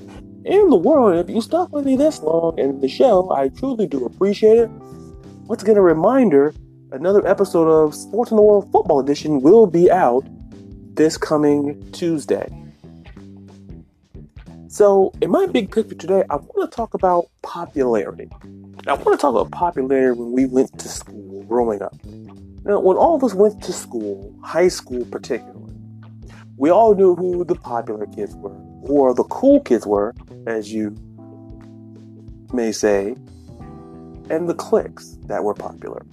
and 0.45 0.71
the 0.71 0.77
World. 0.77 1.17
If 1.17 1.35
you 1.35 1.41
stuck 1.41 1.73
with 1.73 1.87
me 1.87 1.97
this 1.97 2.21
long 2.21 2.59
in 2.59 2.81
the 2.81 2.89
show, 2.89 3.31
I 3.33 3.49
truly 3.49 3.87
do 3.87 4.05
appreciate 4.05 4.59
it. 4.59 4.71
Once 5.47 5.63
again, 5.63 5.77
a 5.77 5.83
reminder 5.83 6.53
another 6.91 7.27
episode 7.27 7.69
of 7.69 7.95
Sports 7.95 8.33
in 8.33 8.37
the 8.37 8.43
World 8.43 8.71
Football 8.71 9.01
Edition 9.01 9.41
will 9.41 9.67
be 9.67 9.91
out 9.91 10.27
this 10.95 11.17
coming 11.17 11.91
Tuesday. 11.93 12.49
So, 14.69 15.13
in 15.21 15.31
my 15.31 15.47
big 15.47 15.71
picture 15.71 15.95
today, 15.95 16.25
I 16.31 16.37
want 16.37 16.71
to 16.71 16.75
talk 16.75 16.95
about 16.95 17.29
popularity. 17.43 18.29
I 18.87 18.95
want 18.95 19.05
to 19.05 19.17
talk 19.17 19.35
about 19.35 19.51
popularity 19.51 20.19
when 20.19 20.33
we 20.33 20.47
went 20.47 20.79
to 20.79 20.89
school 20.89 21.43
growing 21.45 21.83
up. 21.83 21.95
Now, 22.65 22.81
when 22.81 22.97
all 22.97 23.17
of 23.17 23.25
us 23.25 23.35
went 23.35 23.63
to 23.65 23.73
school, 23.73 24.35
high 24.43 24.69
school 24.69 25.05
particularly, 25.07 25.75
we 26.57 26.71
all 26.71 26.95
knew 26.95 27.15
who 27.15 27.45
the 27.45 27.55
popular 27.55 28.07
kids 28.07 28.35
were, 28.37 28.57
or 28.83 29.15
the 29.15 29.25
cool 29.25 29.61
kids 29.61 29.87
were, 29.87 30.15
as 30.47 30.73
you 30.73 30.97
may 32.53 32.73
say, 32.73 33.17
and 34.31 34.49
the 34.49 34.55
cliques 34.55 35.19
that 35.27 35.43
were 35.45 35.55
popular. 35.55 36.05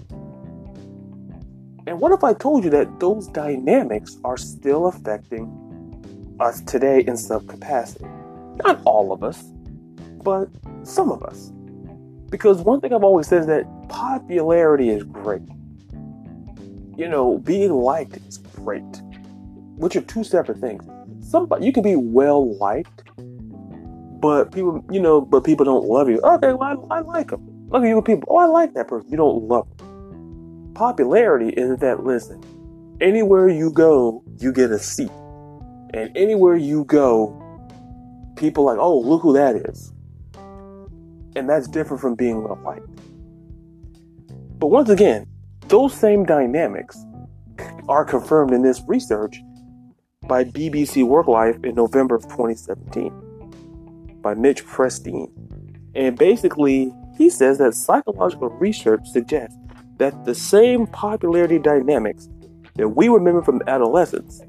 And 1.87 1.99
what 1.99 2.11
if 2.11 2.23
I 2.23 2.33
told 2.33 2.63
you 2.63 2.69
that 2.71 2.99
those 2.99 3.27
dynamics 3.27 4.17
are 4.23 4.37
still 4.37 4.87
affecting 4.87 5.47
us 6.39 6.61
today 6.61 7.01
in 7.01 7.17
some 7.17 7.47
capacity? 7.47 8.05
Not 8.63 8.81
all 8.85 9.11
of 9.11 9.23
us, 9.23 9.41
but 10.23 10.49
some 10.83 11.11
of 11.11 11.23
us. 11.23 11.51
Because 12.29 12.61
one 12.61 12.81
thing 12.81 12.93
I've 12.93 13.03
always 13.03 13.27
said 13.27 13.41
is 13.41 13.47
that 13.47 13.65
popularity 13.89 14.89
is 14.89 15.03
great. 15.03 15.41
You 16.95 17.07
know, 17.07 17.37
being 17.39 17.71
liked 17.71 18.17
is 18.27 18.37
great 18.37 19.01
which 19.79 19.95
are 19.95 20.01
two 20.01 20.23
separate 20.23 20.59
things. 20.59 20.83
Somebody 21.21 21.65
you 21.65 21.71
can 21.71 21.83
be 21.83 21.95
well 21.95 22.57
liked, 22.57 23.03
but 24.19 24.51
people, 24.51 24.83
you 24.91 24.99
know, 24.99 25.21
but 25.21 25.43
people 25.43 25.65
don't 25.65 25.85
love 25.85 26.09
you. 26.09 26.19
Okay, 26.21 26.53
well, 26.53 26.85
I, 26.91 26.97
I 26.97 26.99
like 26.99 27.29
them. 27.29 27.69
Look 27.69 27.83
at 27.83 27.87
you 27.87 28.01
people. 28.01 28.27
Oh, 28.29 28.37
I 28.37 28.45
like 28.45 28.73
that 28.73 28.87
person. 28.89 29.09
You 29.09 29.17
don't 29.17 29.47
love 29.47 29.67
them. 29.77 29.78
Popularity 30.79 31.49
is 31.49 31.77
that 31.79 32.05
listen. 32.05 32.41
Anywhere 33.01 33.49
you 33.49 33.69
go, 33.69 34.23
you 34.37 34.53
get 34.53 34.71
a 34.71 34.79
seat, 34.79 35.11
and 35.93 36.09
anywhere 36.15 36.55
you 36.55 36.85
go, 36.85 37.35
people 38.37 38.63
like, 38.63 38.77
oh, 38.79 38.97
look 38.97 39.21
who 39.21 39.33
that 39.33 39.57
is, 39.57 39.91
and 41.35 41.49
that's 41.49 41.67
different 41.67 41.99
from 41.99 42.15
being 42.15 42.45
well 42.45 42.57
liked. 42.63 42.87
But 44.57 44.67
once 44.67 44.87
again, 44.87 45.27
those 45.67 45.93
same 45.93 46.23
dynamics 46.23 46.97
are 47.89 48.05
confirmed 48.05 48.53
in 48.53 48.61
this 48.61 48.81
research 48.87 49.41
by 50.29 50.45
BBC 50.45 51.03
WorkLife 51.03 51.65
in 51.65 51.75
November 51.75 52.15
of 52.15 52.23
2017 52.23 54.21
by 54.21 54.33
Mitch 54.33 54.65
Prinstein. 54.65 55.29
And 55.93 56.17
basically, 56.17 56.93
he 57.17 57.29
says 57.29 57.57
that 57.57 57.73
psychological 57.73 58.47
research 58.47 59.05
suggests 59.07 59.57
that 59.99 60.25
the 60.25 60.35
same 60.35 60.87
popularity 60.87 61.59
dynamics 61.59 62.27
that 62.75 62.89
we 62.89 63.07
remember 63.07 63.41
from 63.41 63.61
adolescence 63.67 64.41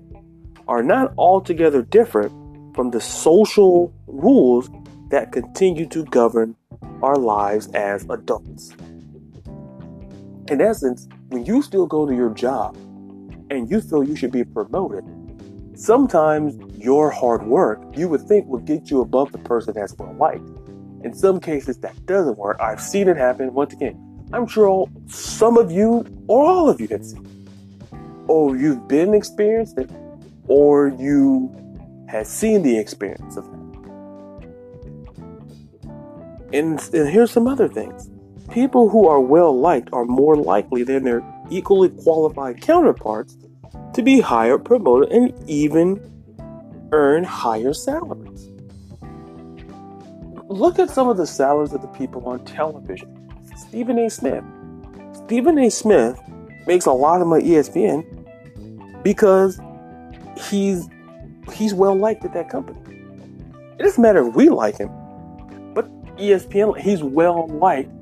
are 0.67 0.83
not 0.83 1.13
altogether 1.19 1.83
different 1.83 2.33
from 2.75 2.91
the 2.91 3.01
social 3.01 3.93
rules 4.07 4.71
that 5.11 5.33
continue 5.33 5.87
to 5.87 6.05
govern 6.07 6.57
our 7.03 7.17
lives 7.17 7.69
as 7.75 8.07
adults. 8.09 8.73
In 10.49 10.61
essence, 10.61 11.09
when 11.29 11.45
you 11.45 11.63
still 11.63 11.87
go 11.87 12.07
to 12.07 12.15
your 12.15 12.31
job 12.31 12.77
and 13.51 13.71
you 13.71 13.81
feel 13.81 14.03
you 14.03 14.17
should 14.17 14.33
be 14.33 14.45
promoted, 14.45 15.05
Sometimes 15.81 16.59
your 16.77 17.11
hard 17.11 17.47
work, 17.47 17.81
you 17.97 18.07
would 18.07 18.21
think, 18.29 18.47
will 18.47 18.59
get 18.59 18.91
you 18.91 19.01
above 19.01 19.33
the 19.33 19.39
person 19.39 19.73
that's 19.73 19.97
well 19.97 20.15
liked. 20.19 20.47
In 21.03 21.15
some 21.15 21.41
cases, 21.41 21.79
that 21.79 22.05
doesn't 22.05 22.37
work. 22.37 22.59
I've 22.61 22.83
seen 22.83 23.09
it 23.09 23.17
happen. 23.17 23.55
Once 23.55 23.73
again, 23.73 23.97
I'm 24.33 24.47
sure 24.47 24.89
some 25.07 25.57
of 25.57 25.73
you 25.73 26.07
or 26.29 26.45
all 26.45 26.69
of 26.69 26.81
you 26.81 26.87
have 26.89 27.05
seen. 27.05 27.27
Or 28.29 28.57
you've 28.57 28.87
been 28.87 29.13
experienced 29.13 29.77
it, 29.79 29.91
or 30.47 30.89
you 30.89 31.51
have 32.09 32.27
seen 32.27 32.63
the 32.63 32.79
experience 32.79 33.37
of 33.37 33.45
that. 33.45 33.61
And, 36.53 36.81
and 36.93 37.09
here's 37.09 37.31
some 37.33 37.49
other 37.49 37.69
things. 37.69 38.11
People 38.51 38.89
who 38.89 39.07
are 39.09 39.21
well 39.21 39.59
liked 39.59 39.91
are 39.93 40.05
more 40.05 40.37
likely 40.37 40.83
than 40.85 41.05
their 41.05 41.23
equally 41.51 41.89
qualified 41.89 42.61
counterparts 42.61 43.37
to 43.95 44.03
be 44.03 44.21
higher 44.21 44.59
promoted 44.59 45.11
and 45.11 45.33
even 45.49 46.01
earn 46.93 47.25
higher 47.25 47.73
salaries. 47.73 48.49
Look 50.47 50.79
at 50.79 50.91
some 50.91 51.09
of 51.09 51.17
the 51.17 51.27
salaries 51.27 51.73
of 51.73 51.83
the 51.83 51.89
people 51.89 52.27
on 52.27 52.45
television. 52.45 53.20
Stephen 53.71 54.01
A. 54.01 54.11
Smith. 54.11 54.43
Stephen 55.13 55.57
A. 55.57 55.71
Smith 55.71 56.21
makes 56.67 56.87
a 56.87 56.93
lot 56.93 57.21
of 57.21 57.29
money 57.29 57.45
ESPN 57.45 58.05
because 59.05 59.61
he's 60.37 60.89
he's 61.53 61.73
well 61.73 61.95
liked 61.95 62.25
at 62.25 62.33
that 62.35 62.49
company. 62.49 62.81
It 63.79 63.83
doesn't 63.85 64.03
matter 64.03 64.27
if 64.27 64.35
we 64.35 64.49
like 64.49 64.77
him, 64.77 64.89
but 65.73 65.89
ESPN 66.17 66.81
he's 66.81 67.05
well 67.05 67.47
liked 67.47 67.93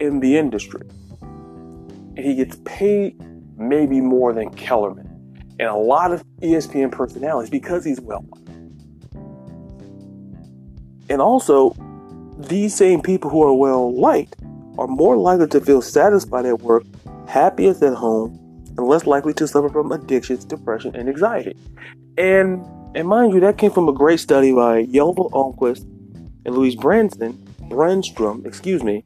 in 0.00 0.20
the 0.20 0.38
industry. 0.38 0.88
And 1.20 2.20
he 2.20 2.34
gets 2.34 2.56
paid 2.64 3.20
maybe 3.58 4.00
more 4.00 4.32
than 4.32 4.48
Kellerman 4.48 5.44
and 5.58 5.68
a 5.68 5.76
lot 5.76 6.10
of 6.10 6.24
ESPN 6.40 6.90
personalities 6.90 7.50
because 7.50 7.84
he's 7.84 8.00
well 8.00 8.24
liked. 8.30 8.48
And 11.10 11.20
also, 11.20 11.76
these 12.38 12.74
same 12.74 13.02
people 13.02 13.28
who 13.28 13.42
are 13.42 13.52
well 13.52 13.94
liked 13.94 14.39
are 14.78 14.86
more 14.86 15.16
likely 15.16 15.46
to 15.48 15.60
feel 15.60 15.82
satisfied 15.82 16.46
at 16.46 16.60
work, 16.60 16.84
happiest 17.28 17.82
at 17.82 17.94
home, 17.94 18.36
and 18.76 18.86
less 18.86 19.06
likely 19.06 19.34
to 19.34 19.46
suffer 19.46 19.68
from 19.68 19.92
addictions, 19.92 20.44
depression, 20.44 20.94
and 20.94 21.08
anxiety. 21.08 21.56
And 22.16 22.64
and 22.94 23.06
mind 23.06 23.32
you, 23.32 23.40
that 23.40 23.56
came 23.56 23.70
from 23.70 23.88
a 23.88 23.92
great 23.92 24.18
study 24.18 24.52
by 24.52 24.84
Yovel 24.86 25.30
Almquist 25.30 25.82
and 26.44 26.54
Louise 26.56 26.74
Branson, 26.74 27.34
Brandstrom, 27.68 28.44
excuse 28.44 28.82
me, 28.82 29.04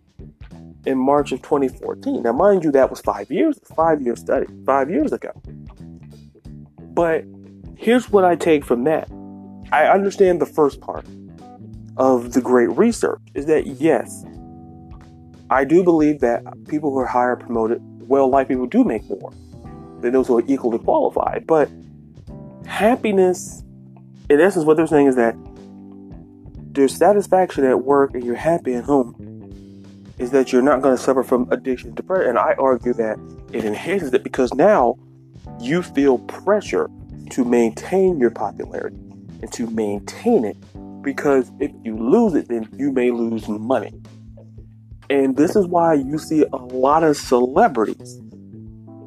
in 0.86 0.96
March 0.96 1.32
of 1.32 1.42
2014. 1.42 2.22
Now, 2.22 2.32
mind 2.32 2.64
you, 2.64 2.72
that 2.72 2.88
was 2.88 3.00
five 3.00 3.30
years, 3.30 3.58
five 3.76 4.00
year 4.00 4.16
study, 4.16 4.46
five 4.64 4.90
years 4.90 5.12
ago. 5.12 5.32
But 6.78 7.24
here's 7.76 8.08
what 8.08 8.24
I 8.24 8.36
take 8.36 8.64
from 8.64 8.84
that. 8.84 9.10
I 9.70 9.86
understand 9.86 10.40
the 10.40 10.46
first 10.46 10.80
part 10.80 11.04
of 11.96 12.32
the 12.32 12.40
great 12.40 12.70
research 12.70 13.20
is 13.34 13.46
that 13.46 13.66
yes, 13.66 14.24
I 15.50 15.64
do 15.64 15.82
believe 15.82 16.20
that 16.20 16.42
people 16.68 16.90
who 16.90 16.98
are 16.98 17.06
higher 17.06 17.36
promoted, 17.36 17.80
well, 18.08 18.28
like 18.28 18.48
people 18.48 18.66
do 18.66 18.84
make 18.84 19.08
more 19.08 19.32
than 20.00 20.12
those 20.12 20.28
who 20.28 20.38
are 20.38 20.44
equally 20.46 20.78
qualified. 20.78 21.46
But 21.46 21.70
happiness, 22.66 23.62
in 24.30 24.40
essence, 24.40 24.64
what 24.64 24.76
they're 24.76 24.86
saying 24.86 25.06
is 25.06 25.16
that 25.16 25.36
there's 26.72 26.96
satisfaction 26.96 27.64
at 27.64 27.84
work 27.84 28.14
and 28.14 28.24
you're 28.24 28.34
happy 28.34 28.74
at 28.74 28.84
home 28.84 29.14
is 30.18 30.30
that 30.30 30.52
you're 30.52 30.62
not 30.62 30.80
going 30.80 30.96
to 30.96 31.02
suffer 31.02 31.22
from 31.22 31.50
addiction 31.50 31.88
and 31.88 31.96
depression. 31.96 32.30
And 32.30 32.38
I 32.38 32.54
argue 32.58 32.92
that 32.94 33.18
it 33.52 33.64
enhances 33.64 34.12
it 34.12 34.22
because 34.22 34.52
now 34.54 34.96
you 35.60 35.82
feel 35.82 36.18
pressure 36.18 36.88
to 37.30 37.44
maintain 37.44 38.18
your 38.18 38.30
popularity 38.30 38.96
and 39.42 39.52
to 39.52 39.66
maintain 39.70 40.44
it 40.44 40.56
because 41.02 41.50
if 41.60 41.70
you 41.82 41.96
lose 41.96 42.34
it, 42.34 42.48
then 42.48 42.68
you 42.76 42.92
may 42.92 43.10
lose 43.10 43.48
money. 43.48 43.92
And 45.10 45.36
this 45.36 45.56
is 45.56 45.66
why 45.66 45.94
you 45.94 46.18
see 46.18 46.44
a 46.52 46.56
lot 46.56 47.02
of 47.04 47.16
celebrities 47.16 48.20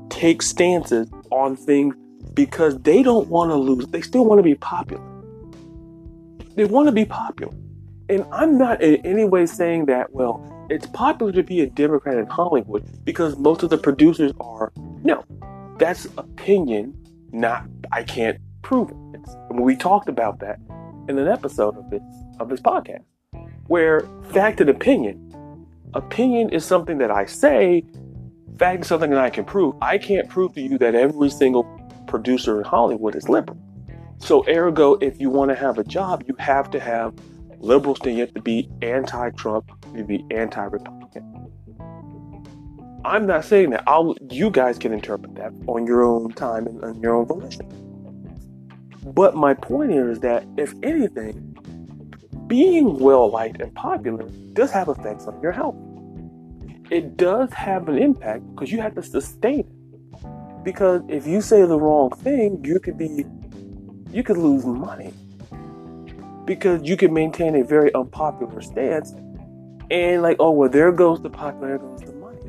take 0.10 0.42
stances 0.42 1.10
on 1.32 1.56
things 1.56 1.96
because 2.34 2.78
they 2.80 3.04
don't 3.04 3.28
want 3.28 3.52
to 3.52 3.56
lose. 3.56 3.88
They 3.88 4.02
still 4.02 4.26
want 4.26 4.40
to 4.40 4.44
be 4.44 4.56
popular. 4.56 5.04
They 6.56 6.66
want 6.66 6.88
to 6.88 6.92
be 6.92 7.06
popular. 7.06 7.54
And 8.10 8.26
I'm 8.32 8.58
not 8.58 8.82
in 8.82 9.06
any 9.06 9.26
way 9.26 9.46
saying 9.46 9.86
that, 9.88 10.14
well, 10.14 10.42
it's 10.70 10.86
popular 10.88 11.32
to 11.32 11.44
be 11.44 11.62
a 11.62 11.68
Democrat 11.68 12.18
in 12.18 12.26
Hollywood 12.28 12.84
because 13.04 13.38
most 13.38 13.64
of 13.64 13.70
the 13.70 13.78
producers 13.78 14.32
are. 14.40 14.72
No, 15.04 15.24
that's 15.78 16.06
opinion, 16.18 16.94
not 17.32 17.66
I 17.92 18.04
can't 18.04 18.40
prove 18.62 18.90
it. 19.14 19.22
We 19.52 19.76
talked 19.76 20.10
about 20.10 20.40
that 20.40 20.60
in 21.08 21.18
an 21.18 21.28
episode 21.28 21.78
of 21.78 21.90
this 21.90 22.02
of 22.40 22.50
this 22.50 22.60
podcast, 22.60 23.04
where 23.68 24.02
fact 24.32 24.62
and 24.62 24.70
opinion. 24.70 25.27
Opinion 25.94 26.50
is 26.50 26.66
something 26.66 26.98
that 26.98 27.12
I 27.12 27.26
say. 27.26 27.84
Fact 28.58 28.82
is 28.82 28.88
something 28.88 29.12
that 29.12 29.20
I 29.20 29.30
can 29.30 29.46
prove. 29.46 29.76
I 29.82 29.98
can't 29.98 30.28
prove 30.30 30.54
to 30.56 30.62
you 30.62 30.78
that 30.80 30.96
every 30.96 31.30
single 31.30 31.64
producer 32.08 32.60
in 32.60 32.66
Hollywood 32.66 33.16
is 33.16 33.30
liberal. 33.30 33.58
So, 34.20 34.44
ergo, 34.48 34.96
if 34.96 35.20
you 35.22 35.30
want 35.30 35.50
to 35.50 35.56
have 35.56 35.78
a 35.78 35.84
job, 35.84 36.24
you 36.28 36.36
have 36.40 36.72
to 36.72 36.80
have 36.80 37.14
liberals. 37.60 38.00
Then 38.04 38.16
you 38.16 38.22
have 38.22 38.34
to 38.34 38.42
be 38.42 38.70
anti-Trump. 38.82 39.72
You 39.96 40.04
be 40.04 40.26
anti-Republican. 40.32 41.52
I'm 43.06 43.26
not 43.28 43.46
saying 43.46 43.70
that. 43.70 43.84
I'll. 43.88 44.16
You 44.30 44.50
guys 44.50 44.78
can 44.78 44.92
interpret 44.92 45.36
that 45.36 45.54
on 45.68 45.86
your 45.86 46.04
own 46.04 46.32
time 46.34 46.68
and 46.68 46.84
on 46.84 47.00
your 47.00 47.16
own 47.16 47.28
volition. 47.28 47.66
But 49.06 49.36
my 49.36 49.54
point 49.54 49.92
here 49.92 50.10
is 50.10 50.20
that 50.20 50.46
if 50.58 50.74
anything, 50.84 51.47
being 52.48 53.00
well 53.00 53.30
liked 53.30 53.62
and 53.62 53.74
popular 53.76 54.28
does 54.54 54.72
have 54.72 54.88
effects 54.88 55.26
on 55.26 55.40
your 55.42 55.52
health. 55.52 55.76
It 56.90 57.18
does 57.18 57.52
have 57.54 57.90
an 57.90 57.98
impact 57.98 58.44
because 58.52 58.72
you 58.72 58.80
have 58.82 58.96
to 58.96 59.04
sustain 59.04 59.60
it. 59.60 60.64
Because 60.64 61.02
if 61.10 61.28
you 61.28 61.42
say 61.42 61.66
the 61.66 61.80
wrong 61.80 62.10
thing, 62.12 62.64
you 62.64 62.80
could 62.80 62.98
be 62.98 63.26
you 64.12 64.24
could 64.24 64.38
lose 64.38 64.66
money. 64.66 65.14
Because 66.46 66.82
you 66.84 66.96
can 66.96 67.14
maintain 67.14 67.56
a 67.56 67.64
very 67.64 67.94
unpopular 67.94 68.62
stance 68.62 69.14
and 69.92 70.22
like, 70.22 70.38
oh 70.40 70.52
well 70.52 70.70
there 70.70 70.92
goes 70.92 71.22
the 71.22 71.30
popular, 71.30 71.68
there 71.70 71.78
goes 71.78 72.02
the 72.02 72.14
money. 72.14 72.40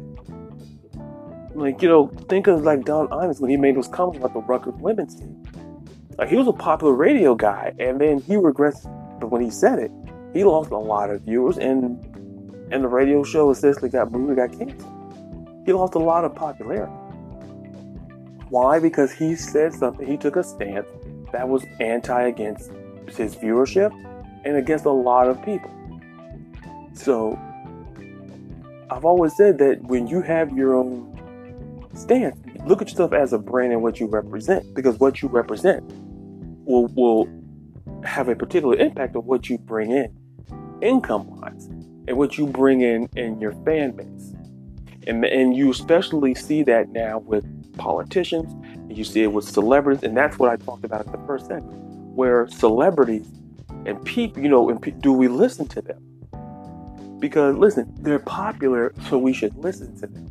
Like, 1.54 1.82
you 1.82 1.88
know, 1.88 2.06
think 2.28 2.46
of 2.46 2.62
like 2.62 2.84
Don 2.84 3.08
Imus 3.08 3.40
when 3.40 3.50
he 3.50 3.56
made 3.56 3.74
those 3.74 3.88
comments 3.88 4.18
about 4.18 4.34
the 4.34 4.40
Rutgers 4.40 4.74
women's 4.74 5.16
team. 5.16 5.42
Like 6.16 6.28
he 6.28 6.36
was 6.36 6.46
a 6.46 6.52
popular 6.52 6.92
radio 6.92 7.34
guy 7.34 7.74
and 7.80 8.00
then 8.00 8.20
he 8.20 8.36
regrets 8.36 8.86
but 9.20 9.30
when 9.30 9.42
he 9.42 9.50
said 9.50 9.78
it, 9.78 9.90
he 10.32 10.44
lost 10.44 10.70
a 10.70 10.78
lot 10.78 11.10
of 11.10 11.22
viewers, 11.22 11.58
and 11.58 12.04
and 12.70 12.84
the 12.84 12.88
radio 12.88 13.22
show 13.24 13.50
essentially 13.50 13.88
got 13.88 14.12
moved, 14.12 14.36
got 14.36 14.52
canceled. 14.52 15.62
He 15.64 15.72
lost 15.72 15.94
a 15.94 15.98
lot 15.98 16.24
of 16.24 16.34
popularity. 16.34 16.92
Why? 18.50 18.78
Because 18.78 19.12
he 19.12 19.36
said 19.36 19.74
something. 19.74 20.06
He 20.06 20.16
took 20.16 20.36
a 20.36 20.42
stance 20.42 20.86
that 21.32 21.48
was 21.48 21.64
anti 21.80 22.22
against 22.22 22.70
his 23.16 23.34
viewership 23.36 23.92
and 24.44 24.56
against 24.56 24.84
a 24.84 24.90
lot 24.90 25.28
of 25.28 25.42
people. 25.44 25.70
So 26.94 27.38
I've 28.90 29.04
always 29.04 29.36
said 29.36 29.58
that 29.58 29.82
when 29.84 30.06
you 30.06 30.22
have 30.22 30.56
your 30.56 30.74
own 30.74 31.88
stance, 31.94 32.38
look 32.64 32.80
at 32.80 32.88
yourself 32.88 33.12
as 33.12 33.32
a 33.32 33.38
brand 33.38 33.72
and 33.72 33.82
what 33.82 34.00
you 34.00 34.06
represent, 34.06 34.74
because 34.74 34.98
what 34.98 35.20
you 35.20 35.28
represent 35.28 35.84
will 36.64 36.86
will 36.88 37.28
have 38.04 38.28
a 38.28 38.36
particular 38.36 38.76
impact 38.76 39.16
on 39.16 39.24
what 39.26 39.48
you 39.48 39.58
bring 39.58 39.90
in 39.90 40.16
income 40.80 41.26
wise 41.40 41.66
and 41.66 42.16
what 42.16 42.38
you 42.38 42.46
bring 42.46 42.80
in 42.80 43.08
in 43.16 43.40
your 43.40 43.52
fan 43.64 43.92
base. 43.92 44.34
And, 45.06 45.24
and 45.24 45.56
you 45.56 45.70
especially 45.70 46.34
see 46.34 46.62
that 46.64 46.90
now 46.90 47.18
with 47.18 47.44
politicians, 47.76 48.54
you 48.88 49.04
see 49.04 49.22
it 49.22 49.32
with 49.32 49.48
celebrities, 49.48 50.02
and 50.02 50.16
that's 50.16 50.38
what 50.38 50.50
I 50.50 50.56
talked 50.56 50.84
about 50.84 51.00
at 51.00 51.12
the 51.12 51.18
first 51.26 51.46
segment, 51.46 51.78
where 52.14 52.48
celebrities 52.48 53.26
and 53.86 54.02
people, 54.04 54.42
you 54.42 54.48
know, 54.48 54.68
and 54.68 54.80
pe- 54.80 54.90
do 54.90 55.12
we 55.12 55.28
listen 55.28 55.66
to 55.68 55.80
them? 55.80 57.18
Because 57.20 57.56
listen, 57.56 57.92
they're 58.00 58.18
popular, 58.18 58.92
so 59.08 59.18
we 59.18 59.32
should 59.32 59.56
listen 59.56 59.96
to 60.00 60.06
them. 60.06 60.26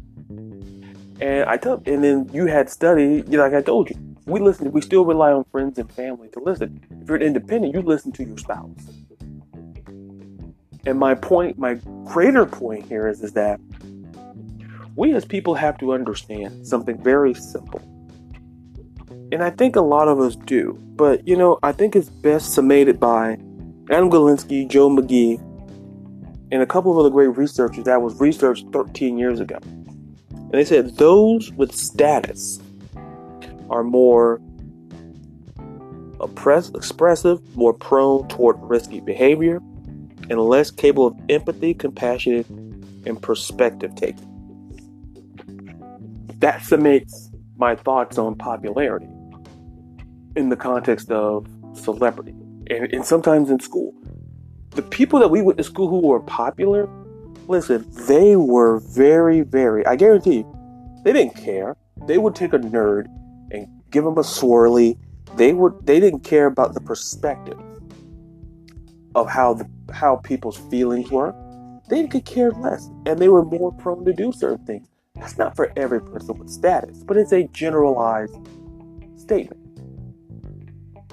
And 1.19 1.49
I 1.49 1.57
tell, 1.57 1.81
and 1.85 2.03
then 2.03 2.29
you 2.31 2.45
had 2.45 2.69
study, 2.69 3.23
like 3.23 3.53
I 3.53 3.61
told 3.61 3.89
you, 3.89 3.95
we 4.27 4.41
listen, 4.41 4.71
we 4.73 4.81
still 4.81 5.05
rely 5.05 5.31
on 5.31 5.45
friends 5.45 5.79
and 5.79 5.89
family 5.91 6.27
to 6.29 6.39
listen. 6.41 6.81
If 7.01 7.07
you're 7.07 7.15
an 7.15 7.23
independent, 7.23 7.73
you 7.73 7.81
listen 7.81 8.11
to 8.11 8.25
your 8.25 8.37
spouse. 8.37 8.85
And 10.85 10.99
my 10.99 11.15
point, 11.15 11.57
my 11.57 11.75
greater 12.05 12.45
point 12.45 12.85
here 12.85 13.07
is, 13.07 13.23
is 13.23 13.33
that 13.33 13.59
we 14.95 15.13
as 15.13 15.23
people 15.23 15.55
have 15.55 15.77
to 15.77 15.93
understand 15.93 16.67
something 16.67 17.01
very 17.01 17.33
simple. 17.33 17.79
And 19.31 19.43
I 19.43 19.49
think 19.49 19.77
a 19.77 19.81
lot 19.81 20.09
of 20.09 20.19
us 20.19 20.35
do. 20.35 20.77
But, 20.95 21.25
you 21.27 21.37
know, 21.37 21.57
I 21.63 21.71
think 21.71 21.95
it's 21.95 22.09
best 22.09 22.53
summated 22.53 22.99
by 22.99 23.33
Adam 23.89 24.09
Galinsky, 24.09 24.67
Joe 24.67 24.89
Magee, 24.89 25.39
and 26.51 26.61
a 26.61 26.65
couple 26.65 26.91
of 26.91 26.97
other 26.97 27.09
great 27.09 27.37
researchers 27.37 27.85
that 27.85 28.01
was 28.01 28.19
researched 28.19 28.65
13 28.73 29.17
years 29.17 29.39
ago. 29.39 29.57
And 29.63 30.53
they 30.53 30.65
said 30.65 30.97
those 30.97 31.51
with 31.53 31.73
status 31.73 32.59
Mm-hmm. 33.67 33.73
are 33.73 33.83
more 33.83 34.41
oppress- 36.19 36.69
expressive, 36.69 37.39
more 37.55 37.73
prone 37.73 38.27
toward 38.27 38.57
risky 38.61 38.99
behavior, 38.99 39.57
and 40.29 40.39
less 40.39 40.71
capable 40.71 41.07
of 41.07 41.19
empathy, 41.29 41.73
compassion, 41.73 43.03
and 43.05 43.21
perspective 43.21 43.95
taking. 43.95 44.25
That 46.39 46.61
summates 46.61 47.29
my 47.57 47.75
thoughts 47.75 48.17
on 48.17 48.35
popularity 48.35 49.07
in 50.35 50.49
the 50.49 50.55
context 50.55 51.11
of 51.11 51.47
celebrity 51.73 52.35
and, 52.69 52.93
and 52.93 53.05
sometimes 53.05 53.49
in 53.49 53.59
school. 53.59 53.93
The 54.71 54.83
people 54.83 55.19
that 55.19 55.29
we 55.29 55.41
went 55.41 55.57
to 55.57 55.63
school 55.63 55.89
who 55.89 55.99
were 56.07 56.19
popular, 56.19 56.87
listen, 57.47 57.87
they 58.07 58.35
were 58.35 58.79
very, 58.79 59.41
very, 59.41 59.85
I 59.85 59.95
guarantee 59.95 60.37
you, 60.37 60.99
they 61.03 61.13
didn't 61.13 61.35
care. 61.35 61.75
They 62.05 62.19
would 62.19 62.35
take 62.35 62.53
a 62.53 62.59
nerd 62.59 63.07
give 63.91 64.03
them 64.03 64.17
a 64.17 64.21
swirly. 64.21 64.97
They 65.35 65.53
would 65.53 65.85
they 65.85 65.99
didn't 65.99 66.21
care 66.21 66.45
about 66.45 66.73
the 66.73 66.81
perspective 66.81 67.59
of 69.15 69.29
how 69.29 69.53
the 69.53 69.69
how 69.93 70.17
people's 70.17 70.57
feelings 70.57 71.09
were. 71.11 71.33
They 71.89 72.07
could 72.07 72.25
care 72.25 72.51
less, 72.51 72.89
and 73.05 73.19
they 73.19 73.29
were 73.29 73.45
more 73.45 73.71
prone 73.71 74.03
to 74.05 74.13
do 74.13 74.31
certain 74.31 74.65
things. 74.65 74.87
That's 75.15 75.37
not 75.37 75.55
for 75.55 75.71
every 75.75 76.01
person 76.01 76.37
with 76.37 76.49
status, 76.49 77.03
but 77.03 77.17
it's 77.17 77.31
a 77.31 77.47
generalized 77.47 78.35
statement. 79.15 79.63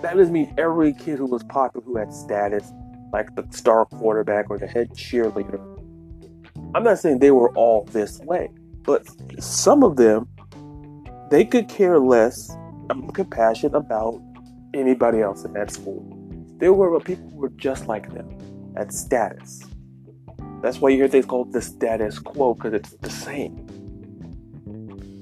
That 0.03 0.17
doesn't 0.17 0.33
mean 0.33 0.53
every 0.59 0.93
kid 0.93 1.19
who 1.19 1.27
was 1.27 1.43
popular 1.45 1.85
who 1.87 1.97
had 1.97 2.13
status, 2.13 2.73
like 3.13 3.35
the 3.37 3.47
star 3.51 3.87
quarterback 3.87 4.51
or 4.51 4.59
the 4.59 4.67
head 4.67 4.91
cheerleader. 4.91 5.61
I'm 6.75 6.83
not 6.83 6.99
saying 6.99 7.21
they 7.21 7.31
were 7.31 7.51
all 7.55 7.85
this 7.85 8.19
way, 8.21 8.51
but 8.83 9.07
some 9.41 9.83
of 9.83 9.97
them 9.97 10.29
they 11.31 11.45
could 11.45 11.69
care 11.69 11.99
less 11.99 12.55
compassion 13.13 13.75
about 13.75 14.21
anybody 14.73 15.21
else 15.21 15.45
in 15.45 15.53
that 15.55 15.71
school. 15.71 16.05
They 16.59 16.69
were 16.69 16.99
people 17.01 17.29
who 17.31 17.37
were 17.37 17.51
just 17.51 17.87
like 17.87 18.13
them 18.13 18.29
at 18.77 18.93
status. 18.93 19.63
That's 20.63 20.81
why 20.81 20.91
you 20.91 20.97
hear 20.97 21.09
things 21.09 21.27
called 21.27 21.53
the 21.53 21.61
status 21.61 22.19
quo 22.19 22.55
because 22.55 22.73
it's 22.73 22.91
the 22.91 23.11
same. 23.11 23.67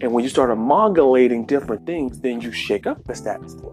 And 0.01 0.13
when 0.13 0.25
you 0.25 0.31
start 0.31 0.51
amalgamating 0.51 1.47
different 1.47 1.87
things, 1.87 2.21
then 2.21 2.41
you 2.41 2.53
shake 2.53 2.87
up 2.87 3.05
the 3.05 3.15
status 3.15 3.55
quo. 3.55 3.73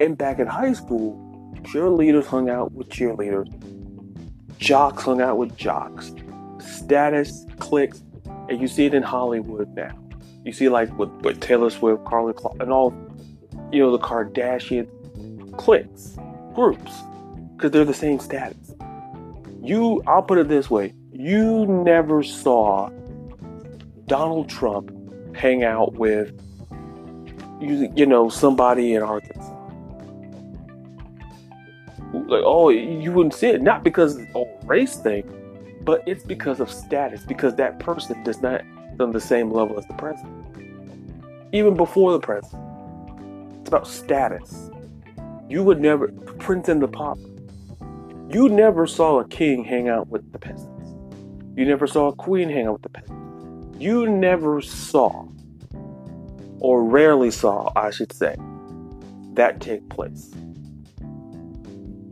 And 0.00 0.16
back 0.18 0.38
in 0.38 0.46
high 0.46 0.72
school, 0.72 1.20
cheerleaders 1.62 2.26
hung 2.26 2.50
out 2.50 2.72
with 2.72 2.88
cheerleaders, 2.88 3.48
jocks 4.58 5.04
hung 5.04 5.20
out 5.20 5.38
with 5.38 5.56
jocks, 5.56 6.12
status 6.58 7.46
clicks, 7.58 8.02
and 8.48 8.60
you 8.60 8.68
see 8.68 8.86
it 8.86 8.94
in 8.94 9.02
Hollywood 9.02 9.68
now. 9.74 10.03
You 10.44 10.52
see, 10.52 10.68
like 10.68 10.96
with, 10.98 11.10
with 11.22 11.40
Taylor 11.40 11.70
Swift, 11.70 12.04
Carly 12.04 12.34
Clark, 12.34 12.56
and 12.60 12.70
all, 12.70 12.92
you 13.72 13.80
know, 13.80 13.90
the 13.90 13.98
Kardashian 13.98 14.86
cliques, 15.56 16.16
groups, 16.54 16.92
because 17.56 17.70
they're 17.70 17.84
the 17.84 17.94
same 17.94 18.18
status. 18.20 18.74
You, 19.62 20.02
I'll 20.06 20.22
put 20.22 20.38
it 20.38 20.48
this 20.48 20.70
way: 20.70 20.92
you 21.12 21.66
never 21.66 22.22
saw 22.22 22.90
Donald 24.06 24.50
Trump 24.50 24.90
hang 25.34 25.64
out 25.64 25.94
with, 25.94 26.38
you, 27.60 27.90
you 27.96 28.04
know, 28.04 28.28
somebody 28.28 28.94
in 28.94 29.02
Arkansas. 29.02 29.52
Like, 32.12 32.42
oh, 32.44 32.68
you 32.68 33.10
wouldn't 33.10 33.34
see 33.34 33.48
it 33.48 33.62
not 33.62 33.82
because 33.82 34.18
of 34.34 34.46
race 34.66 34.96
thing, 34.96 35.24
but 35.82 36.02
it's 36.06 36.22
because 36.22 36.60
of 36.60 36.70
status. 36.70 37.24
Because 37.24 37.56
that 37.56 37.80
person 37.80 38.22
does 38.22 38.40
not 38.40 38.60
on 39.00 39.12
the 39.12 39.20
same 39.20 39.50
level 39.50 39.78
as 39.78 39.86
the 39.86 39.94
president. 39.94 40.44
Even 41.52 41.74
before 41.74 42.12
the 42.12 42.20
president. 42.20 42.62
It's 43.60 43.68
about 43.68 43.86
status. 43.86 44.70
You 45.48 45.62
would 45.62 45.80
never, 45.80 46.08
Prince 46.38 46.68
and 46.68 46.82
the 46.82 46.88
Pauper. 46.88 47.20
You 48.30 48.48
never 48.48 48.86
saw 48.86 49.20
a 49.20 49.28
king 49.28 49.64
hang 49.64 49.88
out 49.88 50.08
with 50.08 50.32
the 50.32 50.38
peasants. 50.38 50.94
You 51.56 51.64
never 51.64 51.86
saw 51.86 52.08
a 52.08 52.14
queen 52.14 52.48
hang 52.48 52.66
out 52.66 52.72
with 52.74 52.82
the 52.82 52.88
peasants. 52.88 53.80
You 53.80 54.08
never 54.08 54.60
saw, 54.60 55.28
or 56.58 56.82
rarely 56.82 57.30
saw, 57.30 57.72
I 57.76 57.90
should 57.90 58.12
say, 58.12 58.36
that 59.34 59.60
take 59.60 59.88
place. 59.88 60.32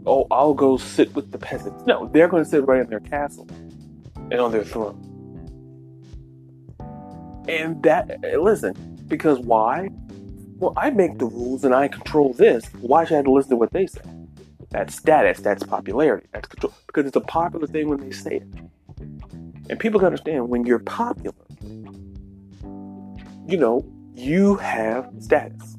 Oh, 0.07 0.26
I'll 0.30 0.55
go 0.55 0.76
sit 0.76 1.14
with 1.14 1.33
the 1.33 1.39
peasants. 1.39 1.85
No, 1.87 2.09
they're 2.12 2.28
going 2.28 2.45
to 2.45 2.49
sit 2.49 2.66
right 2.66 2.80
in 2.80 2.89
their 2.89 3.01
castle 3.01 3.49
and 4.30 4.35
on 4.35 4.53
their 4.53 4.64
throne. 4.64 5.02
And 7.49 7.82
that, 7.82 8.20
listen, 8.40 8.74
because 9.09 9.38
why? 9.40 9.90
Well, 10.57 10.72
I 10.76 10.90
make 10.90 11.18
the 11.18 11.26
rules 11.26 11.64
and 11.64 11.74
I 11.74 11.88
control 11.88 12.32
this. 12.34 12.64
Why 12.80 13.05
should 13.05 13.14
I 13.14 13.16
have 13.16 13.24
to 13.24 13.32
listen 13.32 13.51
to 13.51 13.57
what 13.57 13.72
they 13.72 13.86
say? 13.86 14.01
That's 14.70 14.95
status, 14.95 15.40
that's 15.40 15.64
popularity, 15.64 16.28
that's 16.32 16.49
control. 16.49 16.72
Because 16.86 17.07
it's 17.07 17.16
a 17.16 17.20
popular 17.20 17.66
thing 17.66 17.88
when 17.88 18.01
they 18.01 18.11
say 18.11 18.36
it. 18.36 18.47
And 19.68 19.78
people 19.78 19.99
can 20.01 20.07
understand 20.07 20.49
when 20.49 20.64
you're 20.64 20.78
popular, 20.78 21.34
you 23.47 23.57
know, 23.59 23.84
you 24.14 24.57
have 24.57 25.11
status. 25.18 25.76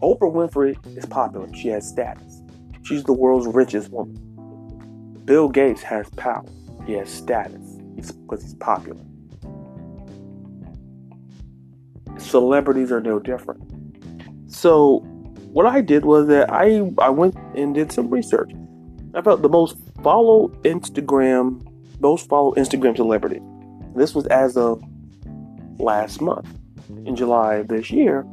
Oprah 0.00 0.32
Winfrey 0.32 0.96
is 0.96 1.06
popular. 1.06 1.52
She 1.54 1.68
has 1.68 1.88
status. 1.88 2.42
She's 2.82 3.04
the 3.04 3.12
world's 3.12 3.46
richest 3.46 3.90
woman. 3.90 5.22
Bill 5.24 5.48
Gates 5.48 5.82
has 5.82 6.08
power. 6.10 6.44
He 6.86 6.92
has 6.94 7.10
status 7.10 7.60
because 7.96 8.42
he's, 8.42 8.52
he's 8.52 8.54
popular. 8.54 9.00
Celebrities 12.18 12.92
are 12.92 13.00
no 13.00 13.18
different. 13.18 13.62
So, 14.46 14.98
what 15.52 15.66
I 15.66 15.80
did 15.80 16.04
was 16.04 16.26
that 16.28 16.52
I 16.52 16.90
I 16.98 17.10
went 17.10 17.36
and 17.54 17.74
did 17.74 17.92
some 17.92 18.10
research. 18.10 18.52
I 19.14 19.22
felt 19.22 19.42
the 19.42 19.48
most 19.48 19.76
follow 20.02 20.48
Instagram, 20.64 21.64
most 22.00 22.28
follow 22.28 22.52
Instagram 22.54 22.96
celebrity. 22.96 23.40
This 23.94 24.14
was 24.14 24.26
as 24.26 24.56
of 24.56 24.82
last 25.78 26.20
month, 26.20 26.48
in 27.06 27.14
July 27.14 27.56
of 27.56 27.68
this 27.68 27.90
year, 27.90 28.26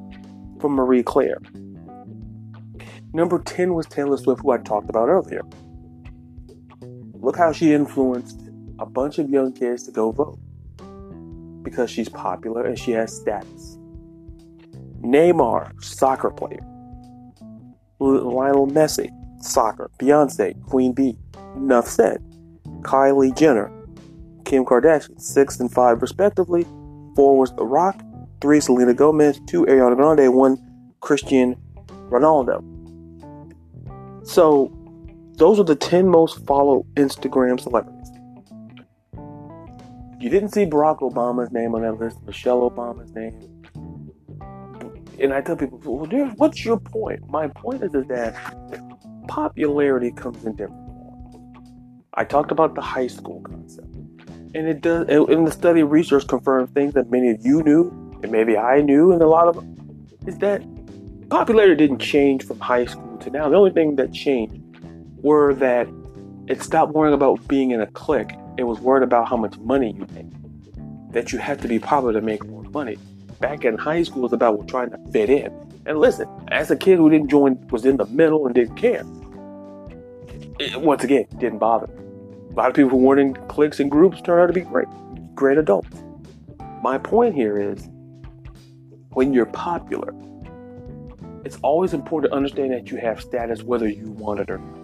from 0.60 0.74
Marie 0.74 1.04
Claire. 1.04 1.40
Number 3.14 3.40
10 3.40 3.74
was 3.74 3.86
Taylor 3.88 4.18
Swift, 4.18 4.42
who 4.42 4.52
I 4.52 4.58
talked 4.58 4.90
about 4.90 5.10
earlier. 5.10 5.42
Look 7.14 7.36
how 7.36 7.52
she 7.52 7.74
influenced 7.74 8.42
a 8.80 8.86
bunch 8.86 9.20
of 9.20 9.30
young 9.30 9.54
kids 9.54 9.84
to 9.84 9.92
go 9.92 10.12
vote 10.12 10.40
because 11.64 11.89
she's 11.89 12.09
popular 12.09 12.66
and 12.66 12.78
she 12.78 12.91
has 12.91 13.16
status. 13.16 13.78
Neymar, 15.01 15.82
soccer 15.84 16.30
player. 16.30 16.62
Lionel 17.99 18.68
Messi, 18.68 19.09
soccer. 19.43 19.89
Beyonce, 19.99 20.62
Queen 20.68 20.93
Bee. 20.93 21.18
Enough 21.55 21.88
said. 21.88 22.24
Kylie 22.82 23.36
Jenner, 23.38 23.72
Kim 24.45 24.66
Kardashian, 24.66 25.20
six 25.22 25.59
and 25.59 25.72
five 25.72 26.01
respectively. 26.01 26.64
Four 27.16 27.38
was 27.38 27.53
The 27.55 27.66
Rock, 27.66 28.01
three 28.41 28.59
Selena 28.59 28.93
Gomez, 28.93 29.39
two 29.47 29.66
Ariana 29.66 29.95
Grande, 29.95 30.34
one 30.34 30.57
Christian 30.99 31.55
Ronaldo. 32.09 32.64
So 34.26 34.72
those 35.38 35.59
are 35.59 35.64
the 35.64 35.76
10 35.76 36.07
most 36.07 36.45
followed 36.45 36.86
Instagram 36.95 37.59
celebrities. 37.59 38.01
You 40.22 40.30
didn't 40.30 40.49
see 40.49 40.67
Barack 40.67 40.99
Obama's 40.99 41.51
name 41.51 41.74
on 41.74 41.82
that 41.82 41.99
list, 41.99 42.22
Michelle 42.28 42.69
Obama's 42.69 43.11
name. 43.15 43.63
And 45.19 45.34
I 45.34 45.41
tell 45.41 45.55
people, 45.55 45.80
well, 45.84 46.05
dude, 46.05 46.38
what's 46.38 46.63
your 46.63 46.80
point? 46.80 47.28
My 47.28 47.47
point 47.47 47.82
is, 47.82 47.95
is 47.95 48.05
that 48.05 48.36
popularity 49.28 50.11
comes 50.11 50.45
in 50.45 50.55
different 50.55 50.86
forms. 50.86 51.65
I 52.13 52.24
talked 52.24 52.51
about 52.51 52.76
the 52.76 52.82
high 52.82 53.07
school 53.07 53.41
concept. 53.41 53.95
And 54.53 54.67
it 54.67 54.82
does, 54.82 55.07
and 55.09 55.47
the 55.47 55.51
study 55.51 55.82
research 55.82 56.28
confirmed 56.28 56.72
things 56.76 56.93
that 56.93 57.09
many 57.09 57.32
of 57.32 57.43
you 57.43 57.63
knew, 57.63 57.89
and 58.22 58.32
maybe 58.32 58.55
I 58.55 58.82
knew, 58.82 59.11
and 59.13 59.24
a 59.24 59.28
lot 59.28 59.47
of 59.47 59.65
is 60.28 60.38
that 60.38 60.61
popularity 61.30 61.76
didn't 61.76 61.99
change 61.99 62.45
from 62.45 62.59
high 62.59 62.86
school 62.86 63.17
to 63.17 63.32
now. 63.32 63.49
The 63.49 63.55
only 63.55 63.72
thing 63.72 63.95
that 63.95 64.13
changed 64.13 64.61
were 65.24 65.55
that 65.55 65.88
it 66.48 66.62
stopped 66.62 66.94
worrying 66.94 67.14
about 67.14 67.48
being 67.48 67.72
in 67.72 67.82
a 67.82 67.88
clique. 67.88 68.32
It 68.58 68.64
was 68.64 68.80
worried 68.80 69.04
about 69.04 69.30
how 69.30 69.38
much 69.38 69.58
money 69.60 69.94
you 69.94 70.08
make. 70.14 71.12
That 71.14 71.32
you 71.32 71.39
have 71.39 71.62
to 71.62 71.68
be 71.68 71.80
popular 71.80 72.14
to 72.14 72.22
make 72.22 72.46
more 72.46 72.64
money. 72.64 72.98
Back 73.39 73.64
in 73.64 73.78
high 73.78 74.04
school, 74.04 74.20
it 74.20 74.24
was 74.24 74.34
about 74.34 74.68
trying 74.68 74.89
to 74.92 74.98
fit 75.12 75.30
in. 75.30 75.54
And 75.86 76.00
listen, 76.00 76.28
as 76.50 76.72
a 76.72 76.76
kid 76.76 76.98
who 76.98 77.10
didn't 77.10 77.30
join, 77.30 77.60
was 77.70 77.86
in 77.86 77.98
the 77.98 78.06
middle 78.06 78.46
and 78.46 78.56
didn't 78.56 78.76
care. 78.76 79.04
It, 80.60 80.80
once 80.82 81.04
again, 81.04 81.26
didn't 81.38 81.60
bother. 81.60 81.88
A 82.52 82.54
lot 82.54 82.70
of 82.70 82.76
people 82.76 82.92
who 82.92 82.98
weren't 82.98 83.22
in 83.22 83.34
cliques 83.48 83.80
and 83.80 83.89
groups 83.89 84.22
turned 84.22 84.42
out 84.42 84.48
to 84.48 84.54
be 84.54 84.62
great, 84.62 84.88
great 85.34 85.58
adults. 85.58 86.04
My 86.82 86.98
point 86.98 87.36
here 87.36 87.58
is, 87.58 87.88
when 89.14 89.34
you're 89.34 89.46
popular, 89.46 90.14
it's 91.46 91.58
always 91.64 91.94
important 91.94 92.32
to 92.32 92.36
understand 92.36 92.72
that 92.72 92.92
you 92.92 92.98
have 92.98 93.22
status 93.22 93.64
whether 93.64 93.88
you 93.88 94.12
want 94.12 94.39
it 94.39 94.50
or 94.50 94.58
not 94.58 94.81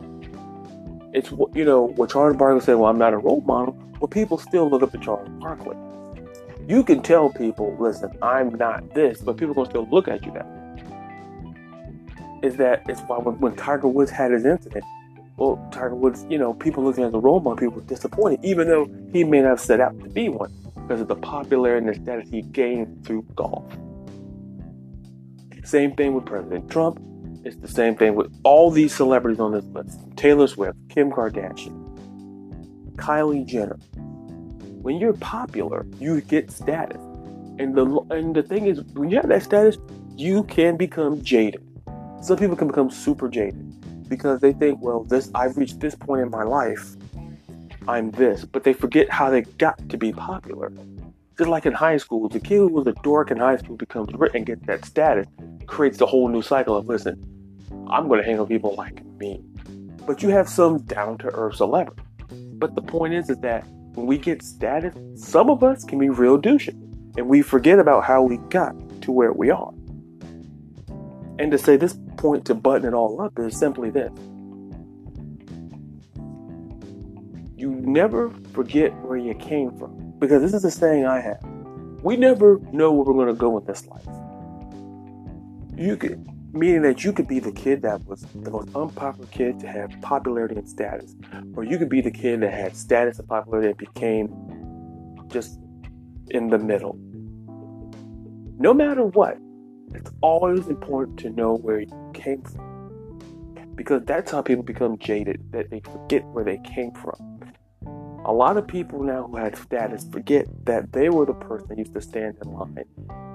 it's 1.18 1.32
you 1.56 1.66
know 1.66 1.88
what 1.96 2.12
Charles 2.12 2.38
Barkley 2.38 2.62
said. 2.62 2.76
Well, 2.76 2.90
I'm 2.90 3.00
not 3.00 3.14
a 3.14 3.18
role 3.18 3.42
model. 3.42 3.74
but 4.00 4.12
people 4.12 4.38
still 4.38 4.70
look 4.70 4.84
up 4.84 4.92
to 4.92 5.00
Charles 5.00 5.28
Barkley. 5.40 5.76
You 6.68 6.84
can 6.84 7.02
tell 7.02 7.30
people, 7.30 7.76
listen, 7.80 8.12
I'm 8.22 8.54
not 8.56 8.94
this, 8.94 9.22
but 9.22 9.38
people 9.38 9.56
gonna 9.56 9.70
still 9.70 9.88
look 9.90 10.08
at 10.08 10.26
you 10.26 10.32
that 10.34 10.46
way. 10.46 10.54
Is 12.44 12.56
that 12.58 12.84
it's 12.88 13.02
why 13.02 13.18
when, 13.18 13.40
when 13.40 13.56
Tiger 13.56 13.88
Woods 13.88 14.12
had 14.12 14.32
his 14.32 14.46
incident, 14.46 14.86
well, 15.38 15.68
Tiger 15.72 15.96
Woods, 15.96 16.26
you 16.30 16.38
know, 16.38 16.54
people 16.54 16.84
looking 16.84 17.04
at 17.04 17.12
the 17.12 17.20
role 17.20 17.40
model, 17.40 17.58
people 17.58 17.82
were 17.82 17.88
disappointed, 17.88 18.40
even 18.44 18.68
though 18.68 18.88
he 19.12 19.24
may 19.24 19.42
not 19.42 19.50
have 19.50 19.60
set 19.60 19.80
out 19.80 20.00
to 20.02 20.10
be 20.10 20.30
one 20.30 20.54
because 20.76 21.02
of 21.02 21.08
the 21.08 21.16
popularity 21.16 21.88
and 21.88 21.96
the 21.96 22.02
status 22.02 22.30
he 22.30 22.44
gained 22.44 23.06
through 23.06 23.24
golf. 23.36 23.66
Same 25.64 25.96
thing 25.96 26.14
with 26.14 26.26
President 26.26 26.70
Trump. 26.70 27.02
It's 27.48 27.56
the 27.56 27.68
same 27.70 27.96
thing 27.96 28.16
with 28.16 28.30
all 28.44 28.70
these 28.70 28.94
celebrities 28.94 29.40
on 29.40 29.54
this 29.54 29.64
list 29.68 30.02
Taylor 30.18 30.48
Swift, 30.48 30.78
Kim 30.90 31.10
Kardashian, 31.10 31.72
Kylie 32.98 33.46
Jenner. 33.46 33.78
When 34.82 34.98
you're 34.98 35.14
popular, 35.14 35.86
you 35.98 36.20
get 36.20 36.52
status. 36.52 37.00
And 37.58 37.74
the, 37.74 37.86
and 38.12 38.36
the 38.36 38.44
thing 38.44 38.68
is, 38.68 38.82
when 38.96 39.10
you 39.10 39.16
have 39.16 39.30
that 39.30 39.44
status, 39.44 39.78
you 40.18 40.44
can 40.44 40.76
become 40.76 41.24
jaded. 41.24 41.66
Some 42.22 42.36
people 42.36 42.58
can 42.58 42.68
become 42.68 42.92
super 42.92 43.30
jaded 43.30 44.10
because 44.10 44.42
they 44.42 44.52
think, 44.52 44.82
well, 44.82 45.06
this 45.06 45.32
I've 45.34 45.56
reached 45.56 45.80
this 45.80 45.96
point 45.96 46.24
in 46.24 46.30
my 46.30 46.44
life, 46.44 46.98
I'm 47.88 48.12
this, 48.12 48.44
but 48.44 48.66
they 48.66 48.74
forget 48.74 49.10
how 49.10 49.30
they 49.30 49.44
got 49.44 49.88
to 49.88 49.98
be 49.98 50.12
popular. 50.12 50.70
Just 51.38 51.50
like 51.50 51.66
in 51.66 51.72
high 51.72 51.96
school, 51.96 52.28
the 52.28 52.42
kid 52.42 52.58
who 52.58 52.68
was 52.68 52.88
a 52.88 52.94
dork 53.04 53.32
in 53.32 53.38
high 53.38 53.56
school 53.56 53.78
becomes 53.78 54.14
rich 54.16 54.34
and 54.36 54.46
gets 54.46 54.66
that 54.66 54.84
status, 54.84 55.28
creates 55.66 55.98
the 55.98 56.06
whole 56.06 56.28
new 56.28 56.42
cycle 56.42 56.76
of 56.76 56.88
listen, 56.88 57.37
I'm 57.90 58.08
going 58.08 58.20
to 58.20 58.26
hang 58.26 58.38
with 58.38 58.50
people 58.50 58.76
like 58.76 59.04
me. 59.18 59.42
But 60.06 60.24
you 60.24 60.30
have 60.30 60.48
some 60.48 60.80
down 60.80 61.18
to 61.20 61.28
earth 61.28 61.56
celebrity. 61.56 62.02
But 62.54 62.76
the 62.76 62.82
point 62.82 63.14
is, 63.14 63.30
is 63.30 63.38
that 63.40 63.66
when 63.94 64.06
we 64.06 64.18
get 64.18 64.42
status, 64.42 64.96
some 65.16 65.50
of 65.50 65.64
us 65.64 65.84
can 65.84 66.00
be 66.00 66.10
real 66.10 66.38
douches. 66.38 66.76
And 67.18 67.28
we 67.28 67.42
forget 67.42 67.80
about 67.80 68.04
how 68.04 68.22
we 68.22 68.38
got 68.50 68.76
to 69.02 69.12
where 69.12 69.34
we 69.34 69.50
are. 69.50 69.72
And 71.40 71.52
to 71.52 71.58
say 71.58 71.78
this 71.78 71.98
point 72.18 72.46
to 72.46 72.56
button 72.56 72.88
it 72.88 72.94
all 72.94 73.22
up 73.22 73.38
is 73.40 73.58
simply 73.58 73.90
this. 73.90 74.12
You 77.56 77.72
never 77.72 78.32
forget 78.54 78.94
where 79.02 79.18
you 79.18 79.34
came 79.34 79.76
from. 79.78 80.14
Because 80.20 80.42
this 80.42 80.54
is 80.54 80.62
the 80.62 80.72
saying 80.72 81.06
I 81.06 81.20
have. 81.20 81.44
We 82.04 82.16
never 82.18 82.60
know 82.72 82.92
where 82.92 83.06
we're 83.06 83.26
going 83.26 83.28
to 83.28 83.40
go 83.40 83.58
in 83.58 83.66
this 83.66 83.86
life. 83.88 84.06
You 85.76 85.98
could 85.98 86.26
meaning 86.58 86.82
that 86.82 87.04
you 87.04 87.14
could 87.14 87.28
be 87.28 87.40
the 87.40 87.52
kid 87.52 87.82
that 87.84 88.06
was 88.06 88.22
the 88.22 88.52
most 88.52 88.76
unpopular 88.76 89.28
kid 89.32 89.60
to 89.60 89.68
have 89.68 89.92
popularity 90.02 90.56
and 90.56 90.68
status, 90.68 91.16
or 91.56 91.64
you 91.64 91.78
could 91.78 91.90
be 91.90 92.02
the 92.02 92.12
kid 92.12 92.42
that 92.42 92.54
had 92.54 92.76
status 92.76 93.20
and 93.20 93.28
popularity 93.28 93.70
and 93.70 93.78
became 93.78 94.28
just 95.28 95.60
in 96.30 96.50
the 96.50 96.58
middle. 96.58 96.98
No 98.60 98.74
matter 98.74 99.04
what, 99.04 99.38
it's 99.94 100.12
always 100.22 100.68
important 100.68 101.20
to 101.20 101.30
know 101.30 101.56
where 101.56 101.80
you 101.82 102.12
came 102.14 102.42
from, 102.42 103.56
because 103.76 104.04
that's 104.06 104.32
how 104.32 104.42
people 104.42 104.64
become 104.64 104.98
jaded, 104.98 105.42
that 105.52 105.70
they 105.70 105.80
forget 105.80 106.26
where 106.26 106.44
they 106.44 106.58
came 106.60 106.92
from. 106.92 107.40
A 108.26 108.34
lot 108.34 108.58
of 108.58 108.68
people 108.68 109.02
now 109.04 109.28
who 109.28 109.38
had 109.38 109.56
status 109.56 110.06
forget 110.12 110.48
that 110.66 110.92
they 110.92 111.10
were 111.10 111.26
the 111.26 111.34
person 111.34 111.68
that 111.70 111.78
used 111.78 111.94
to 111.94 112.02
stand 112.02 112.38
in 112.44 112.52
line 112.52 112.84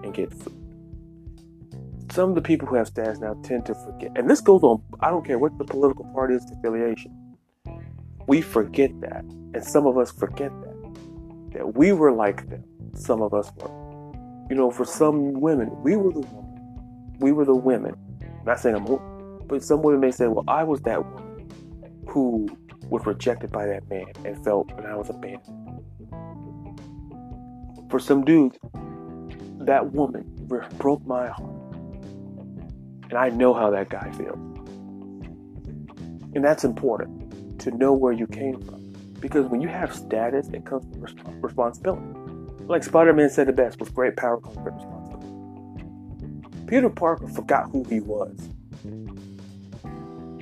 and 0.04 0.12
get 0.12 0.32
food 0.34 0.61
some 2.12 2.28
of 2.28 2.34
the 2.34 2.42
people 2.42 2.68
who 2.68 2.74
have 2.74 2.88
status 2.88 3.20
now 3.20 3.32
tend 3.42 3.64
to 3.64 3.74
forget. 3.74 4.12
And 4.16 4.28
this 4.28 4.42
goes 4.42 4.62
on, 4.62 4.82
I 5.00 5.08
don't 5.08 5.24
care 5.24 5.38
what 5.38 5.56
the 5.56 5.64
political 5.64 6.04
party's 6.12 6.44
affiliation. 6.50 7.10
We 8.26 8.42
forget 8.42 8.90
that. 9.00 9.24
And 9.54 9.64
some 9.64 9.86
of 9.86 9.96
us 9.96 10.10
forget 10.10 10.50
that. 10.60 11.54
That 11.54 11.74
we 11.74 11.92
were 11.92 12.12
like 12.12 12.50
them. 12.50 12.64
Some 12.94 13.22
of 13.22 13.32
us 13.32 13.50
were. 13.56 13.70
You 14.50 14.56
know, 14.56 14.70
for 14.70 14.84
some 14.84 15.40
women, 15.40 15.70
we 15.82 15.96
were 15.96 16.12
the 16.12 16.20
woman. 16.20 17.16
We 17.18 17.32
were 17.32 17.46
the 17.46 17.54
women. 17.54 17.94
I'm 18.20 18.44
not 18.44 18.60
saying 18.60 18.76
I'm, 18.76 19.46
but 19.46 19.62
some 19.64 19.80
women 19.80 20.00
may 20.00 20.10
say, 20.10 20.26
well, 20.26 20.44
I 20.48 20.64
was 20.64 20.82
that 20.82 21.02
woman 21.02 21.50
who 22.06 22.46
was 22.90 23.06
rejected 23.06 23.50
by 23.50 23.64
that 23.66 23.88
man 23.88 24.12
and 24.26 24.44
felt 24.44 24.70
when 24.72 24.84
I 24.84 24.96
was 24.96 25.08
abandoned. 25.08 25.80
For 27.90 27.98
some 27.98 28.22
dudes, 28.22 28.58
that 29.60 29.92
woman 29.92 30.24
broke 30.76 31.06
my 31.06 31.28
heart 31.28 31.61
and 33.12 33.18
I 33.18 33.28
know 33.28 33.52
how 33.52 33.68
that 33.68 33.90
guy 33.90 34.10
feels. 34.12 34.38
And 36.34 36.42
that's 36.42 36.64
important 36.64 37.60
to 37.60 37.70
know 37.70 37.92
where 37.92 38.14
you 38.14 38.26
came 38.26 38.58
from. 38.62 38.80
Because 39.20 39.44
when 39.48 39.60
you 39.60 39.68
have 39.68 39.94
status, 39.94 40.48
it 40.48 40.64
comes 40.64 40.86
with 40.96 41.14
responsibility. 41.42 42.06
Like 42.60 42.82
Spider 42.82 43.12
Man 43.12 43.28
said 43.28 43.48
the 43.48 43.52
best 43.52 43.78
with 43.80 43.94
great 43.94 44.16
power 44.16 44.40
comes 44.40 44.56
great 44.56 44.72
responsibility. 44.76 45.26
Peter 46.66 46.88
Parker 46.88 47.28
forgot 47.28 47.68
who 47.68 47.84
he 47.84 48.00
was. 48.00 48.48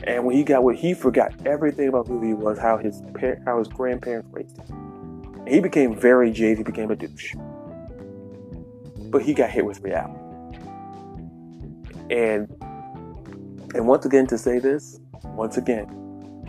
And 0.05 0.25
when 0.25 0.37
he 0.37 0.45
got 0.45 0.63
what 0.63 0.77
he 0.77 0.95
forgot 0.95 1.35
everything 1.45 1.89
about 1.89 2.07
who 2.07 2.23
he 2.23 2.35
was, 2.35 2.57
how 2.57 2.79
his 2.79 3.03
how 3.45 3.59
his 3.59 3.67
grandparents 3.67 4.29
raised 4.31 4.57
him. 4.59 5.25
And 5.41 5.49
he 5.49 5.59
became 5.59 5.99
very 5.99 6.31
jaded, 6.31 6.59
he 6.59 6.63
became 6.63 6.93
a 6.93 6.97
douche. 6.97 7.35
But 9.11 9.23
he 9.23 9.35
got 9.35 9.51
hit 9.51 9.67
with 9.67 9.81
reality. 9.81 10.20
And 12.11 12.49
and 13.75 13.87
once 13.87 14.05
again 14.05 14.27
to 14.27 14.37
say 14.37 14.59
this, 14.59 14.99
once 15.25 15.57
again, 15.57 15.87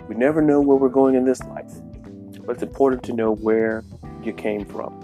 we 0.09 0.15
never 0.15 0.41
know 0.41 0.59
where 0.59 0.75
we're 0.75 0.89
going 0.89 1.13
in 1.15 1.23
this 1.23 1.41
life. 1.43 1.71
But 2.45 2.53
it's 2.53 2.63
important 2.63 3.03
to 3.03 3.13
know 3.13 3.35
where 3.35 3.83
you 4.23 4.33
came 4.33 4.65
from. 4.65 4.99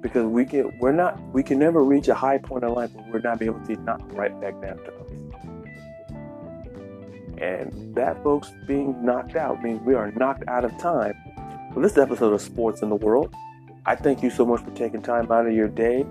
Because 0.00 0.24
we 0.24 0.46
can 0.46 0.76
we're 0.78 0.92
not 0.92 1.20
we 1.32 1.42
can 1.42 1.58
never 1.58 1.84
reach 1.84 2.08
a 2.08 2.14
high 2.14 2.38
point 2.38 2.64
in 2.64 2.72
life 2.72 2.92
where 2.94 3.04
we're 3.12 3.20
not 3.20 3.42
able 3.42 3.60
to 3.66 3.76
knock 3.82 4.00
right 4.12 4.40
back 4.40 4.60
down 4.62 4.78
to 4.78 4.86
earth. 4.86 5.06
And 7.38 7.94
that 7.94 8.22
folks 8.22 8.50
being 8.66 9.04
knocked 9.04 9.36
out 9.36 9.62
means 9.62 9.82
we 9.82 9.94
are 9.94 10.10
knocked 10.12 10.44
out 10.48 10.64
of 10.64 10.76
time. 10.78 11.14
For 11.74 11.82
this 11.82 11.98
episode 11.98 12.32
of 12.32 12.40
Sports 12.40 12.80
in 12.80 12.88
the 12.88 12.96
World, 12.96 13.34
I 13.84 13.94
thank 13.94 14.22
you 14.22 14.30
so 14.30 14.46
much 14.46 14.62
for 14.62 14.70
taking 14.70 15.02
time 15.02 15.30
out 15.30 15.46
of 15.46 15.52
your 15.52 15.68
day, 15.68 16.06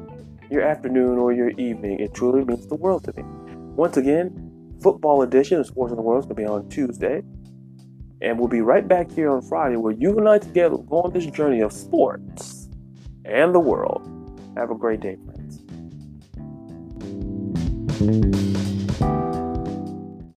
your 0.51 0.61
afternoon, 0.61 1.17
or 1.17 1.33
your 1.33 1.49
evening. 1.51 1.99
It 1.99 2.13
truly 2.13 2.45
means 2.45 2.67
the 2.67 2.75
world 2.75 3.05
to 3.05 3.13
me. 3.17 3.44
Once 3.75 3.97
again, 3.97 4.77
football 4.81 5.21
edition 5.21 5.59
of 5.59 5.67
Sports 5.67 5.91
in 5.91 5.97
the 5.97 6.01
World 6.01 6.23
is 6.23 6.25
going 6.25 6.35
to 6.37 6.41
be 6.41 6.47
on 6.47 6.69
Tuesday. 6.69 7.21
And 8.21 8.39
we'll 8.39 8.47
be 8.47 8.61
right 8.61 8.87
back 8.87 9.11
here 9.11 9.29
on 9.29 9.41
Friday 9.41 9.75
where 9.75 9.91
you 9.91 10.17
and 10.17 10.29
I 10.29 10.37
together 10.37 10.77
go 10.77 11.01
on 11.01 11.11
this 11.11 11.25
journey 11.25 11.59
of 11.59 11.73
sports 11.73 12.69
and 13.25 13.53
the 13.53 13.59
world. 13.59 14.09
Have 14.55 14.71
a 14.71 14.75
great 14.75 15.01
day, 15.01 15.17
friends. 15.25 15.61